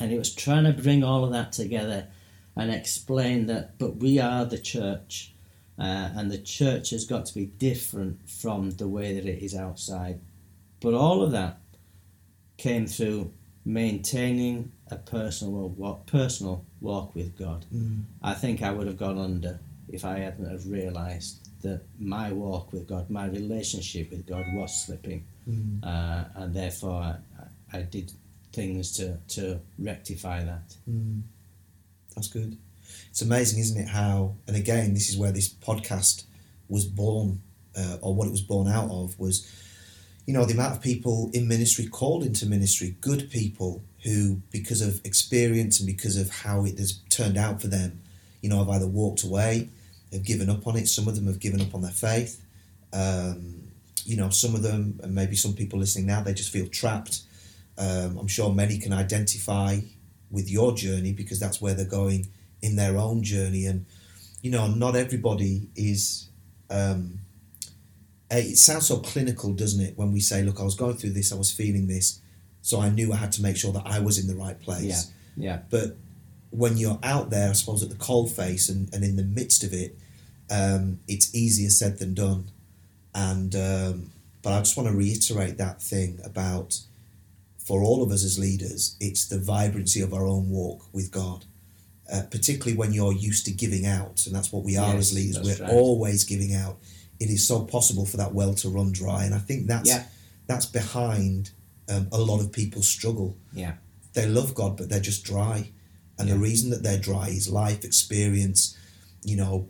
and 0.00 0.12
it 0.12 0.18
was 0.18 0.34
trying 0.34 0.64
to 0.64 0.72
bring 0.72 1.02
all 1.04 1.24
of 1.24 1.32
that 1.32 1.52
together 1.52 2.06
and 2.56 2.70
explain 2.70 3.46
that. 3.46 3.78
But 3.78 3.96
we 3.96 4.18
are 4.18 4.44
the 4.44 4.58
church, 4.58 5.32
uh, 5.78 6.10
and 6.14 6.30
the 6.30 6.38
church 6.38 6.90
has 6.90 7.04
got 7.04 7.26
to 7.26 7.34
be 7.34 7.46
different 7.46 8.28
from 8.28 8.72
the 8.72 8.88
way 8.88 9.14
that 9.14 9.26
it 9.26 9.42
is 9.42 9.54
outside. 9.54 10.20
But 10.80 10.94
all 10.94 11.22
of 11.22 11.32
that 11.32 11.58
came 12.56 12.86
through 12.86 13.32
maintaining 13.64 14.72
a 14.90 14.96
personal 14.96 15.68
walk, 15.68 16.06
personal 16.06 16.64
walk 16.80 17.14
with 17.14 17.36
God. 17.38 17.66
I 18.22 18.34
think 18.34 18.62
I 18.62 18.70
would 18.72 18.86
have 18.86 18.96
gone 18.96 19.18
under 19.18 19.60
if 19.88 20.04
I 20.04 20.18
hadn't 20.18 20.50
have 20.50 20.66
realised 20.66 21.48
that 21.62 21.82
my 21.98 22.30
walk 22.32 22.72
with 22.72 22.86
God, 22.88 23.10
my 23.10 23.26
relationship 23.26 24.10
with 24.10 24.26
God, 24.26 24.44
was 24.54 24.84
slipping, 24.86 25.24
uh, 25.82 26.24
and 26.36 26.54
therefore 26.54 27.16
I, 27.72 27.78
I 27.78 27.82
did 27.82 28.12
things 28.58 28.96
to 28.98 29.06
to 29.28 29.60
rectify 29.78 30.44
that. 30.44 30.76
That's 32.14 32.28
good. 32.28 32.58
It's 33.10 33.22
amazing, 33.22 33.60
isn't 33.60 33.80
it? 33.80 33.88
How, 33.88 34.34
and 34.46 34.56
again, 34.56 34.94
this 34.94 35.08
is 35.08 35.16
where 35.16 35.32
this 35.32 35.48
podcast 35.48 36.24
was 36.68 36.84
born, 36.84 37.40
uh, 37.76 37.96
or 38.00 38.14
what 38.14 38.26
it 38.26 38.30
was 38.30 38.40
born 38.40 38.66
out 38.66 38.90
of, 38.90 39.18
was, 39.18 39.34
you 40.26 40.34
know, 40.34 40.44
the 40.44 40.54
amount 40.54 40.74
of 40.76 40.82
people 40.82 41.30
in 41.32 41.46
ministry 41.46 41.86
called 41.86 42.22
into 42.24 42.46
ministry, 42.46 42.96
good 43.00 43.30
people 43.30 43.82
who, 44.04 44.42
because 44.50 44.80
of 44.80 45.00
experience 45.04 45.80
and 45.80 45.86
because 45.86 46.16
of 46.16 46.30
how 46.30 46.64
it 46.64 46.78
has 46.78 47.00
turned 47.08 47.36
out 47.36 47.60
for 47.60 47.68
them, 47.68 48.00
you 48.42 48.48
know, 48.48 48.58
have 48.58 48.68
either 48.68 48.86
walked 48.86 49.22
away, 49.22 49.68
have 50.12 50.24
given 50.24 50.48
up 50.50 50.66
on 50.66 50.76
it. 50.76 50.88
Some 50.88 51.08
of 51.08 51.14
them 51.14 51.26
have 51.26 51.40
given 51.40 51.60
up 51.60 51.74
on 51.74 51.82
their 51.82 51.98
faith. 52.08 52.42
Um, 52.92 53.68
you 54.04 54.16
know, 54.16 54.30
some 54.30 54.54
of 54.54 54.62
them, 54.62 54.98
and 55.02 55.14
maybe 55.14 55.36
some 55.36 55.54
people 55.54 55.78
listening 55.78 56.06
now, 56.06 56.22
they 56.22 56.34
just 56.34 56.52
feel 56.52 56.66
trapped. 56.68 57.22
Um, 57.78 58.18
I'm 58.18 58.26
sure 58.28 58.52
many 58.52 58.78
can 58.78 58.92
identify 58.92 59.78
with 60.30 60.50
your 60.50 60.74
journey 60.74 61.12
because 61.12 61.38
that's 61.38 61.60
where 61.60 61.74
they're 61.74 61.86
going 61.86 62.28
in 62.60 62.76
their 62.76 62.96
own 62.96 63.22
journey. 63.22 63.66
And 63.66 63.86
you 64.42 64.50
know 64.50 64.68
not 64.68 64.96
everybody 64.96 65.68
is 65.74 66.28
um, 66.70 67.20
eh, 68.30 68.38
it 68.38 68.56
sounds 68.56 68.86
so 68.88 68.98
clinical 68.98 69.52
doesn't 69.52 69.84
it? 69.84 69.96
When 69.96 70.12
we 70.12 70.20
say 70.20 70.42
look 70.42 70.60
i 70.60 70.62
was 70.62 70.74
going 70.74 70.96
through 70.96 71.10
this 71.10 71.32
i 71.32 71.36
was 71.36 71.52
feeling 71.52 71.86
this 71.86 72.20
so 72.62 72.80
i 72.80 72.88
knew 72.88 73.12
i 73.12 73.16
had 73.16 73.32
to 73.32 73.42
make 73.42 73.56
sure 73.56 73.72
that 73.72 73.86
i 73.86 73.98
was 73.98 74.18
in 74.18 74.26
the 74.26 74.34
right 74.34 74.58
place. 74.60 74.84
Yeah. 74.84 75.02
but 75.70 75.96
when 76.50 76.76
you're 76.76 76.98
out 77.02 77.30
there 77.30 77.50
i 77.50 77.52
suppose 77.52 77.82
at 77.82 77.90
the 77.90 77.96
cold 77.96 78.30
face 78.30 78.68
and, 78.68 78.92
and 78.94 79.04
in 79.04 79.16
the 79.16 79.22
midst 79.24 79.64
of 79.64 79.72
it 79.72 79.96
um, 80.50 81.00
it's 81.06 81.34
easier 81.34 81.68
said 81.68 81.98
than 81.98 82.14
done. 82.14 82.50
And 83.14 83.54
um, 83.54 84.10
but 84.42 84.52
i 84.52 84.58
just 84.60 84.76
want 84.76 84.88
to 84.88 84.94
reiterate 84.94 85.58
that 85.58 85.82
thing 85.82 86.20
about 86.24 86.80
for 87.68 87.82
all 87.84 88.02
of 88.02 88.10
us 88.10 88.24
as 88.24 88.38
leaders, 88.38 88.96
it's 88.98 89.28
the 89.28 89.38
vibrancy 89.38 90.00
of 90.00 90.12
our 90.14 90.26
own 90.26 90.48
walk 90.48 90.80
with 90.92 91.10
God. 91.12 91.44
Uh, 92.10 92.22
particularly 92.30 92.74
when 92.74 92.94
you're 92.94 93.12
used 93.12 93.44
to 93.44 93.52
giving 93.52 93.84
out, 93.84 94.24
and 94.26 94.34
that's 94.34 94.50
what 94.50 94.64
we 94.64 94.78
are 94.78 94.94
Yes, 94.94 95.10
as 95.10 95.14
leaders. 95.14 95.44
We're 95.60 95.66
right. 95.66 95.74
always 95.74 96.24
giving 96.24 96.54
out. 96.54 96.78
It 97.20 97.28
is 97.28 97.46
so 97.46 97.56
possible 97.76 98.06
for 98.06 98.16
that 98.16 98.32
well 98.32 98.54
to 98.54 98.70
run 98.70 98.92
dry, 98.92 99.24
and 99.26 99.34
I 99.34 99.38
think 99.48 99.66
that's 99.66 99.90
Yeah. 99.90 100.06
that's 100.46 100.64
behind 100.64 101.50
um, 101.90 102.08
a 102.10 102.18
lot 102.18 102.40
of 102.40 102.50
people's 102.50 102.88
struggle. 102.88 103.36
Yeah. 103.52 103.74
They 104.14 104.26
love 104.26 104.54
God, 104.54 104.78
but 104.78 104.88
they're 104.88 105.00
just 105.12 105.22
dry, 105.22 105.70
and 106.18 106.30
the 106.30 106.38
reason 106.38 106.70
that 106.70 106.82
they're 106.82 106.98
dry 107.10 107.28
is 107.28 107.50
life 107.50 107.84
experience. 107.84 108.74
You 109.22 109.36
know, 109.36 109.68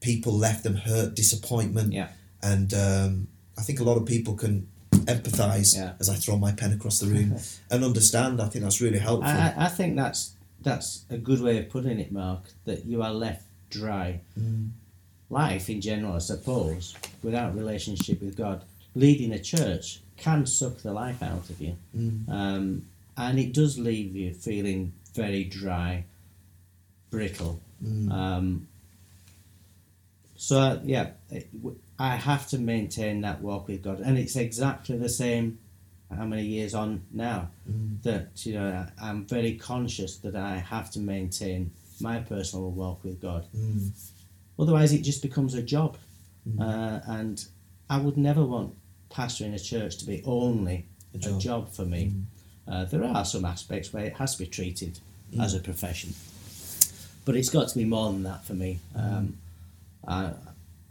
people 0.00 0.32
left 0.32 0.64
them 0.64 0.74
hurt, 0.74 1.14
disappointment, 1.14 1.92
Yeah. 1.92 2.08
and 2.42 2.74
um, 2.74 3.28
I 3.56 3.62
think 3.62 3.78
a 3.78 3.84
lot 3.84 3.96
of 3.98 4.04
people 4.04 4.34
can 4.34 4.66
empathise 5.06 5.76
Yeah. 5.76 5.92
as 6.00 6.08
I 6.08 6.14
throw 6.14 6.36
my 6.36 6.52
pen 6.52 6.72
across 6.72 6.98
the 7.00 7.06
room 7.06 7.36
and 7.70 7.84
understand. 7.84 8.40
I 8.40 8.48
think 8.48 8.62
that's 8.64 8.80
really 8.80 8.98
helpful. 8.98 9.30
I, 9.30 9.54
I- 9.56 9.68
think 9.68 9.96
that's 9.96 10.32
that's 10.60 11.04
a 11.10 11.16
good 11.18 11.40
way 11.40 11.58
of 11.58 11.68
putting 11.70 11.98
it, 11.98 12.12
Mark. 12.12 12.42
That 12.64 12.84
you 12.84 13.02
are 13.02 13.12
left 13.12 13.44
dry. 13.70 14.20
Life 15.30 15.70
in 15.70 15.80
general, 15.80 16.14
I 16.14 16.18
suppose, 16.18 16.94
without 17.22 17.54
relationship 17.56 18.20
with 18.20 18.36
God, 18.36 18.64
leading 18.94 19.32
a 19.32 19.38
church 19.38 20.00
can 20.18 20.44
suck 20.46 20.78
the 20.82 20.92
life 20.92 21.22
out 21.22 21.48
of 21.48 21.58
you, 21.60 21.74
um, 22.28 22.84
and 23.16 23.38
it 23.38 23.52
does 23.54 23.78
leave 23.78 24.14
you 24.14 24.34
feeling 24.34 24.92
very 25.14 25.42
dry, 25.44 26.04
brittle. 27.10 27.60
Um, 28.10 28.68
so 30.42 30.58
uh, 30.58 30.80
yeah, 30.82 31.10
I 32.00 32.16
have 32.16 32.48
to 32.48 32.58
maintain 32.58 33.20
that 33.20 33.40
walk 33.42 33.68
with 33.68 33.80
God, 33.80 34.00
and 34.00 34.18
it's 34.18 34.34
exactly 34.34 34.98
the 34.98 35.08
same. 35.08 35.58
How 36.10 36.24
many 36.24 36.42
years 36.42 36.74
on 36.74 37.02
now? 37.12 37.50
That 38.02 38.44
you 38.44 38.54
know, 38.54 38.84
I'm 39.00 39.24
very 39.24 39.54
conscious 39.54 40.16
that 40.16 40.34
I 40.34 40.56
have 40.56 40.90
to 40.90 40.98
maintain 40.98 41.70
my 42.00 42.18
personal 42.18 42.72
walk 42.72 43.04
with 43.04 43.20
God. 43.22 43.46
Otherwise, 44.58 44.92
it 44.92 45.02
just 45.02 45.22
becomes 45.22 45.54
a 45.54 45.62
job, 45.62 45.96
uh, 46.58 46.98
and 47.06 47.46
I 47.88 47.98
would 47.98 48.16
never 48.16 48.44
want 48.44 48.74
pastoring 49.12 49.54
a 49.54 49.60
church 49.60 49.98
to 49.98 50.04
be 50.06 50.24
only 50.26 50.86
A 51.14 51.18
a 51.18 51.20
job. 51.20 51.40
job, 51.40 51.72
for 51.72 51.84
me. 51.84 52.14
Uh, 52.66 52.84
there 52.86 53.04
are 53.04 53.24
some 53.24 53.44
aspects 53.44 53.92
where 53.92 54.04
it 54.06 54.14
has 54.14 54.34
to 54.34 54.42
be 54.42 54.46
treated 54.50 54.98
as 55.40 55.54
a 55.54 55.60
profession, 55.60 56.14
but 57.24 57.36
it's 57.36 57.48
got 57.48 57.68
to 57.68 57.78
be 57.78 57.84
more 57.84 58.10
than 58.12 58.24
that 58.24 58.44
for 58.44 58.54
me. 58.54 58.80
Um, 58.96 59.38
I, 60.06 60.32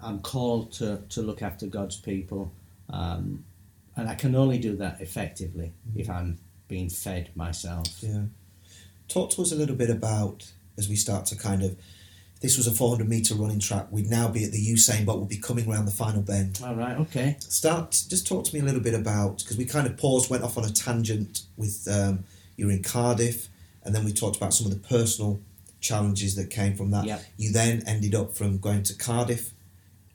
I'm 0.02 0.20
called 0.20 0.72
to, 0.74 1.04
to 1.10 1.22
look 1.22 1.42
after 1.42 1.68
God's 1.68 1.98
people, 1.98 2.52
um, 2.90 3.44
and 3.96 4.10
I 4.10 4.16
can 4.16 4.36
only 4.36 4.58
do 4.58 4.76
that 4.78 5.02
effectively 5.02 5.74
if 5.96 6.10
I'm 6.10 6.40
being 6.68 6.90
fed 6.90 7.30
myself. 7.36 7.88
Yeah. 8.02 8.24
Talk 9.08 9.32
to 9.32 9.42
us 9.42 9.52
a 9.52 9.56
little 9.56 9.76
bit 9.76 9.90
about 9.90 10.52
as 10.78 10.88
we 10.88 10.96
start 10.96 11.26
to 11.28 11.38
kind 11.38 11.64
of. 11.64 11.78
This 12.40 12.58
was 12.58 12.66
a 12.66 12.72
400 12.72 13.08
meter 13.08 13.36
running 13.36 13.60
track. 13.60 13.86
We'd 13.92 14.10
now 14.10 14.28
be 14.28 14.44
at 14.44 14.52
the 14.52 14.58
Usain 14.58 15.06
Bolt. 15.06 15.20
We'll 15.20 15.28
be 15.28 15.38
coming 15.38 15.70
around 15.70 15.86
the 15.86 15.92
final 15.92 16.24
bend. 16.24 16.60
All 16.66 16.74
right, 16.74 16.98
okay. 16.98 17.36
Start. 17.40 17.92
Just 17.92 18.26
talk 18.26 18.46
to 18.46 18.56
me 18.56 18.62
a 18.62 18.64
little 18.64 18.82
bit 18.82 18.96
about 18.96 19.44
because 19.44 19.58
we 19.58 19.66
kind 19.66 19.86
of 19.86 19.96
paused, 19.96 20.32
went 20.32 20.44
off 20.44 20.58
on 20.58 20.66
a 20.66 20.72
tangent 20.72 21.44
with 21.56 21.88
um, 21.92 22.24
you 22.58 22.66
were 22.66 22.72
in 22.72 22.82
Cardiff, 22.82 23.50
and 23.84 23.94
then 23.94 24.04
we 24.04 24.12
talked 24.12 24.38
about 24.38 24.56
some 24.56 24.66
of 24.66 24.74
the 24.74 24.88
personal 24.88 25.40
challenges 25.82 26.36
that 26.36 26.50
came 26.50 26.76
from 26.76 26.92
that. 26.92 27.06
Yeah. 27.06 27.20
You 27.38 27.52
then 27.52 27.84
ended 27.86 28.16
up 28.16 28.36
from 28.36 28.60
going 28.60 28.84
to 28.84 28.94
Cardiff, 28.96 29.52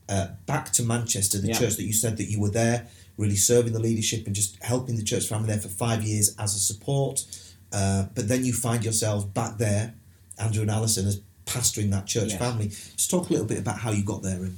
uh, 0.08 0.28
back 0.46 0.72
to 0.74 0.82
Manchester, 0.82 1.38
the 1.38 1.48
Yeah. 1.48 1.58
church 1.58 1.76
that 1.76 1.84
you 1.84 1.92
said 1.92 2.16
that 2.16 2.30
you 2.30 2.40
were 2.40 2.50
there, 2.50 2.86
really 3.18 3.36
serving 3.36 3.72
the 3.72 3.78
leadership 3.80 4.26
and 4.26 4.34
just 4.34 4.56
helping 4.62 4.96
the 4.96 5.02
church 5.02 5.26
family 5.26 5.48
there 5.48 5.58
for 5.60 5.68
five 5.68 6.02
years 6.04 6.34
as 6.38 6.54
a 6.54 6.58
support. 6.58 7.24
Uh, 7.72 8.06
but 8.14 8.28
then 8.28 8.44
you 8.44 8.52
find 8.52 8.84
yourself 8.84 9.32
back 9.34 9.58
there, 9.58 9.94
Andrew 10.38 10.62
and 10.62 10.70
Alison, 10.70 11.06
as 11.06 11.20
pastoring 11.46 11.90
that 11.90 12.06
church 12.06 12.30
Yes. 12.30 12.38
family. 12.38 12.68
Just 12.96 13.10
talk 13.10 13.28
a 13.28 13.32
little 13.32 13.46
bit 13.46 13.58
about 13.58 13.78
how 13.80 13.90
you 13.90 14.02
got 14.04 14.22
there, 14.22 14.36
and, 14.44 14.56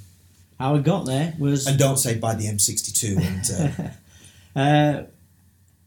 How 0.61 0.75
I 0.77 0.79
got 0.81 1.07
there 1.07 1.35
was 1.39 1.67
and 1.67 1.79
don't 1.79 1.99
say 1.99 2.17
by 2.17 2.35
the 2.35 2.47
M62. 2.47 3.17
And 3.17 3.51
uh, 3.79 3.91
Uh, 4.57 5.05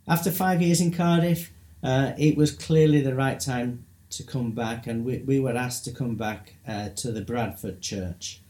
after 0.08 0.32
five 0.32 0.62
years 0.62 0.80
in 0.80 0.92
Cardiff, 0.92 1.52
uh, 1.84 2.14
it 2.18 2.38
was 2.38 2.52
clearly 2.52 3.02
the 3.02 3.14
right 3.14 3.38
time 3.40 3.84
to 4.12 4.24
come 4.24 4.52
back, 4.52 4.88
and 4.88 5.06
we, 5.06 5.20
we 5.20 5.40
were 5.40 5.56
asked 5.56 5.86
to 5.86 5.92
come 5.92 6.16
back 6.16 6.54
uh, 6.68 6.90
to 6.90 7.12
the 7.12 7.22
Bradford 7.22 7.82
Church. 7.82 8.42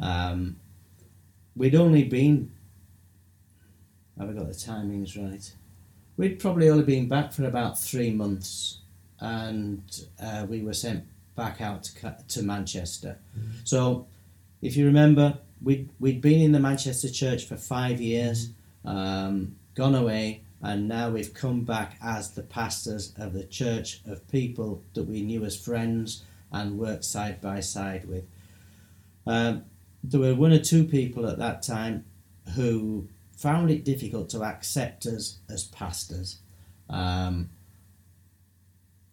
Um, 0.00 0.56
we'd 1.56 1.74
only 1.74 2.04
been, 2.04 2.50
have 4.18 4.30
I 4.30 4.32
got 4.32 4.46
the 4.48 4.54
timings 4.54 5.16
right? 5.16 5.52
We'd 6.16 6.38
probably 6.38 6.68
only 6.68 6.84
been 6.84 7.08
back 7.08 7.32
for 7.32 7.44
about 7.44 7.78
three 7.78 8.10
months, 8.10 8.78
and 9.20 9.82
uh, 10.22 10.46
we 10.48 10.62
were 10.62 10.74
sent 10.74 11.04
back 11.36 11.60
out 11.60 11.84
to, 11.84 12.16
to 12.28 12.42
Manchester. 12.42 13.18
So, 13.64 14.06
if 14.60 14.76
you 14.76 14.86
remember, 14.86 15.38
we'd, 15.62 15.88
we'd 16.00 16.20
been 16.20 16.40
in 16.40 16.52
the 16.52 16.60
Manchester 16.60 17.08
church 17.08 17.46
for 17.46 17.56
five 17.56 18.00
years, 18.00 18.50
um, 18.84 19.56
gone 19.74 19.94
away, 19.94 20.42
and 20.62 20.86
now 20.88 21.10
we've 21.10 21.34
come 21.34 21.62
back 21.62 21.96
as 22.00 22.30
the 22.30 22.42
pastors 22.42 23.12
of 23.18 23.32
the 23.32 23.44
church 23.44 24.00
of 24.06 24.28
people 24.28 24.82
that 24.94 25.04
we 25.04 25.22
knew 25.22 25.44
as 25.44 25.56
friends 25.56 26.22
and 26.52 26.78
worked 26.78 27.04
side 27.04 27.40
by 27.40 27.60
side 27.60 28.08
with. 28.08 28.24
Um, 29.26 29.64
there 30.04 30.20
were 30.20 30.34
one 30.34 30.52
or 30.52 30.58
two 30.58 30.84
people 30.84 31.28
at 31.28 31.38
that 31.38 31.62
time 31.62 32.04
who 32.54 33.08
found 33.36 33.70
it 33.70 33.84
difficult 33.84 34.28
to 34.30 34.42
accept 34.42 35.06
us 35.06 35.38
as 35.48 35.64
pastors. 35.64 36.38
Um, 36.88 37.50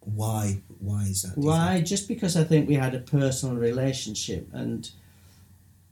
why? 0.02 0.62
Why 0.80 1.04
is 1.04 1.24
that? 1.24 1.38
why? 1.38 1.82
Just 1.82 2.08
because 2.08 2.38
I 2.38 2.44
think 2.44 2.68
we 2.68 2.76
had 2.76 2.96
a 2.96 3.00
personal 3.00 3.56
relationship, 3.56 4.48
and 4.54 4.90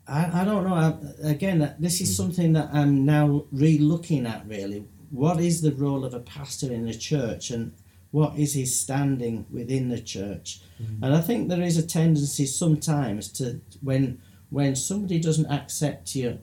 I, 0.08 0.42
I 0.42 0.46
don't 0.46 0.68
know. 0.68 0.74
I, 0.74 1.30
again, 1.30 1.76
this 1.80 2.02
is 2.02 2.16
something 2.16 2.54
that 2.54 2.70
I'm 2.72 3.06
now 3.06 3.46
re-looking 3.52 4.26
at. 4.26 4.48
Really, 4.48 4.86
what 5.12 5.40
is 5.40 5.62
the 5.62 5.72
role 5.72 6.06
of 6.06 6.14
a 6.14 6.20
pastor 6.20 6.72
in 6.72 6.88
a 6.88 6.94
church, 6.94 7.50
and 7.52 7.74
what 8.12 8.38
is 8.38 8.54
his 8.54 8.80
standing 8.80 9.46
within 9.52 9.90
the 9.90 10.00
church? 10.00 10.62
And 11.02 11.16
I 11.16 11.22
think 11.22 11.50
there 11.50 11.62
is 11.62 11.78
a 11.78 11.86
tendency 11.86 12.46
sometimes 12.46 13.30
to 13.34 13.60
when 13.82 14.22
when 14.50 14.76
somebody 14.76 15.20
doesn't 15.20 15.52
accept 15.52 16.16
you 16.16 16.40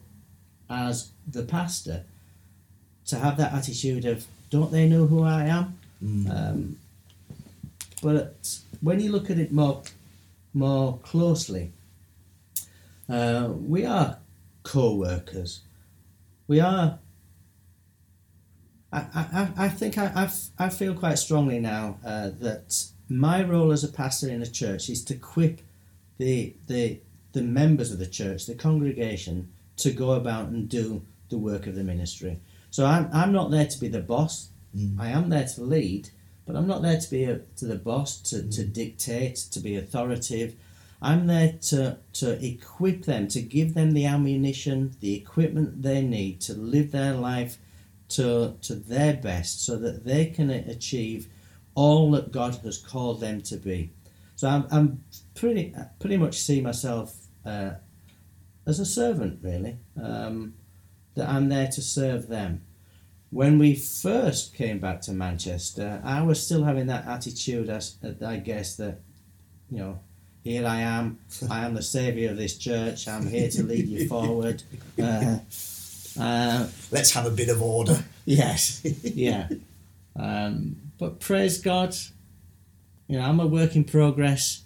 as 0.68 1.10
the 1.26 1.42
pastor, 1.42 2.04
to 3.06 3.16
have 3.18 3.36
that 3.36 3.52
attitude 3.52 4.04
of 4.04 4.26
don't 4.50 4.70
they 4.72 4.88
know 4.88 5.06
who 5.06 5.22
I 5.22 5.44
am? 5.46 5.78
Um, 6.30 6.78
but 8.02 8.58
when 8.80 9.00
you 9.00 9.10
look 9.10 9.30
at 9.30 9.38
it 9.38 9.52
more 9.52 9.82
more 10.52 10.98
closely, 10.98 11.72
uh, 13.08 13.48
we 13.50 13.84
are 13.86 14.18
co-workers. 14.62 15.60
We 16.46 16.60
are. 16.60 16.98
I, 18.94 19.26
I, 19.32 19.64
I 19.64 19.68
think 19.68 19.98
I, 19.98 20.12
I, 20.14 20.24
f- 20.24 20.50
I 20.58 20.68
feel 20.68 20.94
quite 20.94 21.18
strongly 21.18 21.58
now 21.58 21.98
uh, 22.04 22.30
that 22.40 22.84
my 23.08 23.42
role 23.42 23.72
as 23.72 23.82
a 23.82 23.88
pastor 23.88 24.28
in 24.28 24.42
a 24.42 24.46
church 24.46 24.88
is 24.88 25.04
to 25.04 25.14
equip 25.14 25.60
the, 26.18 26.54
the, 26.68 27.00
the 27.32 27.42
members 27.42 27.90
of 27.90 27.98
the 27.98 28.06
church, 28.06 28.46
the 28.46 28.54
congregation, 28.54 29.52
to 29.78 29.90
go 29.90 30.12
about 30.12 30.48
and 30.48 30.68
do 30.68 31.04
the 31.28 31.38
work 31.38 31.66
of 31.66 31.74
the 31.74 31.82
ministry. 31.82 32.38
So 32.70 32.86
I'm, 32.86 33.10
I'm 33.12 33.32
not 33.32 33.50
there 33.50 33.66
to 33.66 33.80
be 33.80 33.88
the 33.88 34.00
boss. 34.00 34.50
I 34.98 35.08
am 35.08 35.28
there 35.28 35.46
to 35.46 35.62
lead, 35.62 36.10
but 36.46 36.56
I'm 36.56 36.66
not 36.66 36.82
there 36.82 37.00
to 37.00 37.10
be 37.10 37.24
a, 37.24 37.38
to 37.56 37.66
the 37.66 37.76
boss, 37.76 38.20
to, 38.30 38.48
to 38.48 38.64
dictate, 38.64 39.36
to 39.52 39.60
be 39.60 39.76
authoritative. 39.76 40.54
I'm 41.02 41.26
there 41.26 41.58
to, 41.62 41.98
to 42.14 42.44
equip 42.44 43.04
them, 43.04 43.28
to 43.28 43.42
give 43.42 43.74
them 43.74 43.92
the 43.92 44.06
ammunition, 44.06 44.96
the 45.00 45.14
equipment 45.14 45.82
they 45.82 46.02
need 46.02 46.40
to 46.42 46.54
live 46.54 46.92
their 46.92 47.14
life 47.14 47.58
to, 48.14 48.54
to 48.62 48.74
their 48.74 49.14
best 49.14 49.64
so 49.64 49.76
that 49.76 50.04
they 50.04 50.26
can 50.26 50.50
achieve 50.50 51.28
all 51.74 52.10
that 52.12 52.32
God 52.32 52.56
has 52.64 52.78
called 52.78 53.20
them 53.20 53.42
to 53.42 53.56
be. 53.56 53.92
So 54.36 54.48
I'm, 54.48 54.66
I'm 54.70 55.04
pretty, 55.34 55.74
pretty 56.00 56.16
much 56.16 56.38
see 56.38 56.60
myself 56.60 57.16
uh, 57.44 57.72
as 58.66 58.80
a 58.80 58.86
servant, 58.86 59.40
really, 59.42 59.76
um, 60.00 60.54
that 61.14 61.28
I'm 61.28 61.48
there 61.48 61.68
to 61.68 61.82
serve 61.82 62.28
them. 62.28 62.62
When 63.30 63.58
we 63.58 63.74
first 63.74 64.54
came 64.54 64.78
back 64.78 65.00
to 65.02 65.12
Manchester, 65.12 66.00
I 66.04 66.22
was 66.22 66.44
still 66.44 66.64
having 66.64 66.86
that 66.86 67.06
attitude, 67.06 67.68
as 67.68 67.96
I 68.24 68.36
guess, 68.36 68.76
that, 68.76 69.00
you 69.70 69.78
know, 69.78 69.98
here 70.44 70.66
I 70.66 70.80
am, 70.80 71.18
I 71.50 71.64
am 71.64 71.74
the 71.74 71.82
saviour 71.82 72.30
of 72.30 72.36
this 72.36 72.56
church, 72.58 73.08
I'm 73.08 73.26
here 73.26 73.48
to 73.50 73.62
lead 73.64 73.88
you 73.88 74.08
forward. 74.08 74.62
Uh, 75.02 75.38
uh, 76.18 76.66
Let's 76.90 77.12
have 77.12 77.26
a 77.26 77.30
bit 77.30 77.48
of 77.48 77.62
order. 77.62 78.04
Yes, 78.26 78.80
yeah. 79.02 79.48
Um, 80.16 80.76
but 80.98 81.20
praise 81.20 81.58
God, 81.58 81.94
you 83.06 83.18
know, 83.18 83.22
I'm 83.22 83.38
a 83.38 83.46
work 83.46 83.76
in 83.76 83.84
progress, 83.84 84.62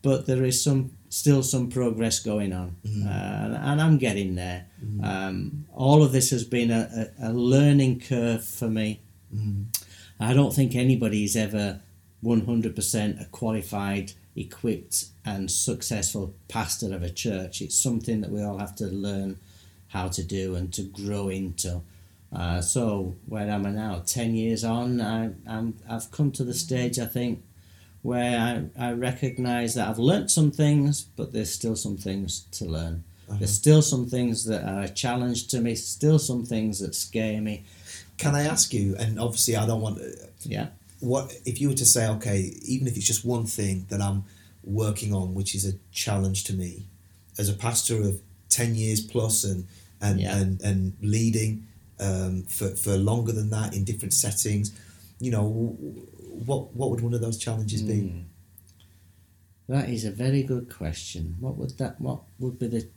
but 0.00 0.24
there 0.24 0.42
is 0.44 0.64
some 0.64 0.92
still 1.10 1.42
some 1.42 1.68
progress 1.68 2.20
going 2.20 2.54
on, 2.54 2.76
uh, 2.86 3.42
and, 3.44 3.54
and 3.54 3.80
I'm 3.82 3.98
getting 3.98 4.34
there. 4.34 4.64
Um, 5.02 5.66
all 5.74 6.02
of 6.02 6.12
this 6.12 6.30
has 6.30 6.44
been 6.44 6.70
a, 6.70 7.10
a, 7.20 7.28
a 7.28 7.32
learning 7.34 8.00
curve 8.00 8.42
for 8.42 8.68
me. 8.68 9.00
I 10.18 10.32
don't 10.32 10.54
think 10.54 10.74
anybody's 10.74 11.36
ever 11.36 11.80
100% 12.24 13.20
a 13.20 13.24
qualified, 13.26 14.12
equipped, 14.34 15.06
and 15.24 15.50
successful 15.50 16.34
pastor 16.48 16.94
of 16.94 17.02
a 17.02 17.10
church. 17.10 17.60
It's 17.60 17.78
something 17.78 18.22
that 18.22 18.30
we 18.30 18.42
all 18.42 18.58
have 18.58 18.74
to 18.76 18.86
learn 18.86 19.36
how 19.88 20.08
to 20.08 20.22
do 20.22 20.54
and 20.54 20.72
to 20.74 20.82
grow 20.82 21.28
into. 21.28 21.82
Uh, 22.34 22.60
so 22.60 23.14
where 23.26 23.48
am 23.48 23.66
I 23.66 23.70
now? 23.70 24.02
Ten 24.04 24.34
years 24.34 24.64
on, 24.64 25.00
I, 25.00 25.30
I'm, 25.46 25.78
I've 25.88 26.10
come 26.10 26.32
to 26.32 26.44
the 26.44 26.54
stage 26.54 26.98
I 26.98 27.06
think 27.06 27.42
where 28.02 28.70
I, 28.78 28.88
I 28.88 28.92
recognise 28.92 29.74
that 29.74 29.88
I've 29.88 29.98
learnt 29.98 30.30
some 30.30 30.50
things, 30.50 31.02
but 31.02 31.32
there's 31.32 31.52
still 31.52 31.76
some 31.76 31.96
things 31.96 32.46
to 32.52 32.64
learn. 32.64 33.04
There's 33.28 33.52
still 33.52 33.82
some 33.82 34.06
things 34.06 34.44
that 34.44 34.64
are 34.64 34.82
a 34.82 34.88
challenge 34.88 35.48
to 35.48 35.60
me. 35.60 35.74
Still 35.74 36.18
some 36.18 36.44
things 36.44 36.78
that 36.78 36.94
scare 36.94 37.40
me. 37.40 37.64
Can 38.18 38.34
I 38.34 38.42
ask 38.42 38.72
you? 38.72 38.94
And 38.98 39.18
obviously, 39.18 39.56
I 39.56 39.66
don't 39.66 39.80
want. 39.80 40.00
Yeah. 40.42 40.68
What 41.00 41.36
if 41.44 41.60
you 41.60 41.68
were 41.68 41.74
to 41.74 41.84
say, 41.84 42.08
okay, 42.08 42.52
even 42.62 42.86
if 42.86 42.96
it's 42.96 43.06
just 43.06 43.24
one 43.24 43.46
thing 43.46 43.86
that 43.88 44.00
I'm 44.00 44.24
working 44.64 45.12
on, 45.12 45.34
which 45.34 45.54
is 45.54 45.66
a 45.66 45.74
challenge 45.92 46.44
to 46.44 46.54
me, 46.54 46.86
as 47.38 47.48
a 47.48 47.52
pastor 47.52 48.00
of 48.00 48.20
ten 48.48 48.74
years 48.74 49.00
plus 49.00 49.44
and 49.44 49.66
and 50.00 50.20
Yeah. 50.20 50.36
and, 50.38 50.60
and 50.62 50.92
leading 51.00 51.66
um, 51.98 52.42
for 52.44 52.68
for 52.70 52.96
longer 52.96 53.32
than 53.32 53.50
that 53.50 53.74
in 53.74 53.84
different 53.84 54.12
settings, 54.14 54.72
you 55.20 55.30
know, 55.30 55.46
what 56.46 56.74
what 56.74 56.90
would 56.90 57.00
one 57.00 57.14
of 57.14 57.20
those 57.20 57.38
challenges 57.38 57.82
be? 57.82 58.00
Hmm. 58.00 58.20
That 59.68 59.88
is 59.88 60.04
a 60.04 60.10
very 60.12 60.42
good 60.42 60.72
question. 60.72 61.36
What 61.40 61.56
would 61.56 61.76
that? 61.78 62.00
What 62.00 62.20
would 62.38 62.58
be 62.58 62.68
the 62.68 62.88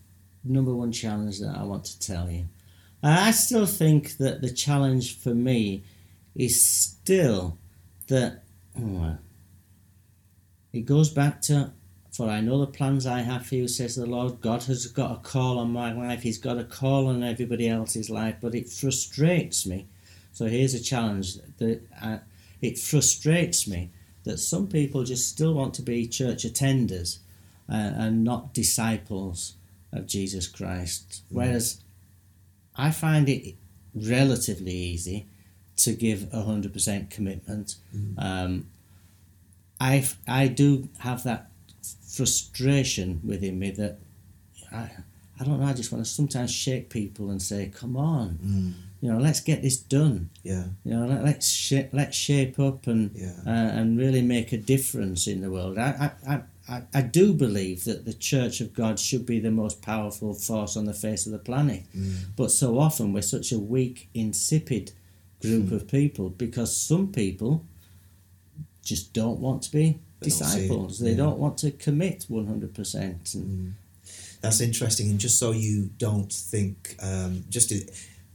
number 0.43 0.73
one 0.73 0.91
challenge 0.91 1.39
that 1.39 1.55
I 1.57 1.63
want 1.63 1.85
to 1.85 1.99
tell 1.99 2.29
you? 2.29 2.45
I 3.01 3.31
still 3.31 3.65
think 3.65 4.17
that 4.17 4.41
the 4.41 4.51
challenge 4.51 5.17
for 5.17 5.33
me 5.33 5.83
is 6.35 6.61
still 6.61 7.57
that 8.07 8.43
oh, 8.79 9.17
it 10.73 10.81
goes 10.85 11.09
back 11.09 11.41
to 11.43 11.71
for 12.19 12.29
I 12.29 12.41
know 12.41 12.59
the 12.59 12.67
plans 12.67 13.05
I 13.05 13.21
have 13.21 13.45
for 13.45 13.55
you, 13.55 13.69
says 13.69 13.95
the 13.95 14.05
Lord. 14.05 14.41
God 14.41 14.63
has 14.63 14.87
got 14.87 15.13
a 15.13 15.21
call 15.21 15.57
on 15.57 15.71
my 15.71 15.93
life. 15.93 16.21
He's 16.21 16.37
got 16.37 16.57
a 16.57 16.65
call 16.65 17.07
on 17.07 17.23
everybody 17.23 17.69
else's 17.69 18.09
life, 18.09 18.35
but 18.41 18.53
it 18.53 18.67
frustrates 18.67 19.65
me. 19.65 19.87
So 20.33 20.47
here's 20.47 20.73
a 20.73 20.83
challenge 20.83 21.35
that 21.59 21.81
uh, 22.01 22.17
it 22.61 22.77
frustrates 22.77 23.69
me 23.69 23.91
that 24.25 24.39
some 24.39 24.67
people 24.67 25.05
just 25.05 25.29
still 25.29 25.53
want 25.53 25.73
to 25.75 25.81
be 25.81 26.07
church 26.07 26.43
attenders 26.43 27.19
uh, 27.71 27.93
and 27.95 28.25
not 28.25 28.53
disciples 28.53 29.53
of 29.93 30.05
Jesus 30.05 30.45
Christ. 30.45 31.23
Whereas 31.29 31.79
I 32.75 32.91
find 32.91 33.29
it 33.29 33.55
relatively 33.95 34.73
easy 34.73 35.25
to 35.77 35.93
give 35.93 36.27
a 36.33 36.41
hundred 36.41 36.73
percent 36.73 37.11
commitment. 37.11 37.75
Um, 38.17 38.67
I 39.79 40.05
I 40.27 40.47
do 40.49 40.89
have 40.97 41.23
that 41.23 41.48
frustration 42.07 43.21
within 43.23 43.57
me 43.59 43.71
that 43.71 43.99
I 44.71 44.89
I 45.41 45.45
don't 45.45 45.57
know. 45.61 45.65
I 45.67 45.71
just 45.73 45.89
want 45.91 46.03
to 46.03 46.11
sometimes 46.11 46.51
shake 46.51 46.89
people 46.89 47.29
and 47.29 47.41
say, 47.41 47.71
"Come 47.73 47.95
on, 47.95 48.39
Mm. 48.43 48.73
you 49.01 49.09
know, 49.09 49.19
let's 49.19 49.39
get 49.39 49.61
this 49.61 49.77
done. 49.77 50.29
Yeah. 50.43 50.65
You 50.83 50.91
know, 50.91 51.05
let, 51.07 51.23
let's 51.23 51.47
sh- 51.47 51.89
let's 51.93 52.17
shape 52.17 52.59
up 52.59 52.87
and 52.87 53.11
Yeah. 53.15 53.35
uh, 53.45 53.49
and 53.79 53.97
really 53.97 54.21
make 54.21 54.51
a 54.51 54.57
difference 54.57 55.27
in 55.27 55.39
the 55.39 55.49
world." 55.49 55.77
I, 55.77 56.11
I, 56.27 56.41
I, 56.67 56.83
I, 56.93 57.01
do 57.01 57.33
believe 57.33 57.85
that 57.85 58.03
the 58.05 58.13
Church 58.13 58.59
of 58.59 58.73
God 58.73 58.99
should 58.99 59.25
be 59.25 59.39
the 59.39 59.49
most 59.49 59.81
powerful 59.81 60.33
force 60.33 60.75
on 60.75 60.85
the 60.85 60.93
face 60.93 61.25
of 61.25 61.31
the 61.31 61.39
planet, 61.39 61.83
Mm. 61.95 62.15
but 62.35 62.51
so 62.51 62.77
often 62.77 63.13
we're 63.13 63.21
such 63.21 63.51
a 63.53 63.57
weak, 63.59 64.09
insipid 64.13 64.91
group 65.41 65.71
of 65.71 65.87
people 65.87 66.29
because 66.29 66.75
some 66.75 67.07
people 67.13 67.65
just 68.83 69.13
don't 69.13 69.39
want 69.39 69.61
to 69.63 69.71
be 69.71 69.99
They 70.19 70.29
don't 70.29 70.37
see 70.37 70.59
it, 70.59 70.61
disciples. 70.63 70.99
They 70.99 71.11
yeah. 71.11 71.17
don't 71.17 71.39
want 71.39 71.57
to 71.59 71.71
commit 71.71 72.25
one 72.27 72.47
hundred 72.47 72.73
percent. 72.73 73.33
And 73.33 73.75
That's 74.41 74.61
interesting. 74.61 75.09
And 75.09 75.19
just 75.19 75.37
so 75.37 75.51
you 75.51 75.89
don't 75.97 76.31
think, 76.31 76.95
um, 77.01 77.43
just 77.49 77.69
to, 77.69 77.79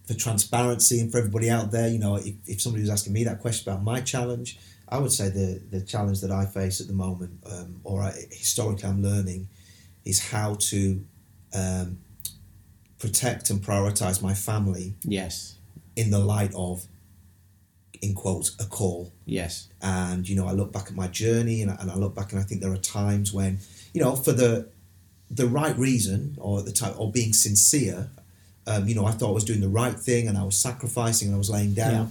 for 0.07 0.15
transparency 0.15 1.01
and 1.01 1.11
for 1.11 1.19
everybody 1.19 1.49
out 1.51 1.71
there, 1.71 1.89
you 1.89 1.99
know, 1.99 2.17
if, 2.17 2.35
if 2.47 2.61
somebody 2.61 2.83
was 2.83 2.91
asking 2.91 3.13
me 3.13 3.25
that 3.25 3.41
question 3.41 3.71
about 3.71 3.83
my 3.83 4.01
challenge, 4.01 4.59
I 4.89 4.99
would 4.99 5.13
say 5.13 5.31
the, 5.31 5.61
the 5.71 5.81
challenge 5.81 6.21
that 6.21 6.31
I 6.31 6.45
face 6.45 6.81
at 6.81 6.87
the 6.89 6.93
moment, 6.93 7.43
um, 7.51 7.81
or 7.85 8.03
I, 8.03 8.13
historically 8.31 8.89
I'm 8.89 9.03
learning, 9.03 9.49
is 10.05 10.31
how 10.31 10.55
to 10.55 11.03
um, 11.55 11.99
protect 12.99 13.49
and 13.49 13.63
prioritize 13.63 14.23
my 14.23 14.35
family 14.35 14.95
Yes, 15.03 15.57
in 15.97 16.11
the 16.11 16.19
light 16.19 16.53
of, 16.55 16.85
in 18.05 18.15
quotes, 18.15 18.49
a 18.61 18.67
call. 18.79 19.13
yes, 19.27 19.69
and 19.81 20.29
you 20.29 20.37
know 20.37 20.47
I 20.47 20.53
look 20.53 20.71
back 20.73 20.87
at 20.91 20.95
my 20.95 21.09
journey 21.09 21.63
and 21.63 21.71
I, 21.71 21.77
and 21.81 21.91
I 21.91 21.97
look 21.97 22.15
back 22.15 22.33
and 22.33 22.41
I 22.41 22.45
think 22.45 22.61
there 22.61 22.73
are 22.73 22.77
times 23.01 23.33
when 23.33 23.59
you 23.95 24.01
know 24.03 24.15
for 24.17 24.33
the 24.33 24.69
the 25.31 25.47
right 25.47 25.77
reason 25.79 26.37
or 26.39 26.59
at 26.61 26.65
the 26.67 26.73
time 26.73 26.95
or 26.99 27.11
being 27.11 27.33
sincere 27.33 28.11
um, 28.67 28.87
you 28.89 28.95
know 28.95 29.07
I 29.07 29.13
thought 29.13 29.31
I 29.31 29.33
was 29.41 29.45
doing 29.45 29.61
the 29.61 29.75
right 29.83 29.99
thing 30.09 30.29
and 30.29 30.37
I 30.39 30.45
was 30.45 30.57
sacrificing 30.57 31.29
and 31.29 31.35
I 31.35 31.39
was 31.39 31.51
laying 31.51 31.75
down 31.75 31.93
Yeah. 31.93 32.07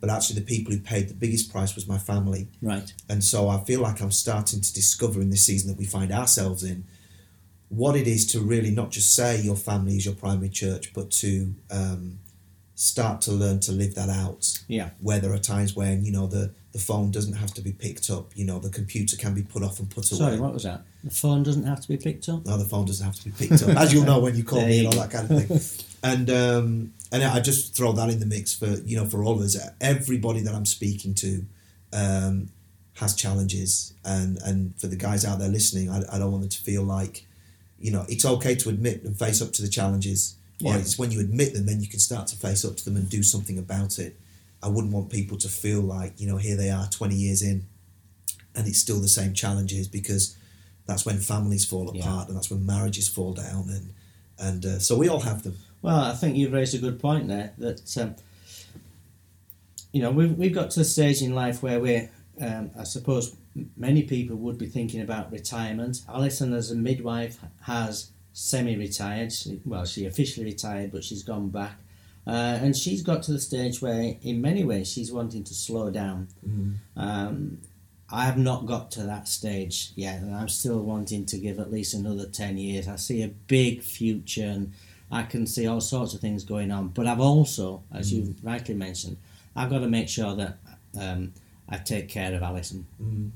but 0.00 0.08
actually 0.10 0.40
the 0.40 0.46
people 0.46 0.72
who 0.72 0.78
paid 0.80 1.08
the 1.08 1.14
biggest 1.24 1.50
price 1.52 1.74
was 1.74 1.86
my 1.94 1.98
family 1.98 2.46
right. 2.62 2.92
and 3.08 3.22
so 3.24 3.48
I 3.48 3.58
feel 3.68 3.80
like 3.80 4.00
I'm 4.00 4.12
starting 4.12 4.60
to 4.60 4.72
discover 4.72 5.20
in 5.20 5.30
this 5.30 5.44
season 5.44 5.68
that 5.70 5.78
we 5.78 5.84
find 5.84 6.10
ourselves 6.12 6.62
in 6.62 6.84
what 7.68 7.96
it 7.96 8.06
is 8.06 8.24
to 8.32 8.40
really 8.40 8.70
not 8.70 8.90
just 8.90 9.14
say 9.16 9.40
your 9.40 9.56
family 9.56 9.96
is 9.96 10.04
your 10.06 10.14
primary 10.14 10.48
church 10.48 10.92
but 10.94 11.10
to 11.22 11.54
um, 11.70 12.18
start 12.74 13.20
to 13.22 13.32
learn 13.32 13.60
to 13.60 13.72
live 13.72 13.94
that 13.94 14.08
out. 14.08 14.58
Yeah, 14.68 14.90
where 15.00 15.20
there 15.20 15.32
are 15.32 15.38
times 15.38 15.74
when 15.76 16.04
you 16.04 16.12
know 16.12 16.26
the 16.26 16.52
the 16.72 16.78
phone 16.80 17.10
doesn't 17.12 17.34
have 17.34 17.54
to 17.54 17.60
be 17.62 17.70
picked 17.72 18.10
up 18.10 18.32
you 18.34 18.44
know 18.44 18.58
the 18.58 18.68
computer 18.68 19.16
can 19.16 19.32
be 19.32 19.42
put 19.42 19.62
off 19.62 19.78
and 19.78 19.88
put 19.88 20.10
away. 20.10 20.18
sorry, 20.18 20.40
what 20.40 20.52
was 20.52 20.64
that? 20.64 20.82
The 21.04 21.10
phone 21.10 21.42
doesn't 21.44 21.64
have 21.64 21.80
to 21.80 21.86
be 21.88 21.96
picked 21.96 22.28
up. 22.28 22.44
no 22.46 22.56
the 22.58 22.64
phone 22.64 22.84
doesn't 22.86 23.06
have 23.06 23.14
to 23.16 23.24
be 23.26 23.30
picked 23.30 23.62
up. 23.62 23.68
As 23.76 23.92
you'll 23.92 24.04
know 24.04 24.18
when 24.18 24.34
you 24.34 24.42
call 24.42 24.58
There 24.58 24.68
me 24.68 24.80
you 24.80 24.88
and 24.88 24.94
all 24.98 25.06
that 25.06 25.10
kind 25.12 25.30
of 25.30 25.46
thing. 25.46 25.84
And 26.02 26.30
um 26.30 26.92
and 27.12 27.22
I 27.22 27.38
just 27.40 27.76
throw 27.76 27.92
that 27.92 28.10
in 28.10 28.18
the 28.18 28.26
mix 28.26 28.52
for 28.52 28.66
you 28.66 28.96
know 28.96 29.06
for 29.06 29.22
all 29.22 29.34
of 29.34 29.40
us. 29.42 29.56
Everybody 29.80 30.40
that 30.40 30.54
I'm 30.54 30.66
speaking 30.66 31.14
to 31.14 31.44
um 31.92 32.48
has 32.94 33.14
challenges. 33.14 33.92
And 34.04 34.38
and 34.42 34.74
for 34.80 34.88
the 34.88 34.96
guys 34.96 35.24
out 35.24 35.38
there 35.38 35.48
listening 35.48 35.90
I, 35.90 36.02
I 36.12 36.18
don't 36.18 36.32
want 36.32 36.42
them 36.42 36.50
to 36.50 36.62
feel 36.62 36.82
like 36.82 37.24
you 37.78 37.92
know 37.92 38.04
it's 38.08 38.24
okay 38.24 38.56
to 38.56 38.68
admit 38.68 39.04
and 39.04 39.16
face 39.16 39.40
up 39.40 39.52
to 39.52 39.62
the 39.62 39.68
challenges. 39.68 40.34
or 40.34 40.43
Yeah. 40.58 40.76
it's 40.78 40.98
when 40.98 41.10
you 41.10 41.20
admit 41.20 41.52
them 41.54 41.66
then 41.66 41.80
you 41.80 41.88
can 41.88 41.98
start 42.00 42.26
to 42.28 42.36
face 42.36 42.64
up 42.64 42.76
to 42.76 42.84
them 42.84 42.96
and 42.96 43.08
do 43.08 43.22
something 43.22 43.58
about 43.58 43.98
it 43.98 44.18
I 44.62 44.68
wouldn't 44.68 44.92
want 44.92 45.10
people 45.10 45.36
to 45.38 45.48
feel 45.48 45.80
like 45.80 46.20
you 46.20 46.26
know 46.26 46.36
here 46.38 46.56
they 46.56 46.70
are 46.70 46.86
20 46.88 47.14
years 47.14 47.42
in 47.42 47.66
and 48.54 48.66
it's 48.68 48.78
still 48.78 49.00
the 49.00 49.08
same 49.08 49.34
challenges 49.34 49.88
because 49.88 50.36
that's 50.86 51.04
when 51.04 51.18
families 51.18 51.64
fall 51.64 51.90
Yeah. 51.94 52.02
apart 52.02 52.28
and 52.28 52.36
that's 52.36 52.50
when 52.50 52.64
marriages 52.64 53.08
fall 53.08 53.32
down 53.34 53.68
and 53.68 53.92
and 54.38 54.64
uh, 54.66 54.78
so 54.78 54.96
we 54.96 55.08
all 55.08 55.20
have 55.20 55.42
them 55.42 55.56
Well, 55.82 55.96
I 56.00 56.14
think 56.14 56.36
you've 56.36 56.52
raised 56.52 56.74
a 56.74 56.78
good 56.78 56.98
point 57.00 57.28
there. 57.28 57.52
That 57.58 57.96
um, 57.98 58.14
you 59.92 60.02
know 60.02 60.10
we've 60.10 60.32
we've 60.36 60.54
got 60.54 60.70
to 60.72 60.80
a 60.80 60.84
stage 60.84 61.22
in 61.22 61.34
life 61.34 61.62
where 61.62 61.78
we're, 61.80 62.10
um, 62.40 62.70
I 62.78 62.84
suppose, 62.84 63.36
many 63.76 64.02
people 64.02 64.36
would 64.36 64.58
be 64.58 64.66
thinking 64.66 65.00
about 65.00 65.30
retirement. 65.30 66.00
Alison, 66.08 66.52
as 66.52 66.70
a 66.70 66.74
midwife, 66.74 67.38
has 67.62 68.10
semi-retired. 68.34 69.32
Well, 69.64 69.86
she 69.86 70.04
officially 70.04 70.44
retired, 70.44 70.92
but 70.92 71.04
she's 71.04 71.22
gone 71.22 71.48
back, 71.48 71.78
uh, 72.26 72.58
and 72.60 72.76
she's 72.76 73.00
got 73.02 73.22
to 73.22 73.32
the 73.32 73.40
stage 73.40 73.80
where, 73.80 74.16
in 74.20 74.42
many 74.42 74.64
ways, 74.64 74.92
she's 74.92 75.10
wanting 75.10 75.44
to 75.44 75.54
slow 75.54 75.90
down. 75.90 76.28
Um, 76.96 77.58
I 78.10 78.26
have 78.26 78.36
not 78.36 78.66
got 78.66 78.90
to 78.92 79.02
that 79.04 79.28
stage 79.28 79.92
yet, 79.94 80.20
and 80.20 80.34
I'm 80.34 80.48
still 80.48 80.80
wanting 80.80 81.24
to 81.26 81.38
give 81.38 81.58
at 81.58 81.72
least 81.72 81.94
another 81.94 82.26
10 82.26 82.58
years. 82.58 82.86
I 82.86 82.96
see 82.96 83.22
a 83.22 83.28
big 83.28 83.82
future 83.82 84.44
and 84.44 84.72
I 85.10 85.22
can 85.22 85.46
see 85.46 85.66
all 85.66 85.80
sorts 85.80 86.12
of 86.12 86.20
things 86.20 86.44
going 86.44 86.70
on. 86.70 86.88
But 86.88 87.06
I've 87.06 87.20
also, 87.20 87.82
as 87.92 88.12
you 88.12 88.34
rightly 88.42 88.74
mentioned, 88.74 89.16
I've 89.56 89.70
got 89.70 89.78
to 89.78 89.88
make 89.88 90.08
sure 90.08 90.34
that 90.34 90.58
um, 91.00 91.32
I 91.68 91.78
take 91.78 92.08
care 92.08 92.34
of 92.34 92.42
Alison. 92.42 92.86
Mm. 93.02 93.30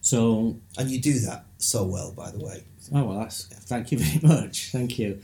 So, 0.00 0.56
and 0.78 0.90
you 0.90 1.00
do 1.00 1.18
that 1.20 1.44
so 1.58 1.84
well 1.84 2.12
by 2.12 2.30
the 2.30 2.38
way 2.38 2.62
oh, 2.92 3.04
well, 3.04 3.18
that's, 3.20 3.44
thank 3.46 3.92
you 3.92 3.98
very 4.02 4.20
much. 4.40 4.70
Thank 4.72 4.98
you. 4.98 5.20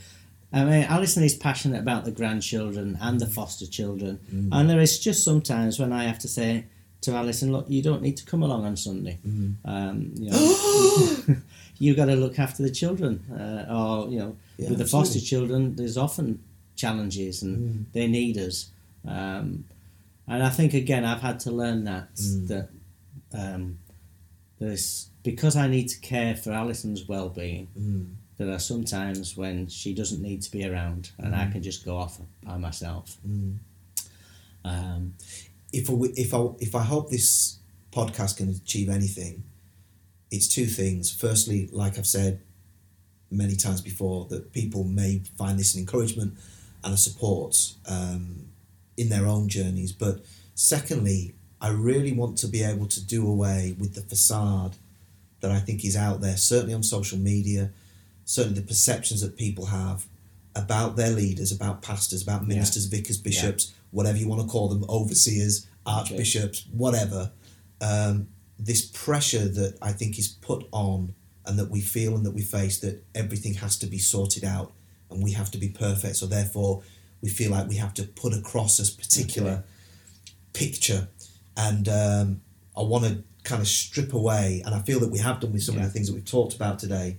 I 0.53 0.65
mean, 0.65 0.85
Alison 0.85 1.25
is 1.25 1.35
passionate 1.35 1.81
about 1.81 2.05
the 2.05 2.13
grandchildren 2.13 2.97
and 3.01 3.19
the 3.19 3.27
foster 3.27 3.67
children. 3.67 4.21
And 4.53 4.71
there 4.71 4.79
is 4.81 4.99
just 5.01 5.25
sometimes 5.25 5.81
when 5.81 5.93
I 5.93 6.05
have 6.05 6.19
to 6.21 6.29
say 6.29 6.67
to 7.01 7.13
Alison, 7.13 7.51
look, 7.53 7.67
you 7.69 7.83
don't 7.83 8.03
need 8.03 8.17
to 8.19 8.25
come 8.25 8.43
along 8.43 8.65
on 8.65 8.77
Sunday. 8.77 9.19
Um, 9.65 10.13
you 10.15 10.31
know, 11.29 11.37
you 11.79 11.95
got 11.97 12.05
to 12.07 12.15
look 12.15 12.39
after 12.39 12.63
the 12.63 12.71
children. 12.71 13.19
Uh, 13.33 13.67
or, 13.75 14.09
you 14.09 14.19
know, 14.21 14.37
Yeah, 14.57 14.69
with 14.71 14.79
the 14.79 14.85
foster 14.87 15.19
children, 15.21 15.75
there's 15.75 15.99
often 15.99 16.43
challenges 16.77 17.43
and 17.43 17.87
they 17.93 18.07
need 18.07 18.39
us. 18.39 18.71
Um, 19.07 19.65
and 20.29 20.43
I 20.43 20.51
think, 20.51 20.73
again, 20.73 21.05
I've 21.05 21.21
had 21.21 21.41
to 21.41 21.51
learn 21.51 21.85
that, 21.85 22.09
that 22.47 22.69
um, 23.37 23.79
there's, 24.61 25.09
because 25.25 25.57
I 25.57 25.67
need 25.67 25.89
to 25.89 25.99
care 25.99 26.37
for 26.37 26.53
Alison's 26.53 27.09
well-being, 27.09 27.67
Mm. 27.77 28.15
there 28.37 28.51
are 28.51 28.61
some 28.61 28.85
times 28.85 29.37
when 29.37 29.67
she 29.67 29.93
doesn't 29.95 30.23
need 30.23 30.43
to 30.43 30.51
be 30.53 30.65
around 30.65 31.11
and 31.19 31.35
I 31.35 31.51
can 31.51 31.63
just 31.63 31.85
go 31.85 31.97
off 31.97 32.21
by 32.45 32.57
myself. 32.59 33.17
Mm. 33.27 33.59
Um, 34.65 35.15
if 35.73 35.91
I, 35.91 35.95
if 36.17 36.33
I 36.33 36.47
if 36.61 36.75
I 36.75 36.83
hope 36.83 37.11
this 37.11 37.59
podcast 37.91 38.37
can 38.37 38.49
achieve 38.51 38.89
anything, 38.89 39.43
it's 40.31 40.47
two 40.49 40.67
things. 40.67 41.11
Firstly, 41.13 41.69
like 41.73 41.99
I've 41.99 42.07
said 42.07 42.41
many 43.31 43.57
times 43.57 43.81
before, 43.81 44.27
that 44.31 44.53
people 44.53 44.85
may 44.85 45.23
find 45.37 45.59
this 45.59 45.75
an 45.75 45.81
encouragement 45.81 46.35
and 46.83 46.95
a 46.95 46.97
support 46.97 47.57
um, 47.89 48.47
in 48.97 49.09
their 49.09 49.27
own 49.27 49.49
journeys. 49.49 49.93
But 49.93 50.25
secondly, 50.55 51.35
I 51.61 51.71
really 51.71 52.13
want 52.13 52.39
to 52.39 52.47
be 52.47 52.63
able 52.63 52.87
to 52.87 53.05
do 53.05 53.27
away 53.29 53.75
with 53.79 53.95
the 53.95 54.03
facade 54.03 54.77
that 55.45 55.53
I 55.53 55.61
think 55.61 55.85
is 55.85 55.95
out 55.97 56.23
there, 56.23 56.37
certainly 56.39 56.73
on 56.75 56.83
social 56.83 57.19
media, 57.19 57.71
certainly 58.25 58.61
the 58.61 58.67
perceptions 58.67 59.21
that 59.21 59.37
people 59.37 59.67
have 59.67 60.07
about 60.57 60.97
their 60.97 61.11
leaders, 61.11 61.53
about 61.53 61.83
pastors, 61.83 62.23
about 62.23 62.47
ministers, 62.49 62.87
vicars, 62.87 63.19
bishops, 63.19 63.75
whatever 63.91 64.17
you 64.17 64.27
want 64.27 64.41
to 64.41 64.47
call 64.49 64.69
them, 64.69 64.85
overseers, 64.89 65.67
archbishops, 65.85 66.65
whatever. 66.73 67.31
Um, 67.81 68.29
this 68.59 68.87
pressure 68.87 69.47
that 69.49 69.77
I 69.83 69.93
think 69.93 70.19
is 70.19 70.29
put 70.29 70.67
on 70.73 71.15
and 71.45 71.59
that 71.59 71.71
we 71.71 71.81
feel 71.83 72.17
and 72.17 72.25
that 72.25 72.31
we 72.33 72.43
face 72.43 72.79
that 72.81 73.05
everything 73.15 73.55
has 73.55 73.77
to 73.81 73.87
be 73.87 73.99
sorted 73.99 74.45
out 74.45 74.73
and 75.11 75.23
we 75.23 75.33
have 75.33 75.51
to 75.51 75.59
be 75.59 75.69
perfect. 75.69 76.17
So 76.17 76.27
therefore, 76.27 76.83
we 77.21 77.29
feel 77.29 77.51
like 77.51 77.69
we 77.69 77.77
have 77.77 77.93
to 77.95 78.05
put 78.05 78.33
across 78.33 78.79
a 78.79 78.97
particular 78.97 79.51
Okay. 79.53 79.63
picture. 80.55 81.09
And 81.57 81.89
um, 81.89 82.41
I 82.77 82.83
want 82.83 83.05
to 83.05 83.23
kind 83.45 83.61
of 83.63 83.69
strip 83.69 84.13
away, 84.13 84.63
and 84.65 84.75
I 84.75 84.81
feel 84.81 84.99
that 85.01 85.11
we 85.11 85.19
have 85.19 85.39
done 85.41 85.53
with 85.53 85.63
some 85.63 85.77
of 85.77 85.83
the 85.83 85.91
things 85.91 86.09
that 86.09 86.15
we've 86.15 86.25
talked 86.25 86.55
about 86.55 86.79
today, 86.79 87.19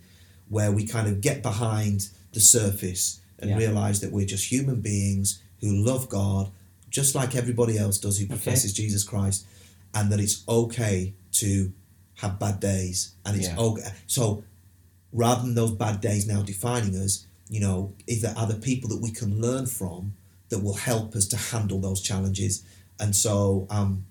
where 0.50 0.72
we 0.72 0.86
kind 0.86 1.08
of 1.08 1.22
get 1.22 1.42
behind 1.42 2.10
the 2.34 2.40
surface 2.40 3.20
and 3.40 3.52
Yeah. 3.52 3.58
realize 3.58 4.00
that 4.02 4.12
we're 4.12 4.26
just 4.26 4.52
human 4.52 4.82
beings 4.82 5.40
who 5.62 5.72
love 5.74 6.10
God, 6.10 6.52
just 6.90 7.16
like 7.16 7.36
everybody 7.36 7.78
else 7.78 7.98
does 7.98 8.18
who 8.18 8.26
professes 8.28 8.74
Jesus 8.74 9.04
Christ, 9.04 9.46
and 9.94 10.12
that 10.12 10.20
it's 10.20 10.44
okay 10.48 11.14
to 11.34 11.72
have 12.16 12.40
bad 12.40 12.60
days, 12.60 13.12
and 13.26 13.38
it's 13.38 13.48
Yeah. 13.48 13.58
okay. 13.58 13.92
So 14.08 14.44
rather 15.12 15.42
than 15.44 15.56
those 15.56 15.72
bad 15.72 16.02
days 16.02 16.26
now 16.28 16.42
defining 16.42 16.96
us, 16.96 17.26
you 17.50 17.60
know, 17.60 17.94
is 18.08 18.22
there 18.22 18.34
other 18.38 18.56
people 18.56 18.90
that 18.90 19.02
we 19.02 19.12
can 19.12 19.40
learn 19.42 19.66
from 19.68 20.14
that 20.50 20.60
will 20.60 20.74
help 20.76 21.16
us 21.16 21.26
to 21.28 21.38
handle 21.38 21.80
those 21.80 22.02
challenges? 22.02 22.64
And 23.00 23.16
so 23.16 23.68
um, 23.70 24.06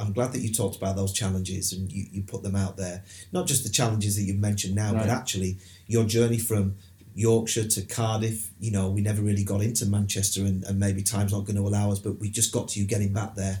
I'm 0.00 0.12
glad 0.12 0.32
that 0.32 0.40
you 0.40 0.52
talked 0.52 0.76
about 0.76 0.96
those 0.96 1.12
challenges 1.12 1.72
and 1.72 1.92
you, 1.92 2.06
you 2.10 2.22
put 2.22 2.42
them 2.42 2.56
out 2.56 2.76
there. 2.76 3.04
Not 3.32 3.46
just 3.46 3.62
the 3.64 3.70
challenges 3.70 4.16
that 4.16 4.22
you've 4.22 4.38
mentioned 4.40 4.74
now, 4.74 4.92
but 4.92 5.08
actually 5.10 5.58
your 5.86 6.04
journey 6.04 6.38
from 6.38 6.76
Yorkshire 7.14 7.68
to 7.68 7.82
Cardiff. 7.82 8.48
You 8.60 8.70
know, 8.70 8.88
we 8.90 9.00
never 9.02 9.20
really 9.22 9.44
got 9.44 9.60
into 9.62 9.84
Manchester, 9.86 10.40
and, 10.42 10.64
and 10.64 10.78
maybe 10.78 11.02
time's 11.02 11.32
not 11.32 11.44
going 11.44 11.56
to 11.56 11.62
allow 11.62 11.90
us, 11.92 11.98
but 11.98 12.18
we 12.18 12.30
just 12.30 12.52
got 12.52 12.68
to 12.68 12.80
you 12.80 12.86
getting 12.86 13.12
back 13.12 13.34
there. 13.34 13.60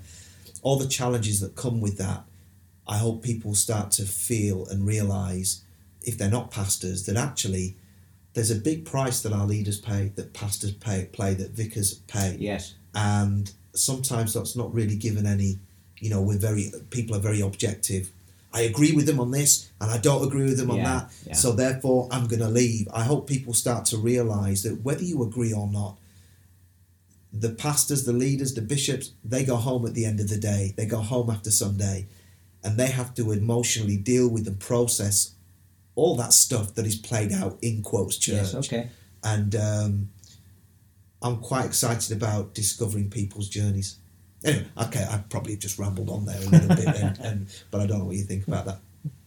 All 0.62 0.76
the 0.78 0.88
challenges 0.88 1.40
that 1.40 1.56
come 1.56 1.80
with 1.80 1.98
that, 1.98 2.24
I 2.88 2.96
hope 2.98 3.22
people 3.22 3.54
start 3.54 3.90
to 3.92 4.04
feel 4.04 4.66
and 4.66 4.86
realise, 4.86 5.62
if 6.02 6.16
they're 6.16 6.30
not 6.30 6.50
pastors, 6.50 7.04
that 7.06 7.16
actually 7.16 7.76
there's 8.32 8.50
a 8.50 8.56
big 8.56 8.84
price 8.84 9.20
that 9.22 9.32
our 9.32 9.46
leaders 9.46 9.78
pay, 9.80 10.12
that 10.16 10.32
pastors 10.32 10.72
pay, 10.72 11.04
play, 11.12 11.34
that 11.34 11.50
vicars 11.50 11.94
pay, 12.06 12.36
Yes. 12.38 12.74
and 12.94 13.52
sometimes 13.74 14.32
that's 14.32 14.56
not 14.56 14.72
really 14.72 14.96
given 14.96 15.26
any. 15.26 15.58
You 16.00 16.10
know, 16.10 16.20
we're 16.22 16.38
very 16.38 16.72
people 16.90 17.14
are 17.16 17.20
very 17.20 17.40
objective. 17.40 18.10
I 18.52 18.62
agree 18.62 18.92
with 18.92 19.06
them 19.06 19.20
on 19.20 19.30
this, 19.30 19.70
and 19.80 19.90
I 19.92 19.98
don't 19.98 20.26
agree 20.26 20.44
with 20.44 20.56
them 20.58 20.70
on 20.72 20.78
Yeah, 20.78 20.84
that. 20.92 21.12
yeah. 21.26 21.34
So 21.34 21.52
therefore, 21.52 22.08
I'm 22.10 22.26
going 22.26 22.40
to 22.40 22.48
leave. 22.48 22.88
I 22.92 23.04
hope 23.04 23.28
people 23.28 23.54
start 23.54 23.84
to 23.86 23.96
realise 23.96 24.62
that 24.64 24.82
whether 24.82 25.04
you 25.04 25.22
agree 25.22 25.52
or 25.52 25.68
not, 25.68 25.98
the 27.32 27.50
pastors, 27.50 28.04
the 28.04 28.12
leaders, 28.12 28.54
the 28.54 28.60
bishops, 28.62 29.12
they 29.24 29.44
go 29.44 29.54
home 29.56 29.86
at 29.86 29.94
the 29.94 30.04
end 30.04 30.18
of 30.18 30.28
the 30.28 30.36
day. 30.36 30.74
They 30.76 30.86
go 30.86 30.98
home 31.00 31.30
after 31.30 31.50
Sunday, 31.52 32.08
and 32.64 32.76
they 32.76 32.88
have 32.88 33.14
to 33.14 33.30
emotionally 33.30 33.96
deal 33.96 34.28
with 34.28 34.48
and 34.48 34.58
process 34.58 35.32
all 35.94 36.16
that 36.16 36.32
stuff 36.32 36.74
that 36.74 36.86
is 36.86 36.96
played 36.96 37.32
out 37.32 37.58
in 37.62 37.82
quotes 37.82 38.16
church 38.16 38.52
Yes. 38.52 38.54
Okay. 38.54 38.88
and 39.22 39.54
um, 39.54 40.08
I'm 41.22 41.38
quite 41.38 41.66
excited 41.66 42.16
about 42.16 42.54
discovering 42.54 43.10
people's 43.10 43.48
journeys. 43.48 43.96
Anyway, 44.44 44.66
okay, 44.84 45.06
I 45.08 45.18
probably 45.28 45.56
just 45.56 45.78
rambled 45.78 46.08
on 46.08 46.24
there 46.24 46.38
a 46.38 46.46
little 46.46 46.68
bit, 46.68 46.86
and, 46.86 47.18
and 47.18 47.46
but 47.70 47.80
I 47.80 47.86
don't 47.86 47.98
know 47.98 48.04
what 48.06 48.16
you 48.16 48.24
think 48.24 48.46
about 48.48 48.66
that. 48.66 48.78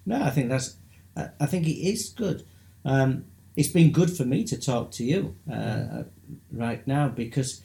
No, 0.06 0.22
I 0.22 0.30
think 0.32 0.50
that's. 0.50 0.78
I, 1.16 1.46
think 1.46 1.68
it 1.68 1.78
is 1.78 2.10
good. 2.10 2.44
Um, 2.84 3.26
it's 3.56 3.70
been 3.70 3.92
good 3.92 4.10
for 4.10 4.26
me 4.26 4.44
to 4.46 4.60
talk 4.60 4.90
to 4.92 5.04
you 5.04 5.36
uh, 5.52 6.04
right 6.52 6.86
now 6.88 7.08
because 7.10 7.62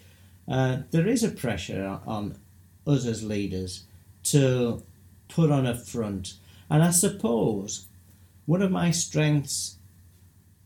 uh, 0.46 0.78
there 0.90 1.06
is 1.06 1.24
a 1.24 1.30
pressure 1.30 1.98
on, 2.06 2.38
us 2.86 3.06
as 3.06 3.24
leaders 3.24 3.84
to 4.24 4.82
put 5.28 5.50
on 5.50 5.66
a 5.66 5.74
front, 5.74 6.34
and 6.68 6.82
I 6.82 6.90
suppose 6.90 7.86
one 8.44 8.60
of 8.60 8.70
my 8.70 8.90
strengths, 8.90 9.76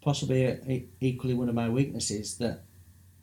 possibly 0.02 0.46
e- 0.68 0.86
equally 1.00 1.34
one 1.34 1.48
of 1.48 1.54
my 1.54 1.68
weaknesses, 1.68 2.38
that 2.38 2.62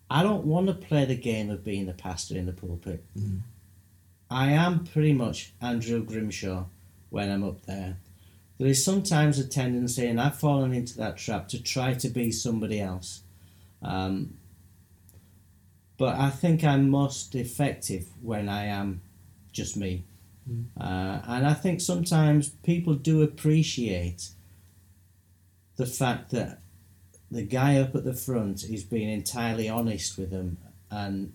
I 0.09 0.23
don't 0.23 0.45
want 0.45 0.67
to 0.67 0.73
play 0.73 1.05
the 1.05 1.15
game 1.15 1.49
of 1.49 1.63
being 1.63 1.85
the 1.85 1.93
pastor 1.93 2.35
in 2.35 2.45
the 2.45 2.51
pulpit. 2.51 3.03
I 4.31 4.51
am 4.51 4.85
pretty 4.85 5.13
much 5.13 5.53
Andrew 5.61 6.03
Grimshaw 6.03 6.65
when 7.09 7.29
I'm 7.31 7.43
up 7.43 7.65
there. 7.65 7.97
There 8.57 8.67
is 8.67 8.83
sometimes 8.83 9.39
a 9.39 9.47
tendency, 9.47 10.05
and 10.07 10.19
I've 10.19 10.35
fallen 10.39 10.73
into 10.73 10.97
that 10.97 11.17
trap, 11.17 11.47
to 11.49 11.61
try 11.61 11.93
to 11.93 12.09
be 12.09 12.31
somebody 12.31 12.79
else. 12.81 13.21
Um, 13.81 14.33
but 15.97 16.15
I 16.15 16.29
think 16.29 16.63
I'm 16.63 16.89
most 16.89 17.35
effective 17.35 18.07
when 18.21 18.49
I 18.49 18.65
am 18.65 19.01
just 19.51 19.77
me. 19.77 20.03
Uh, 20.79 21.21
and 21.27 21.45
I 21.45 21.53
think 21.53 21.79
sometimes 21.79 22.49
people 22.49 22.95
do 22.95 23.21
appreciate 23.21 24.29
the 25.75 25.85
fact 25.85 26.31
that 26.31 26.61
the 27.31 27.43
guy 27.43 27.77
up 27.77 27.95
at 27.95 28.03
the 28.03 28.13
front 28.13 28.63
is 28.63 28.83
being 28.83 29.09
entirely 29.09 29.69
honest 29.69 30.17
with 30.17 30.31
them 30.31 30.57
and 30.89 31.31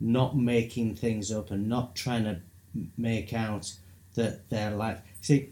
not 0.00 0.36
making 0.36 0.94
things 0.94 1.30
up 1.30 1.50
and 1.50 1.68
not 1.68 1.94
trying 1.94 2.24
to 2.24 2.40
make 2.96 3.32
out 3.32 3.72
that 4.14 4.48
they're 4.48 4.74
like. 4.74 4.98
See, 5.20 5.50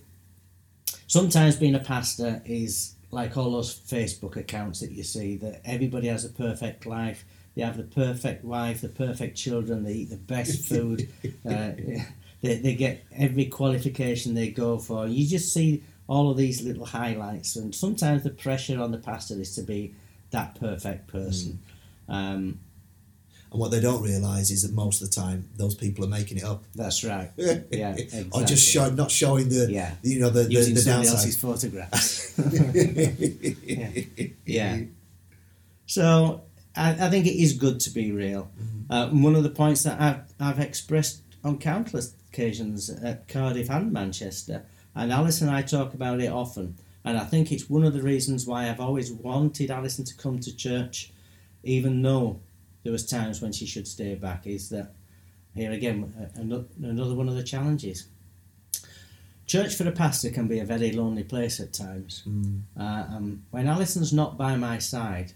sometimes 1.07 1.57
being 1.57 1.75
a 1.75 1.81
pastor 1.81 2.43
is 2.45 2.95
like 3.11 3.37
all 3.37 3.53
those 3.53 3.75
Facebook 3.79 4.37
accounts 4.37 4.81
that 4.81 4.91
you 4.91 5.03
see 5.03 5.37
that 5.37 5.61
everybody 5.65 6.09
has 6.09 6.25
a 6.25 6.31
perfect 6.31 6.87
life. 6.87 7.25
They 7.55 7.63
have 7.63 7.77
the 7.77 7.85
perfect 7.85 8.45
wife, 8.45 8.81
the 8.81 8.89
perfect 8.89 9.37
children. 9.37 9.85
They 9.85 9.93
eat 9.93 10.11
the 10.11 10.17
best 10.17 10.65
food. 10.69 11.09
uh, 11.49 11.73
they, 12.43 12.57
they 12.57 12.75
get 12.75 13.05
every 13.15 13.47
qualification 13.47 14.35
they 14.35 14.49
go 14.49 14.79
for. 14.79 15.07
You 15.07 15.27
just 15.27 15.53
see 15.53 15.83
all 16.07 16.31
of 16.31 16.37
these 16.37 16.63
little 16.63 16.87
highlights, 16.87 17.57
and 17.57 17.75
sometimes 17.75 18.23
the 18.23 18.31
pressure 18.31 18.81
on 18.81 18.93
the 18.93 18.99
pastor 18.99 19.41
is 19.41 19.55
to 19.57 19.63
be 19.63 19.95
that 20.31 20.55
perfect 20.61 21.09
person. 21.09 21.59
Um, 22.09 22.61
And 23.51 23.61
what 23.61 23.71
they 23.71 23.81
don't 23.81 24.03
realise 24.03 24.51
is 24.51 24.63
that 24.63 24.73
most 24.73 25.01
of 25.01 25.09
the 25.09 25.15
time 25.15 25.49
those 25.57 25.77
people 25.77 26.05
are 26.05 26.09
making 26.09 26.39
it 26.39 26.45
up, 26.45 26.65
that's 26.75 27.05
right. 27.05 27.31
Yeah, 27.71 27.95
exactly. 27.95 28.29
or 28.33 28.43
just 28.45 28.69
show, 28.69 28.91
not 28.91 29.11
showing 29.13 29.49
the 29.49 29.69
Yeah. 29.71 29.95
you 30.03 30.19
know 30.21 30.31
the 30.31 30.43
the, 30.45 30.53
using 30.53 30.75
the 30.75 30.81
somebody 30.81 31.07
downside. 31.09 31.27
else's 31.27 31.37
photographs. 31.37 32.35
yeah. 34.47 34.81
So 35.87 36.43
I, 36.77 36.91
I 37.07 37.11
think 37.11 37.27
it 37.27 37.37
is 37.41 37.53
good 37.55 37.81
to 37.81 37.91
be 37.91 38.13
real. 38.13 38.51
Uh, 38.91 39.09
one 39.11 39.35
of 39.37 39.43
the 39.43 39.51
points 39.51 39.83
that 39.85 40.01
I've, 40.01 40.23
I've 40.41 40.61
expressed 40.61 41.23
on 41.43 41.59
countless 41.59 42.15
occasions 42.31 42.91
at 42.91 43.29
Cardiff 43.29 43.71
and 43.71 43.93
Manchester, 43.93 44.65
and 44.95 45.13
Alice 45.13 45.41
and 45.41 45.51
I 45.51 45.63
talk 45.63 45.95
about 45.95 46.21
it 46.21 46.31
often, 46.31 46.77
and 47.05 47.19
I 47.19 47.25
think 47.25 47.53
it's 47.53 47.69
one 47.69 47.85
of 47.85 47.93
the 47.93 48.03
reasons 48.03 48.47
why 48.47 48.69
I've 48.69 48.81
always 48.81 49.13
wanted 49.13 49.71
Alison 49.71 50.05
to 50.05 50.17
come 50.17 50.39
to 50.41 50.57
church, 50.57 51.13
even 51.63 52.03
though 52.03 52.41
there 52.83 52.93
was 52.93 53.07
times 53.07 53.41
when 53.41 53.53
she 53.53 53.67
should 53.67 53.89
stay 53.89 54.15
back, 54.15 54.47
is 54.47 54.69
that 54.71 54.93
here 55.55 55.73
again, 55.73 56.13
another 56.35 57.15
one 57.15 57.29
of 57.29 57.37
the 57.37 57.43
challenges. 57.43 58.09
Church 59.47 59.75
for 59.75 59.87
a 59.87 59.93
pastor 59.93 60.31
can 60.31 60.49
be 60.49 60.59
a 60.59 60.65
very 60.65 60.93
lonely 60.93 61.23
place 61.23 61.61
at 61.61 61.73
times. 61.73 62.23
Mm. 62.27 62.63
Uh, 62.79 63.05
um, 63.15 63.43
when 63.51 63.69
Alison's 63.69 64.13
not 64.13 64.39
by 64.39 64.57
my 64.57 64.79
side, 64.79 65.33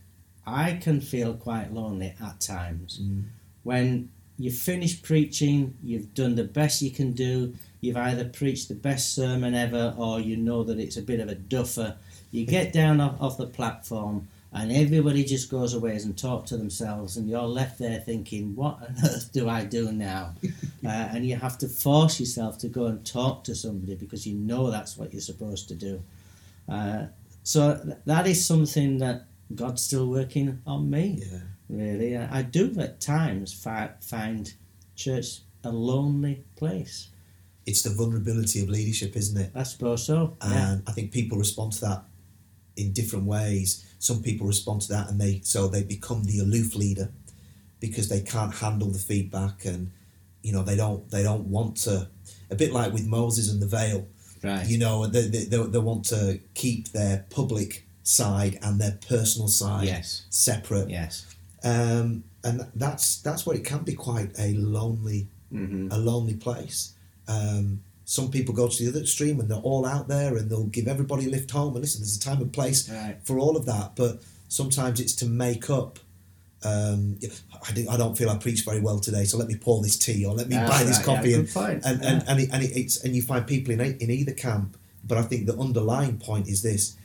I 0.46 0.72
can 0.72 1.00
feel 1.00 1.34
quite 1.34 1.74
lonely 1.74 2.14
at 2.20 2.40
times. 2.40 3.00
Mm. 3.02 3.24
When 3.64 4.10
you've 4.38 4.54
finished 4.54 5.02
preaching, 5.02 5.76
you've 5.82 6.14
done 6.14 6.36
the 6.36 6.44
best 6.44 6.80
you 6.80 6.90
can 6.90 7.12
do, 7.12 7.54
you've 7.80 7.96
either 7.96 8.24
preached 8.24 8.68
the 8.68 8.74
best 8.74 9.14
sermon 9.14 9.54
ever 9.54 9.94
or 9.96 10.20
you 10.20 10.36
know 10.36 10.62
that 10.64 10.78
it's 10.78 10.96
a 10.96 11.02
bit 11.02 11.20
of 11.20 11.28
a 11.28 11.34
duffer. 11.34 11.96
You 12.30 12.44
get 12.46 12.72
down 12.72 13.00
off, 13.00 13.20
off 13.20 13.38
the 13.38 13.46
platform 13.46 14.28
and 14.52 14.72
everybody 14.72 15.24
just 15.24 15.50
goes 15.50 15.74
away 15.74 15.94
and 15.96 16.16
talk 16.16 16.46
to 16.46 16.56
themselves 16.56 17.16
and 17.16 17.28
you're 17.28 17.42
left 17.42 17.78
there 17.78 18.00
thinking, 18.00 18.56
what 18.56 18.78
on 18.82 18.94
earth 19.04 19.30
do 19.32 19.48
I 19.48 19.64
do 19.64 19.92
now? 19.92 20.34
uh, 20.84 20.88
and 20.88 21.26
you 21.26 21.36
have 21.36 21.58
to 21.58 21.68
force 21.68 22.18
yourself 22.18 22.58
to 22.58 22.68
go 22.68 22.86
and 22.86 23.04
talk 23.06 23.44
to 23.44 23.54
somebody 23.54 23.94
because 23.94 24.26
you 24.26 24.34
know 24.34 24.70
that's 24.70 24.96
what 24.96 25.12
you're 25.12 25.20
supposed 25.20 25.68
to 25.68 25.74
do. 25.74 26.02
Uh, 26.68 27.06
so 27.44 27.80
th- 27.82 27.96
that 28.06 28.26
is 28.26 28.44
something 28.44 28.98
that 28.98 29.24
God's 29.54 29.82
still 29.82 30.06
working 30.06 30.60
on 30.66 30.90
me 30.90 31.20
Yeah. 31.30 31.38
really. 31.70 32.16
I 32.16 32.38
I 32.38 32.42
do 32.42 32.74
at 32.78 33.00
times 33.00 33.52
fi- 33.52 33.92
find 34.00 34.52
church 34.96 35.40
a 35.64 35.70
lonely 35.70 36.44
place. 36.56 37.08
It's 37.68 37.82
the 37.82 37.90
vulnerability 37.90 38.62
of 38.62 38.68
leadership, 38.68 39.14
isn't 39.16 39.38
it? 39.44 39.50
I 39.54 39.64
suppose 39.64 40.06
so. 40.06 40.36
yeah. 40.42 40.72
and 40.72 40.82
I 40.88 40.92
think 40.92 41.12
people 41.12 41.36
respond 41.36 41.72
to 41.74 41.80
that 41.82 42.02
in 42.76 42.92
different 42.92 43.26
ways. 43.26 43.84
Some 43.98 44.22
people 44.22 44.46
respond 44.46 44.82
to 44.82 44.88
that, 44.94 45.10
and 45.10 45.20
they 45.20 45.40
so 45.44 45.68
they 45.68 45.82
become 45.82 46.24
the 46.24 46.38
aloof 46.40 46.74
leader 46.74 47.10
because 47.80 48.08
they 48.08 48.22
can't 48.22 48.54
handle 48.54 48.88
the 48.88 48.98
feedback, 48.98 49.66
and 49.66 49.90
you 50.42 50.52
know 50.52 50.62
they 50.62 50.76
don't 50.76 51.10
they 51.10 51.22
don't 51.22 51.46
want 51.48 51.76
to. 51.86 52.08
A 52.50 52.54
bit 52.54 52.72
like 52.72 52.92
with 52.94 53.06
Moses 53.06 53.50
and 53.52 53.60
the 53.60 53.66
veil, 53.66 54.06
Right. 54.42 54.66
you 54.66 54.78
know, 54.78 55.06
they, 55.06 55.26
they, 55.26 55.44
they, 55.44 55.78
want 55.78 56.04
to 56.06 56.40
keep 56.54 56.88
their 56.92 57.26
public 57.28 57.84
side 58.02 58.58
and 58.62 58.80
their 58.80 58.98
personal 59.08 59.48
side 59.48 59.86
yes. 59.86 60.22
separate, 60.30 60.88
Yes. 60.88 61.26
um, 61.64 62.24
and 62.44 62.66
that's 62.74 63.20
that's 63.20 63.44
where 63.44 63.56
it 63.56 63.64
can 63.64 63.82
be 63.82 63.94
quite 63.94 64.30
a 64.38 64.54
lonely 64.54 65.28
hmm 65.50 65.88
a 65.90 65.98
lonely 65.98 66.34
place. 66.34 66.94
Um, 67.28 67.82
some 68.04 68.30
people 68.30 68.54
go 68.54 68.68
to 68.68 68.82
the 68.82 68.88
other 68.90 69.00
extreme 69.00 69.38
and 69.38 69.50
they're 69.50 69.58
all 69.58 69.84
out 69.84 70.08
there 70.08 70.36
and 70.38 70.48
they'll 70.50 70.64
give 70.64 70.88
everybody 70.88 71.26
a 71.26 71.30
lift 71.30 71.50
home. 71.50 71.74
And 71.74 71.82
listen, 71.82 72.00
there's 72.00 72.16
a 72.16 72.20
time 72.20 72.40
and 72.40 72.52
place 72.52 72.88
Right. 72.90 73.18
for 73.22 73.38
all 73.38 73.54
of 73.56 73.66
that, 73.66 73.96
but 73.96 74.22
sometimes 74.48 74.98
it's 74.98 75.14
to 75.16 75.26
make 75.26 75.68
up. 75.68 75.98
Um, 76.64 77.18
I, 77.68 77.72
do, 77.72 77.86
I 77.88 77.96
don't 77.96 78.18
feel 78.18 78.30
I 78.30 78.36
preach 78.36 78.64
very 78.64 78.80
well 78.80 78.98
today, 78.98 79.24
so 79.24 79.36
let 79.38 79.46
me 79.46 79.54
pour 79.56 79.80
this 79.82 79.96
tea 79.96 80.24
or 80.24 80.34
let 80.34 80.48
me 80.48 80.56
buy 80.56 80.82
this 80.82 80.96
right, 80.96 81.04
coffee. 81.06 81.30
yeah, 81.30 81.36
and 81.36 81.48
point. 81.52 81.84
and, 81.84 82.02
Yeah. 82.02 82.08
and, 82.10 82.24
and, 82.28 82.40
it, 82.40 82.48
and 82.52 82.62
it, 82.64 82.76
it's 82.76 83.04
and 83.04 83.14
you 83.14 83.22
find 83.22 83.46
people 83.46 83.72
in, 83.74 83.80
in 83.80 84.10
either 84.10 84.32
camp. 84.32 84.76
But 85.04 85.18
I 85.18 85.22
think 85.22 85.46
the 85.46 85.56
underlying 85.56 86.16
point 86.18 86.48
is 86.48 86.62
this: 86.62 86.96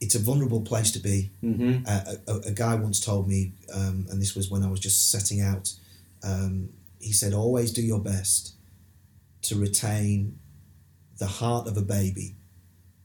it's 0.00 0.14
a 0.14 0.18
vulnerable 0.18 0.62
place 0.62 0.90
to 0.92 1.00
be. 1.00 1.30
hmm 1.42 1.78
Uh, 1.86 2.14
a, 2.26 2.32
a, 2.32 2.36
a 2.46 2.50
guy 2.52 2.74
once 2.76 2.98
told 2.98 3.28
me, 3.28 3.52
um, 3.74 4.06
and 4.10 4.22
this 4.22 4.34
was 4.34 4.50
when 4.50 4.62
I 4.62 4.70
was 4.70 4.80
just 4.80 5.10
setting 5.10 5.40
out. 5.42 5.74
Um, 6.22 6.70
he 6.98 7.12
said, 7.12 7.34
"Always 7.34 7.72
do 7.72 7.82
your 7.82 8.00
best 8.00 8.54
to 9.42 9.56
retain 9.56 10.38
the 11.18 11.26
heart 11.26 11.66
of 11.68 11.76
a 11.76 11.82
baby, 11.82 12.36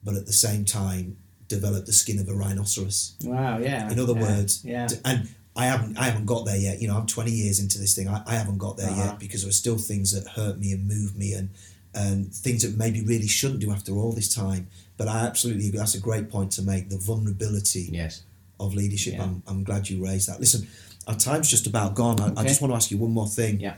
but 0.03 0.15
at 0.15 0.25
the 0.25 0.33
same 0.33 0.65
time 0.65 1.17
develop 1.47 1.85
the 1.85 1.93
skin 1.93 2.19
of 2.19 2.27
a 2.29 2.33
rhinoceros." 2.35 3.15
Wow. 3.23 3.59
Yeah. 3.59 3.91
In 3.91 3.99
other 3.99 4.13
yeah, 4.13 4.21
words, 4.21 4.61
Yeah. 4.65 4.87
And 5.05 5.29
I 5.55 5.65
haven't 5.65 5.97
I 5.97 6.03
haven't 6.05 6.25
got 6.25 6.45
there 6.45 6.57
yet. 6.57 6.81
You 6.81 6.87
know, 6.87 6.97
I'm 6.97 7.07
20 7.07 7.31
years 7.31 7.59
into 7.59 7.79
this 7.79 7.95
thing. 7.95 8.07
I, 8.07 8.21
I 8.27 8.35
haven't 8.35 8.59
got 8.59 8.77
there 8.77 8.89
Uh-huh. 8.89 9.03
yet 9.05 9.19
because 9.19 9.41
there 9.41 9.49
are 9.49 9.53
still 9.63 9.77
things 9.77 10.11
that 10.11 10.27
hurt 10.33 10.59
me 10.59 10.71
and 10.71 10.87
move 10.87 11.15
me 11.15 11.33
and 11.33 11.49
and 11.95 12.31
things 12.33 12.61
that 12.61 12.77
maybe 12.77 13.01
really 13.01 13.27
shouldn't 13.27 13.59
do 13.59 13.71
after 13.71 13.93
all 13.93 14.11
this 14.11 14.33
time. 14.33 14.67
But 14.97 15.07
I 15.07 15.25
absolutely 15.25 15.67
agree. 15.67 15.79
That's 15.79 15.95
a 15.95 15.99
great 15.99 16.29
point 16.29 16.51
to 16.53 16.61
make. 16.61 16.89
The 16.89 16.97
vulnerability 16.99 17.89
Yes. 17.91 18.21
of 18.59 18.75
leadership. 18.75 19.13
Yeah. 19.13 19.23
I'm, 19.23 19.41
I'm 19.47 19.63
glad 19.63 19.89
you 19.89 20.03
raised 20.03 20.27
that. 20.29 20.39
Listen, 20.39 20.67
our 21.07 21.15
time's 21.15 21.49
just 21.49 21.65
about 21.65 21.95
gone. 21.95 22.19
I, 22.19 22.41
I 22.41 22.43
just 22.43 22.61
want 22.61 22.71
to 22.71 22.75
ask 22.75 22.91
you 22.91 22.97
one 22.99 23.11
more 23.11 23.27
thing. 23.27 23.59
Yeah. 23.59 23.77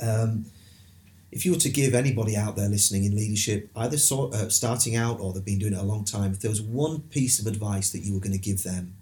Um, 0.00 0.46
if 1.34 1.44
you 1.44 1.52
were 1.52 1.58
to 1.58 1.68
give 1.68 1.94
anybody 1.94 2.36
out 2.36 2.54
there 2.56 2.68
listening 2.68 3.04
in 3.04 3.16
leadership, 3.16 3.68
either 3.74 3.98
sort, 3.98 4.32
uh, 4.34 4.48
starting 4.48 4.94
out 4.94 5.18
or 5.20 5.32
they've 5.32 5.44
been 5.44 5.58
doing 5.58 5.72
it 5.74 5.78
a 5.80 5.82
long 5.82 6.04
time, 6.04 6.32
if 6.32 6.40
there 6.40 6.50
was 6.50 6.62
one 6.62 7.00
piece 7.00 7.40
of 7.40 7.46
advice 7.46 7.90
that 7.90 8.02
you 8.04 8.14
were 8.14 8.20
going 8.20 8.32
to 8.32 8.38
give 8.50 8.62
them, 8.62 8.94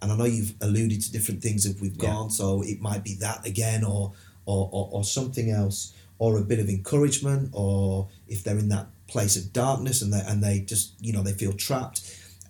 and 0.00 0.10
I 0.12 0.16
know 0.16 0.24
you've 0.24 0.54
alluded 0.60 1.00
to 1.02 1.12
different 1.12 1.42
things 1.42 1.64
that 1.64 1.80
we've 1.80 1.96
Yeah. 1.96 2.10
gone, 2.10 2.30
so 2.30 2.62
it 2.62 2.80
might 2.80 3.02
be 3.04 3.14
that 3.16 3.44
again, 3.46 3.84
or 3.84 4.12
or, 4.46 4.68
or 4.72 4.88
or 4.92 5.04
something 5.04 5.50
else, 5.50 5.92
or 6.18 6.38
a 6.38 6.42
bit 6.42 6.58
of 6.60 6.68
encouragement, 6.68 7.50
or 7.52 8.08
if 8.28 8.42
they're 8.42 8.58
in 8.58 8.68
that 8.70 8.88
place 9.08 9.36
of 9.36 9.52
darkness 9.52 10.02
and 10.02 10.12
they 10.12 10.22
and 10.26 10.42
they 10.42 10.60
just 10.60 10.92
you 11.00 11.12
know 11.12 11.22
they 11.22 11.32
feel 11.32 11.52
trapped. 11.52 11.98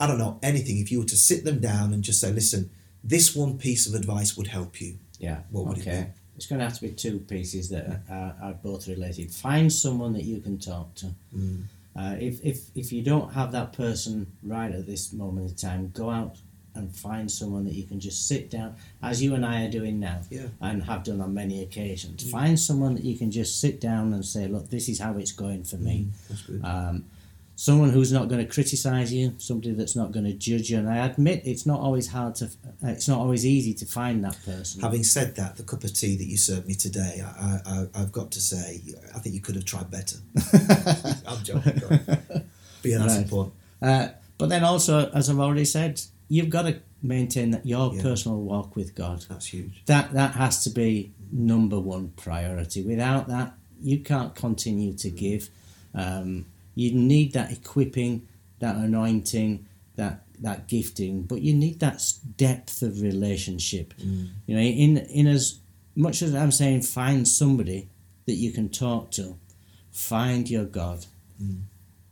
I 0.01 0.07
don't 0.07 0.18
know 0.18 0.39
anything. 0.43 0.78
If 0.78 0.91
you 0.93 0.99
were 1.01 1.07
to 1.14 1.16
sit 1.16 1.45
them 1.45 1.59
down 1.61 1.93
and 1.95 2.03
just 2.03 2.20
say, 2.20 2.33
listen, 2.33 2.70
this 3.05 3.35
one 3.37 3.57
piece 3.59 3.87
of 3.87 3.95
advice 3.95 4.37
would 4.37 4.49
help 4.49 4.80
you. 4.80 4.99
Yeah. 5.18 5.41
What 5.51 5.66
would 5.66 5.78
it 5.78 5.83
okay. 5.83 6.07
It's 6.43 6.49
going 6.49 6.59
to 6.59 6.64
have 6.64 6.74
to 6.74 6.80
be 6.82 6.90
two 6.90 7.20
pieces 7.20 7.68
that 7.68 8.01
are, 8.11 8.34
are 8.43 8.53
both 8.55 8.88
related. 8.88 9.30
Find 9.30 9.72
someone 9.72 10.12
that 10.14 10.24
you 10.24 10.40
can 10.40 10.59
talk 10.59 10.93
to. 10.97 11.07
Mm. 11.32 11.62
Uh, 11.95 12.16
if, 12.18 12.45
if, 12.45 12.68
if 12.74 12.90
you 12.93 13.01
don't 13.01 13.32
have 13.32 13.53
that 13.53 13.72
person 13.72 14.26
right 14.43 14.72
at 14.72 14.84
this 14.84 15.12
moment 15.12 15.51
in 15.51 15.55
time, 15.55 15.93
go 15.95 16.11
out 16.11 16.34
and 16.74 16.93
find 16.97 17.30
someone 17.30 17.62
that 17.66 17.74
you 17.74 17.84
can 17.84 18.01
just 18.01 18.26
sit 18.26 18.51
down, 18.51 18.74
as 19.05 19.22
you 19.22 19.36
and 19.36 19.47
I 19.47 19.66
are 19.66 19.70
doing 19.70 20.01
now, 20.01 20.22
Yeah. 20.30 20.47
and 20.61 20.82
have 20.82 21.05
done 21.05 21.20
on 21.20 21.32
many 21.32 21.62
occasions. 21.62 22.28
Find 22.28 22.59
someone 22.59 22.97
that 22.97 23.05
you 23.05 23.16
can 23.16 23.30
just 23.30 23.61
sit 23.61 23.80
down 23.80 24.12
and 24.12 24.24
say, 24.26 24.49
look, 24.49 24.68
this 24.68 24.88
is 24.88 24.99
how 24.99 25.16
it's 25.18 25.30
going 25.30 25.62
for 25.62 25.76
me. 25.76 26.09
That's 26.28 26.43
good. 26.43 26.64
Um, 26.64 27.05
someone 27.55 27.90
who's 27.90 28.11
not 28.12 28.28
going 28.28 28.44
to 28.44 28.50
criticize 28.53 29.12
you, 29.12 29.34
somebody 29.38 29.72
that's 29.72 29.94
not 29.94 30.11
going 30.11 30.24
to 30.24 30.32
judge 30.32 30.70
you. 30.70 30.78
And 30.78 30.88
I 30.88 31.05
admit 31.07 31.42
it's 31.44 31.66
not 31.66 31.80
always 31.80 32.09
hard 32.09 32.34
to, 32.36 32.46
uh, 32.46 32.88
it's 32.88 33.07
not 33.09 33.18
always 33.18 33.44
easy 33.46 33.74
to 33.74 33.86
find 33.86 34.24
that 34.24 34.38
person. 34.44 34.80
Having 34.80 35.05
said 35.05 35.36
that, 35.36 35.57
the 35.57 35.62
cup 35.62 35.84
of 35.84 35.92
tea 35.92 36.16
that 36.16 36.24
you 36.24 36.36
served 36.36 36.66
me 36.66 36.74
today, 36.74 37.22
I, 37.24 37.59
I, 37.66 37.86
I've 37.94 38.12
got 38.12 38.30
to 38.32 38.40
say, 38.40 38.80
I 39.14 39.18
think 39.18 39.34
you 39.34 39.40
could 39.40 39.55
have 39.55 39.64
tried 39.64 39.90
better. 39.90 40.16
I'm 41.26 41.42
joking. 41.44 41.80
But 41.86 42.90
yeah, 42.90 42.98
that's 42.98 43.14
Right. 43.14 43.22
important. 43.22 43.55
Uh, 43.80 44.09
but 44.38 44.48
then 44.48 44.64
also, 44.64 45.11
as 45.11 45.30
I've 45.30 45.38
already 45.38 45.64
said, 45.64 46.00
you've 46.28 46.50
got 46.50 46.62
to 46.62 46.80
maintain 47.03 47.50
that 47.50 47.66
your 47.66 47.94
Yeah. 47.94 48.03
personal 48.03 48.40
walk 48.40 48.74
with 48.76 48.94
God. 48.94 49.24
That's 49.28 49.46
huge. 49.46 49.82
That 49.86 50.12
that 50.14 50.32
has 50.34 50.64
to 50.64 50.70
be 50.70 51.12
number 51.30 51.78
one 51.78 52.09
priority. 52.16 52.82
Without 52.82 53.28
that, 53.28 53.55
you 53.80 53.98
can't 54.00 54.34
continue 54.34 54.94
to 54.94 55.11
give. 55.11 55.48
Um, 55.94 56.46
you 56.75 56.93
need 56.93 57.33
that 57.33 57.53
equipping, 57.53 58.29
that 58.61 58.77
anointing, 58.77 59.66
that 59.97 60.25
that 60.41 60.66
gifting, 60.66 61.23
but 61.23 61.41
you 61.41 61.55
need 61.55 61.81
that 61.81 62.03
depth 62.37 62.83
of 62.83 63.01
relationship. 63.01 63.95
Mm. 63.99 64.29
You 64.47 64.57
know, 64.57 64.62
in 64.62 64.97
in 64.99 65.27
as 65.27 65.61
much 65.95 66.23
as 66.23 66.35
I'm 66.35 66.51
saying, 66.51 66.83
find 66.83 67.27
somebody 67.29 67.91
that 68.27 68.35
you 68.35 68.53
can 68.53 68.68
talk 68.68 69.11
to. 69.12 69.39
Find 69.91 70.49
your 70.49 70.64
God 70.64 71.07
mm. 71.41 71.62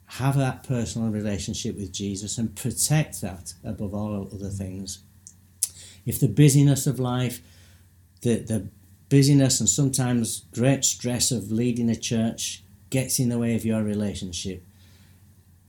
have 0.05 0.37
that 0.37 0.65
personal 0.65 1.09
relationship 1.09 1.77
with 1.77 1.93
Jesus 1.93 2.37
and 2.37 2.55
protect 2.55 3.21
that 3.23 3.55
above 3.65 3.95
all 3.95 4.29
other 4.33 4.51
things. 4.51 5.01
If 6.05 6.21
the 6.21 6.29
busyness 6.29 6.87
of 6.87 6.99
life, 6.99 7.41
the, 8.23 8.37
the 8.37 8.69
busyness 9.09 9.61
and 9.61 9.69
sometimes 9.69 10.45
great 10.53 10.85
stress 10.85 11.31
of 11.31 11.51
leading 11.51 11.89
a 11.89 11.97
church 11.97 12.63
gets 12.91 13.19
in 13.19 13.29
the 13.29 13.39
way 13.39 13.55
of 13.55 13.65
your 13.65 13.83
relationship, 13.83 14.63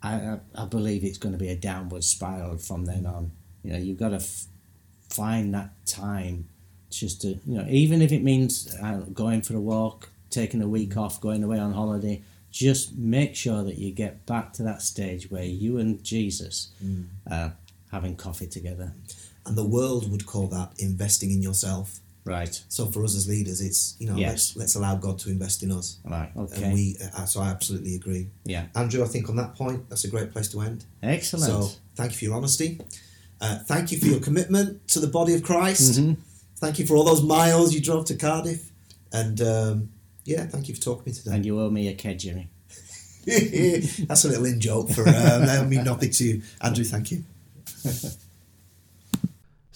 I, 0.04 0.14
I, 0.14 0.40
I 0.56 0.66
believe 0.66 1.04
it's 1.04 1.18
going 1.18 1.34
to 1.34 1.40
be 1.40 1.50
a 1.50 1.56
downward 1.56 2.04
spiral 2.04 2.58
from 2.58 2.86
then 2.86 3.06
on. 3.06 3.32
You 3.64 3.74
know, 3.74 3.80
you've 3.80 4.00
got 4.00 4.10
to 4.10 4.16
f- 4.16 4.46
find 5.10 5.54
that 5.54 5.86
time 5.86 6.50
just 6.90 7.22
to, 7.22 7.40
you 7.46 7.58
know, 7.58 7.66
even 7.70 8.02
if 8.02 8.12
it 8.12 8.24
means 8.24 8.76
uh, 8.82 9.02
going 9.14 9.42
for 9.42 9.56
a 9.56 9.62
walk, 9.62 10.10
taking 10.30 10.62
a 10.62 10.68
week 10.68 10.98
off, 10.98 11.22
going 11.22 11.44
away 11.44 11.60
on 11.60 11.74
holiday, 11.74 12.22
just 12.52 12.98
make 12.98 13.36
sure 13.36 13.64
that 13.64 13.78
you 13.78 13.92
get 13.92 14.26
back 14.26 14.52
to 14.54 14.64
that 14.64 14.82
stage 14.82 15.32
where 15.32 15.44
you 15.44 15.78
and 15.78 16.04
Jesus 16.04 16.72
are 17.30 17.54
having 17.92 18.16
coffee 18.16 18.48
together. 18.48 18.94
And 19.46 19.58
the 19.58 19.66
world 19.66 20.12
would 20.12 20.26
call 20.26 20.48
that 20.48 20.72
investing 20.78 21.32
in 21.32 21.42
yourself. 21.42 22.00
Right. 22.24 22.64
So 22.70 22.86
for 22.86 23.04
us 23.04 23.16
as 23.16 23.28
leaders, 23.28 23.62
it's 23.62 23.96
you 24.00 24.08
know 24.08 24.16
Yes. 24.16 24.30
let's 24.32 24.56
let's 24.58 24.76
allow 24.76 24.96
God 24.96 25.18
to 25.20 25.30
invest 25.30 25.64
in 25.64 25.72
us. 25.72 25.98
Right. 26.06 26.32
Okay. 26.38 26.64
And 26.64 26.74
we, 26.74 26.98
uh, 27.18 27.26
so 27.26 27.42
I 27.42 27.50
absolutely 27.50 27.96
agree. 27.96 28.28
yeah. 28.46 28.66
Andrew, 28.76 29.04
I 29.04 29.08
think 29.08 29.28
on 29.30 29.36
that 29.38 29.56
point, 29.56 29.90
that's 29.90 30.04
a 30.04 30.08
great 30.10 30.32
place 30.32 30.48
to 30.50 30.62
end. 30.62 30.86
Excellent. 31.02 31.46
So 31.52 31.70
thank 31.96 32.12
you 32.12 32.18
for 32.20 32.26
your 32.26 32.36
honesty. 32.36 32.80
Uh, 33.40 33.58
thank 33.66 33.92
you 33.92 33.98
for 34.00 34.06
your 34.06 34.20
commitment 34.20 34.88
to 34.90 35.00
the 35.00 35.08
body 35.08 35.34
of 35.34 35.42
Christ. 35.42 35.94
Mhm. 36.00 36.18
Thank 36.58 36.78
you 36.78 36.86
for 36.86 36.96
all 36.96 37.04
those 37.04 37.24
miles 37.24 37.74
you 37.74 37.82
drove 37.82 38.06
to 38.06 38.16
Cardiff. 38.16 38.72
And 39.12 39.42
um, 39.42 39.90
yeah, 40.24 40.46
thank 40.46 40.68
you 40.70 40.76
for 40.76 40.82
talking 40.82 41.04
to 41.06 41.10
me 41.10 41.16
today. 41.16 41.36
and 41.38 41.46
you 41.46 41.60
owe 41.60 41.70
me 41.72 41.88
a 41.88 41.96
kedgeree. 41.96 42.48
That's 44.08 44.26
a 44.26 44.30
little 44.30 44.46
in 44.46 44.60
joke 44.60 44.92
for 44.92 45.04
that 45.06 45.68
mean 45.68 45.84
nothing 45.84 46.12
to 46.12 46.24
you. 46.24 46.42
Andrew, 46.62 46.84
thank 46.86 47.12
you. 47.12 47.24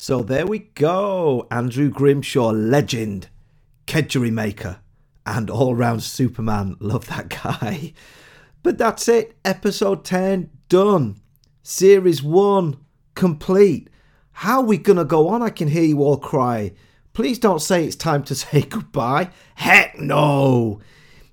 So 0.08 0.22
there 0.22 0.46
we 0.46 0.60
go. 0.60 1.48
Andrew 1.50 1.90
Grimshaw, 1.90 2.52
legend, 2.52 3.28
kedgeree 3.88 4.32
maker, 4.32 4.78
and 5.26 5.50
all 5.50 5.74
round 5.74 6.04
Superman. 6.04 6.76
Love 6.80 7.08
that 7.08 7.30
guy. 7.30 7.92
But 8.62 8.78
that's 8.78 9.08
it. 9.08 9.36
Episode 9.44 10.06
10 10.06 10.52
done. 10.70 11.22
Series 11.64 12.22
1 12.22 12.78
complete. 13.16 13.90
How 14.32 14.60
are 14.60 14.66
we 14.66 14.78
going 14.78 14.98
to 14.98 15.06
go 15.06 15.28
on? 15.28 15.42
I 15.42 15.50
can 15.50 15.70
hear 15.70 15.82
you 15.82 16.04
all 16.04 16.18
cry. 16.18 16.74
Please 17.14 17.40
don't 17.40 17.60
say 17.60 17.84
it's 17.84 17.96
time 17.96 18.22
to 18.26 18.36
say 18.46 18.62
goodbye. 18.62 19.32
Heck 19.56 19.98
no. 19.98 20.82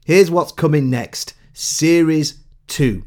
Here's 0.06 0.30
what's 0.30 0.50
coming 0.50 0.88
next 0.88 1.34
Series 1.52 2.38
2. 2.68 3.04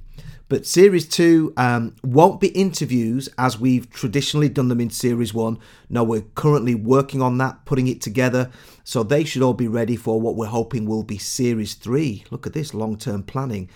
But 0.48 0.68
Series 0.68 1.08
2 1.08 1.54
um, 1.58 1.96
won't 2.04 2.40
be 2.40 2.50
interviews 2.50 3.28
as 3.38 3.60
we've 3.60 3.90
traditionally 3.90 4.48
done 4.48 4.68
them 4.68 4.80
in 4.80 4.92
Series 4.92 5.34
1. 5.34 5.58
No, 5.90 6.04
we're 6.04 6.22
currently 6.36 6.76
working 6.76 7.22
on 7.22 7.40
that, 7.40 7.66
putting 7.66 7.88
it 7.88 8.00
together. 8.00 8.52
So 8.84 9.02
they 9.02 9.24
should 9.24 9.42
all 9.42 9.56
be 9.56 9.68
ready 9.68 9.96
for 9.96 10.22
what 10.22 10.36
we're 10.36 10.46
hoping 10.46 10.86
will 10.86 11.04
be 11.04 11.18
Series 11.18 11.74
3. 11.74 12.26
Look 12.30 12.46
at 12.46 12.54
this 12.54 12.76
long 12.76 12.96
term 12.96 13.24
planning. 13.24 13.70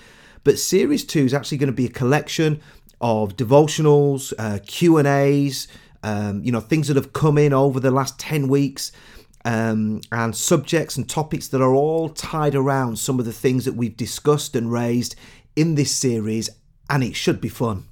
But 0.44 0.60
Series 0.60 1.04
2 1.06 1.26
is 1.26 1.34
actually 1.34 1.58
going 1.58 1.68
to 1.68 1.74
be 1.74 1.88
a 1.88 1.90
collection 1.90 2.62
of 3.02 3.36
devotionals, 3.36 4.32
uh, 4.38 4.60
Q&As, 4.66 5.68
um, 6.04 6.44
you 6.44 6.52
know, 6.52 6.60
things 6.60 6.88
that 6.88 6.98
have 6.98 7.14
come 7.14 7.38
in 7.38 7.52
over 7.52 7.80
the 7.80 7.92
last 7.92 8.20
10 8.20 8.48
weeks 8.48 8.92
um, 9.44 10.02
and 10.12 10.36
subjects 10.36 10.98
and 10.98 11.10
topics 11.10 11.48
that 11.48 11.62
are 11.62 11.74
all 11.74 12.10
tied 12.10 12.56
around 12.56 13.00
some 13.00 13.20
of 13.20 13.26
the 13.26 13.34
things 13.34 13.66
that 13.66 13.76
we've 13.76 13.98
discussed 13.98 14.56
and 14.56 14.72
raised 14.72 15.16
in 15.56 15.76
this 15.76 15.92
series, 15.92 16.50
and 16.90 17.04
it 17.04 17.16
should 17.16 17.40
be 17.40 17.50
fun. 17.50 17.86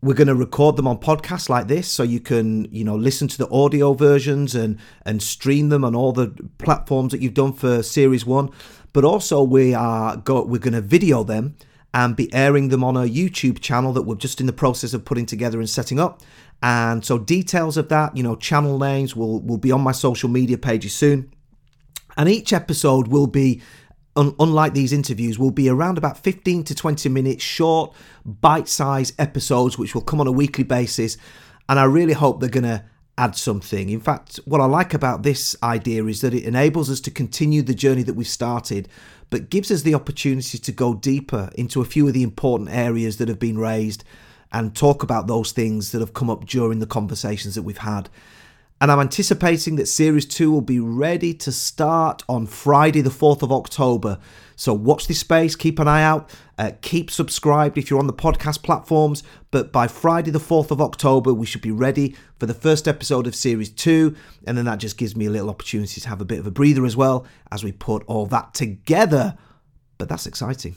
We're 0.00 0.14
going 0.14 0.28
to 0.28 0.34
record 0.34 0.76
them 0.76 0.88
on 0.88 0.98
podcasts 0.98 1.48
like 1.48 1.68
this, 1.68 1.86
so 1.86 2.02
you 2.02 2.18
can, 2.18 2.64
you 2.72 2.82
know, 2.82 2.96
listen 2.96 3.28
to 3.28 3.38
the 3.38 3.48
audio 3.50 3.94
versions 3.94 4.54
and 4.54 4.78
and 5.06 5.22
stream 5.22 5.68
them 5.68 5.84
on 5.84 5.94
all 5.94 6.12
the 6.12 6.34
platforms 6.58 7.12
that 7.12 7.20
you've 7.20 7.34
done 7.34 7.52
for 7.52 7.82
Series 7.84 8.26
One. 8.26 8.50
But 8.92 9.04
also, 9.04 9.42
we 9.42 9.74
are 9.74 10.16
go, 10.16 10.42
we're 10.42 10.58
going 10.58 10.74
to 10.74 10.80
video 10.80 11.22
them 11.22 11.56
and 11.94 12.16
be 12.16 12.32
airing 12.34 12.68
them 12.68 12.82
on 12.82 12.96
a 12.96 13.02
YouTube 13.02 13.60
channel 13.60 13.92
that 13.92 14.02
we're 14.02 14.16
just 14.16 14.40
in 14.40 14.46
the 14.46 14.52
process 14.52 14.92
of 14.92 15.04
putting 15.04 15.26
together 15.26 15.60
and 15.60 15.70
setting 15.70 16.00
up. 16.00 16.20
And 16.62 17.04
so, 17.04 17.18
details 17.18 17.76
of 17.76 17.88
that, 17.90 18.16
you 18.16 18.24
know, 18.24 18.34
channel 18.34 18.78
names 18.80 19.14
will 19.14 19.40
will 19.40 19.58
be 19.58 19.70
on 19.70 19.82
my 19.82 19.92
social 19.92 20.28
media 20.28 20.58
pages 20.58 20.94
soon. 20.94 21.32
And 22.16 22.28
each 22.28 22.52
episode 22.52 23.08
will 23.08 23.26
be, 23.26 23.62
un- 24.16 24.34
unlike 24.38 24.74
these 24.74 24.92
interviews, 24.92 25.38
will 25.38 25.50
be 25.50 25.68
around 25.68 25.98
about 25.98 26.18
15 26.18 26.64
to 26.64 26.74
20 26.74 27.08
minutes 27.08 27.42
short, 27.42 27.94
bite 28.24 28.68
sized 28.68 29.14
episodes, 29.18 29.78
which 29.78 29.94
will 29.94 30.02
come 30.02 30.20
on 30.20 30.26
a 30.26 30.32
weekly 30.32 30.64
basis. 30.64 31.16
And 31.68 31.78
I 31.78 31.84
really 31.84 32.12
hope 32.12 32.40
they're 32.40 32.48
going 32.48 32.64
to 32.64 32.84
add 33.18 33.36
something. 33.36 33.90
In 33.90 34.00
fact, 34.00 34.40
what 34.44 34.60
I 34.60 34.64
like 34.64 34.94
about 34.94 35.22
this 35.22 35.56
idea 35.62 36.04
is 36.06 36.20
that 36.22 36.34
it 36.34 36.44
enables 36.44 36.90
us 36.90 37.00
to 37.00 37.10
continue 37.10 37.62
the 37.62 37.74
journey 37.74 38.02
that 38.02 38.14
we've 38.14 38.26
started, 38.26 38.88
but 39.30 39.50
gives 39.50 39.70
us 39.70 39.82
the 39.82 39.94
opportunity 39.94 40.58
to 40.58 40.72
go 40.72 40.94
deeper 40.94 41.50
into 41.54 41.80
a 41.80 41.84
few 41.84 42.06
of 42.06 42.14
the 42.14 42.22
important 42.22 42.70
areas 42.70 43.18
that 43.18 43.28
have 43.28 43.38
been 43.38 43.58
raised 43.58 44.04
and 44.52 44.74
talk 44.74 45.02
about 45.02 45.26
those 45.26 45.52
things 45.52 45.92
that 45.92 46.00
have 46.00 46.14
come 46.14 46.28
up 46.28 46.46
during 46.46 46.78
the 46.78 46.86
conversations 46.86 47.54
that 47.54 47.62
we've 47.62 47.78
had. 47.78 48.08
And 48.82 48.90
I'm 48.90 48.98
anticipating 48.98 49.76
that 49.76 49.86
Series 49.86 50.26
2 50.26 50.50
will 50.50 50.60
be 50.60 50.80
ready 50.80 51.34
to 51.34 51.52
start 51.52 52.24
on 52.28 52.48
Friday, 52.48 53.00
the 53.00 53.10
4th 53.10 53.42
of 53.42 53.52
October. 53.52 54.18
So 54.56 54.74
watch 54.74 55.06
this 55.06 55.20
space, 55.20 55.54
keep 55.54 55.78
an 55.78 55.86
eye 55.86 56.02
out, 56.02 56.28
uh, 56.58 56.72
keep 56.80 57.08
subscribed 57.08 57.78
if 57.78 57.88
you're 57.88 58.00
on 58.00 58.08
the 58.08 58.12
podcast 58.12 58.64
platforms. 58.64 59.22
But 59.52 59.70
by 59.70 59.86
Friday, 59.86 60.32
the 60.32 60.40
4th 60.40 60.72
of 60.72 60.80
October, 60.80 61.32
we 61.32 61.46
should 61.46 61.62
be 61.62 61.70
ready 61.70 62.16
for 62.40 62.46
the 62.46 62.54
first 62.54 62.88
episode 62.88 63.28
of 63.28 63.36
Series 63.36 63.70
2. 63.70 64.16
And 64.48 64.58
then 64.58 64.64
that 64.64 64.80
just 64.80 64.98
gives 64.98 65.14
me 65.14 65.26
a 65.26 65.30
little 65.30 65.50
opportunity 65.50 66.00
to 66.00 66.08
have 66.08 66.20
a 66.20 66.24
bit 66.24 66.40
of 66.40 66.48
a 66.48 66.50
breather 66.50 66.84
as 66.84 66.96
well 66.96 67.24
as 67.52 67.62
we 67.62 67.70
put 67.70 68.02
all 68.08 68.26
that 68.26 68.52
together. 68.52 69.38
But 69.96 70.08
that's 70.08 70.26
exciting. 70.26 70.74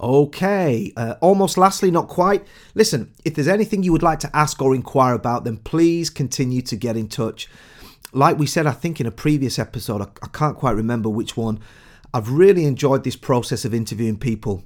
Okay, 0.00 0.92
uh, 0.96 1.16
almost 1.20 1.58
lastly, 1.58 1.90
not 1.90 2.08
quite. 2.08 2.46
Listen, 2.74 3.12
if 3.24 3.34
there's 3.34 3.48
anything 3.48 3.82
you 3.82 3.92
would 3.92 4.02
like 4.02 4.20
to 4.20 4.34
ask 4.34 4.62
or 4.62 4.74
inquire 4.74 5.14
about, 5.14 5.44
then 5.44 5.58
please 5.58 6.08
continue 6.08 6.62
to 6.62 6.76
get 6.76 6.96
in 6.96 7.06
touch. 7.06 7.48
Like 8.12 8.38
we 8.38 8.46
said, 8.46 8.66
I 8.66 8.72
think 8.72 8.98
in 8.98 9.06
a 9.06 9.10
previous 9.10 9.58
episode, 9.58 10.00
I, 10.00 10.06
I 10.22 10.28
can't 10.28 10.56
quite 10.56 10.74
remember 10.74 11.10
which 11.10 11.36
one, 11.36 11.60
I've 12.14 12.30
really 12.30 12.64
enjoyed 12.64 13.04
this 13.04 13.14
process 13.14 13.64
of 13.64 13.74
interviewing 13.74 14.18
people. 14.18 14.64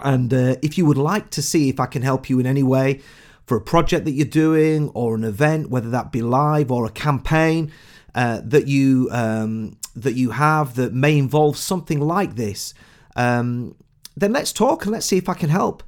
And 0.00 0.34
uh, 0.34 0.56
if 0.60 0.76
you 0.76 0.86
would 0.86 0.98
like 0.98 1.30
to 1.30 1.42
see 1.42 1.68
if 1.68 1.78
I 1.78 1.86
can 1.86 2.02
help 2.02 2.28
you 2.28 2.38
in 2.40 2.46
any 2.46 2.62
way 2.62 3.00
for 3.46 3.56
a 3.56 3.60
project 3.60 4.04
that 4.04 4.12
you're 4.12 4.26
doing 4.26 4.90
or 4.90 5.14
an 5.14 5.24
event, 5.24 5.70
whether 5.70 5.90
that 5.90 6.12
be 6.12 6.20
live 6.20 6.70
or 6.70 6.84
a 6.84 6.90
campaign 6.90 7.72
uh, 8.14 8.40
that 8.44 8.66
you 8.66 9.08
um, 9.12 9.76
that 9.96 10.14
you 10.14 10.30
have 10.30 10.74
that 10.74 10.92
may 10.92 11.16
involve 11.16 11.56
something 11.56 12.00
like 12.00 12.36
this, 12.36 12.74
um, 13.16 13.74
then 14.20 14.32
let's 14.32 14.52
talk 14.52 14.84
and 14.84 14.92
let's 14.92 15.06
see 15.06 15.18
if 15.18 15.28
I 15.28 15.34
can 15.34 15.50
help. 15.50 15.82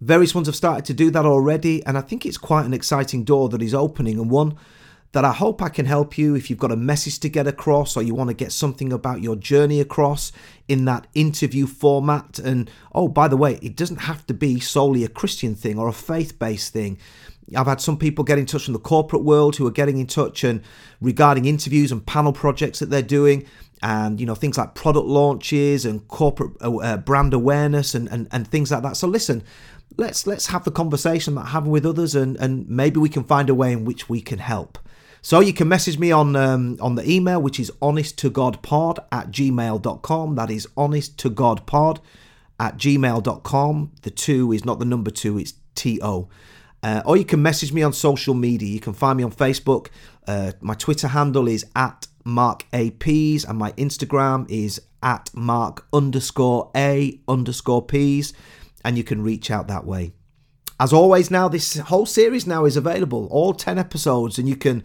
Various 0.00 0.34
ones 0.34 0.48
have 0.48 0.56
started 0.56 0.84
to 0.86 0.94
do 0.94 1.10
that 1.10 1.24
already, 1.24 1.84
and 1.86 1.96
I 1.96 2.00
think 2.00 2.26
it's 2.26 2.38
quite 2.38 2.66
an 2.66 2.74
exciting 2.74 3.24
door 3.24 3.48
that 3.50 3.62
is 3.62 3.74
opening 3.74 4.18
and 4.18 4.30
one 4.30 4.56
that 5.12 5.24
I 5.26 5.32
hope 5.32 5.60
I 5.60 5.68
can 5.68 5.84
help 5.84 6.16
you 6.16 6.34
if 6.34 6.48
you've 6.48 6.58
got 6.58 6.72
a 6.72 6.76
message 6.76 7.20
to 7.20 7.28
get 7.28 7.46
across 7.46 7.96
or 7.96 8.02
you 8.02 8.14
want 8.14 8.28
to 8.28 8.34
get 8.34 8.50
something 8.50 8.92
about 8.92 9.20
your 9.20 9.36
journey 9.36 9.78
across 9.78 10.32
in 10.68 10.86
that 10.86 11.06
interview 11.14 11.66
format. 11.66 12.38
And 12.38 12.70
oh, 12.94 13.08
by 13.08 13.28
the 13.28 13.36
way, 13.36 13.58
it 13.62 13.76
doesn't 13.76 13.98
have 13.98 14.26
to 14.28 14.34
be 14.34 14.58
solely 14.58 15.04
a 15.04 15.08
Christian 15.08 15.54
thing 15.54 15.78
or 15.78 15.86
a 15.86 15.92
faith 15.92 16.38
based 16.38 16.72
thing. 16.72 16.98
I've 17.54 17.66
had 17.66 17.82
some 17.82 17.98
people 17.98 18.24
get 18.24 18.38
in 18.38 18.46
touch 18.46 18.64
from 18.64 18.72
the 18.72 18.78
corporate 18.78 19.22
world 19.22 19.56
who 19.56 19.66
are 19.66 19.72
getting 19.72 19.98
in 19.98 20.06
touch 20.06 20.44
and 20.44 20.62
regarding 21.02 21.44
interviews 21.44 21.92
and 21.92 22.04
panel 22.04 22.32
projects 22.32 22.78
that 22.78 22.88
they're 22.88 23.02
doing 23.02 23.46
and 23.82 24.20
you 24.20 24.26
know 24.26 24.34
things 24.34 24.56
like 24.56 24.74
product 24.74 25.06
launches 25.06 25.84
and 25.84 26.06
corporate 26.08 26.52
uh, 26.62 26.76
uh, 26.76 26.96
brand 26.96 27.34
awareness 27.34 27.94
and, 27.94 28.08
and 28.08 28.28
and 28.32 28.48
things 28.48 28.70
like 28.70 28.82
that. 28.82 28.96
So 28.96 29.08
listen 29.08 29.42
let's 29.98 30.26
let's 30.26 30.46
have 30.46 30.64
the 30.64 30.70
conversation 30.70 31.34
that 31.34 31.46
having 31.46 31.70
with 31.70 31.86
others 31.86 32.14
and 32.14 32.36
and 32.36 32.68
maybe 32.68 32.98
we 32.98 33.08
can 33.08 33.24
find 33.24 33.50
a 33.50 33.54
way 33.54 33.72
in 33.72 33.84
which 33.84 34.08
we 34.08 34.20
can 34.20 34.38
help. 34.38 34.78
So 35.24 35.38
you 35.38 35.52
can 35.52 35.68
message 35.68 35.98
me 35.98 36.10
on 36.10 36.34
um, 36.34 36.76
on 36.80 36.94
the 36.94 37.08
email 37.08 37.40
which 37.40 37.60
is 37.60 37.70
honest 37.80 38.18
to 38.18 38.30
god 38.30 38.62
pod 38.62 39.00
at 39.10 39.30
gmail.com 39.30 40.34
that 40.34 40.50
is 40.50 40.68
honest 40.76 41.18
to 41.18 41.30
god 41.30 41.66
pod 41.66 42.00
at 42.58 42.76
gmail.com 42.76 43.92
the 44.02 44.10
two 44.10 44.52
is 44.52 44.64
not 44.64 44.78
the 44.78 44.84
number 44.84 45.10
two 45.10 45.38
it's 45.38 45.54
to 45.74 46.28
uh, 46.82 47.02
or 47.04 47.16
you 47.16 47.24
can 47.24 47.42
message 47.42 47.72
me 47.72 47.82
on 47.82 47.92
social 47.92 48.34
media. 48.34 48.68
You 48.68 48.80
can 48.80 48.92
find 48.92 49.16
me 49.16 49.24
on 49.24 49.32
Facebook. 49.32 49.88
Uh, 50.26 50.52
my 50.60 50.74
Twitter 50.74 51.08
handle 51.08 51.48
is 51.48 51.64
at 51.76 52.06
Mark 52.24 52.66
APs, 52.72 53.48
and 53.48 53.58
my 53.58 53.72
Instagram 53.72 54.48
is 54.50 54.80
at 55.02 55.30
Mark 55.34 55.86
underscore 55.92 56.70
A 56.76 57.20
underscore 57.28 57.82
Ps, 57.82 58.32
and 58.84 58.96
you 58.96 59.04
can 59.04 59.22
reach 59.22 59.50
out 59.50 59.68
that 59.68 59.84
way. 59.84 60.12
As 60.78 60.92
always, 60.92 61.30
now 61.30 61.48
this 61.48 61.78
whole 61.78 62.06
series 62.06 62.46
now 62.46 62.64
is 62.64 62.76
available, 62.76 63.28
all 63.30 63.54
10 63.54 63.78
episodes, 63.78 64.38
and 64.38 64.48
you 64.48 64.56
can 64.56 64.82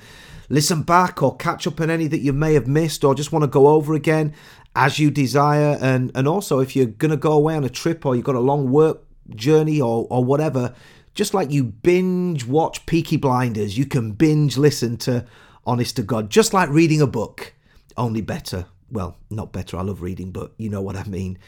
listen 0.50 0.84
back 0.84 1.22
or 1.22 1.36
catch 1.36 1.66
up 1.68 1.82
on 1.82 1.90
any 1.90 2.08
that 2.08 2.20
you 2.20 2.34
may 2.34 2.54
have 2.54 2.68
missed 2.68 3.04
or 3.04 3.16
just 3.16 3.32
want 3.32 3.44
to 3.44 3.48
go 3.48 3.68
over 3.68 3.94
again 3.94 4.34
as 4.76 5.00
you 5.00 5.10
desire. 5.10 5.78
And, 5.82 6.12
and 6.14 6.28
also, 6.28 6.60
if 6.60 6.76
you're 6.76 6.86
going 6.86 7.12
to 7.12 7.18
go 7.18 7.34
away 7.34 7.56
on 7.56 7.64
a 7.64 7.70
trip 7.70 8.06
or 8.06 8.16
you've 8.16 8.26
got 8.26 8.36
a 8.36 8.40
long 8.40 8.72
work 8.72 9.04
journey 9.36 9.82
or, 9.82 10.08
or 10.10 10.24
whatever, 10.24 10.74
just 11.18 11.34
like 11.34 11.50
you 11.50 11.64
binge 11.64 12.46
watch 12.46 12.86
Peaky 12.86 13.18
Blinders, 13.18 13.76
you 13.76 13.88
can 13.88 14.12
binge 14.12 14.56
listen 14.56 14.98
to 14.98 15.26
honest 15.66 15.96
to 15.96 16.04
God, 16.04 16.30
just 16.30 16.54
like 16.54 16.70
reading 16.70 17.02
a 17.02 17.08
book, 17.08 17.56
only 17.98 18.22
better. 18.22 18.68
Well, 18.92 19.18
not 19.32 19.52
better, 19.52 19.78
I 19.78 19.82
love 19.82 20.04
reading, 20.04 20.32
but 20.32 20.52
you 20.58 20.70
know 20.70 20.84
what 20.84 20.96
I 20.96 21.04
mean. 21.06 21.40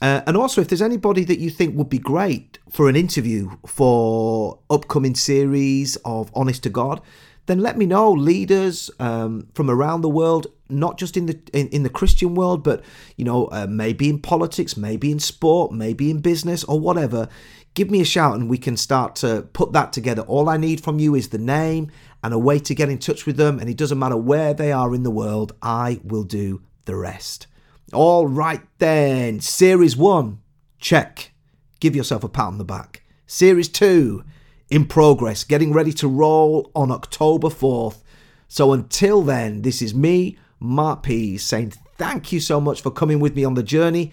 Uh, 0.00 0.22
and 0.26 0.34
also, 0.34 0.62
if 0.62 0.68
there's 0.68 0.80
anybody 0.80 1.24
that 1.24 1.38
you 1.38 1.50
think 1.50 1.76
would 1.76 1.90
be 1.90 1.98
great 1.98 2.58
for 2.70 2.88
an 2.88 2.96
interview 2.96 3.50
for 3.66 4.58
upcoming 4.70 5.14
series 5.14 5.96
of 6.06 6.30
Honest 6.34 6.62
to 6.62 6.70
God, 6.70 7.02
then 7.46 7.60
let 7.60 7.76
me 7.76 7.84
know. 7.84 8.10
Leaders 8.10 8.90
um, 8.98 9.46
from 9.52 9.68
around 9.68 10.00
the 10.00 10.08
world, 10.08 10.46
not 10.70 10.96
just 10.96 11.18
in 11.18 11.26
the 11.26 11.38
in, 11.52 11.68
in 11.68 11.82
the 11.82 11.90
Christian 11.90 12.34
world, 12.34 12.64
but 12.64 12.82
you 13.16 13.26
know, 13.26 13.46
uh, 13.46 13.66
maybe 13.68 14.08
in 14.08 14.20
politics, 14.20 14.74
maybe 14.76 15.12
in 15.12 15.18
sport, 15.18 15.70
maybe 15.70 16.10
in 16.10 16.20
business, 16.20 16.64
or 16.64 16.80
whatever. 16.80 17.28
Give 17.74 17.90
me 17.90 18.00
a 18.00 18.04
shout, 18.04 18.34
and 18.34 18.50
we 18.50 18.58
can 18.58 18.76
start 18.76 19.16
to 19.16 19.48
put 19.52 19.72
that 19.72 19.92
together. 19.92 20.22
All 20.22 20.48
I 20.48 20.58
need 20.58 20.82
from 20.82 20.98
you 20.98 21.14
is 21.14 21.30
the 21.30 21.38
name 21.38 21.90
and 22.22 22.34
a 22.34 22.38
way 22.38 22.58
to 22.58 22.74
get 22.74 22.90
in 22.90 22.98
touch 22.98 23.24
with 23.24 23.36
them. 23.36 23.58
And 23.58 23.68
it 23.68 23.76
doesn't 23.76 23.98
matter 23.98 24.16
where 24.16 24.52
they 24.52 24.72
are 24.72 24.94
in 24.94 25.02
the 25.02 25.10
world, 25.10 25.54
I 25.62 26.00
will 26.04 26.24
do 26.24 26.62
the 26.84 26.96
rest. 26.96 27.46
All 27.92 28.26
right, 28.26 28.62
then. 28.78 29.40
Series 29.40 29.96
one, 29.96 30.40
check. 30.78 31.32
Give 31.80 31.96
yourself 31.96 32.22
a 32.24 32.28
pat 32.28 32.46
on 32.46 32.58
the 32.58 32.64
back. 32.64 33.02
Series 33.26 33.68
two, 33.68 34.24
in 34.68 34.86
progress, 34.86 35.42
getting 35.42 35.72
ready 35.72 35.92
to 35.94 36.08
roll 36.08 36.70
on 36.74 36.90
October 36.90 37.48
4th. 37.48 38.02
So 38.48 38.72
until 38.72 39.22
then, 39.22 39.62
this 39.62 39.80
is 39.80 39.94
me, 39.94 40.38
Mark 40.60 41.02
P, 41.04 41.38
saying 41.38 41.72
thank 41.96 42.32
you 42.32 42.40
so 42.40 42.60
much 42.60 42.82
for 42.82 42.90
coming 42.90 43.18
with 43.18 43.34
me 43.34 43.44
on 43.44 43.54
the 43.54 43.62
journey. 43.62 44.12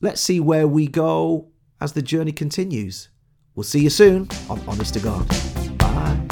Let's 0.00 0.20
see 0.20 0.38
where 0.38 0.68
we 0.68 0.86
go 0.86 1.48
as 1.80 1.92
the 1.92 2.02
journey 2.02 2.32
continues. 2.32 3.08
We'll 3.54 3.64
see 3.64 3.80
you 3.80 3.90
soon 3.90 4.28
on 4.48 4.60
Honest 4.68 4.94
to 4.94 5.00
God. 5.00 5.28
Bye. 5.78 6.27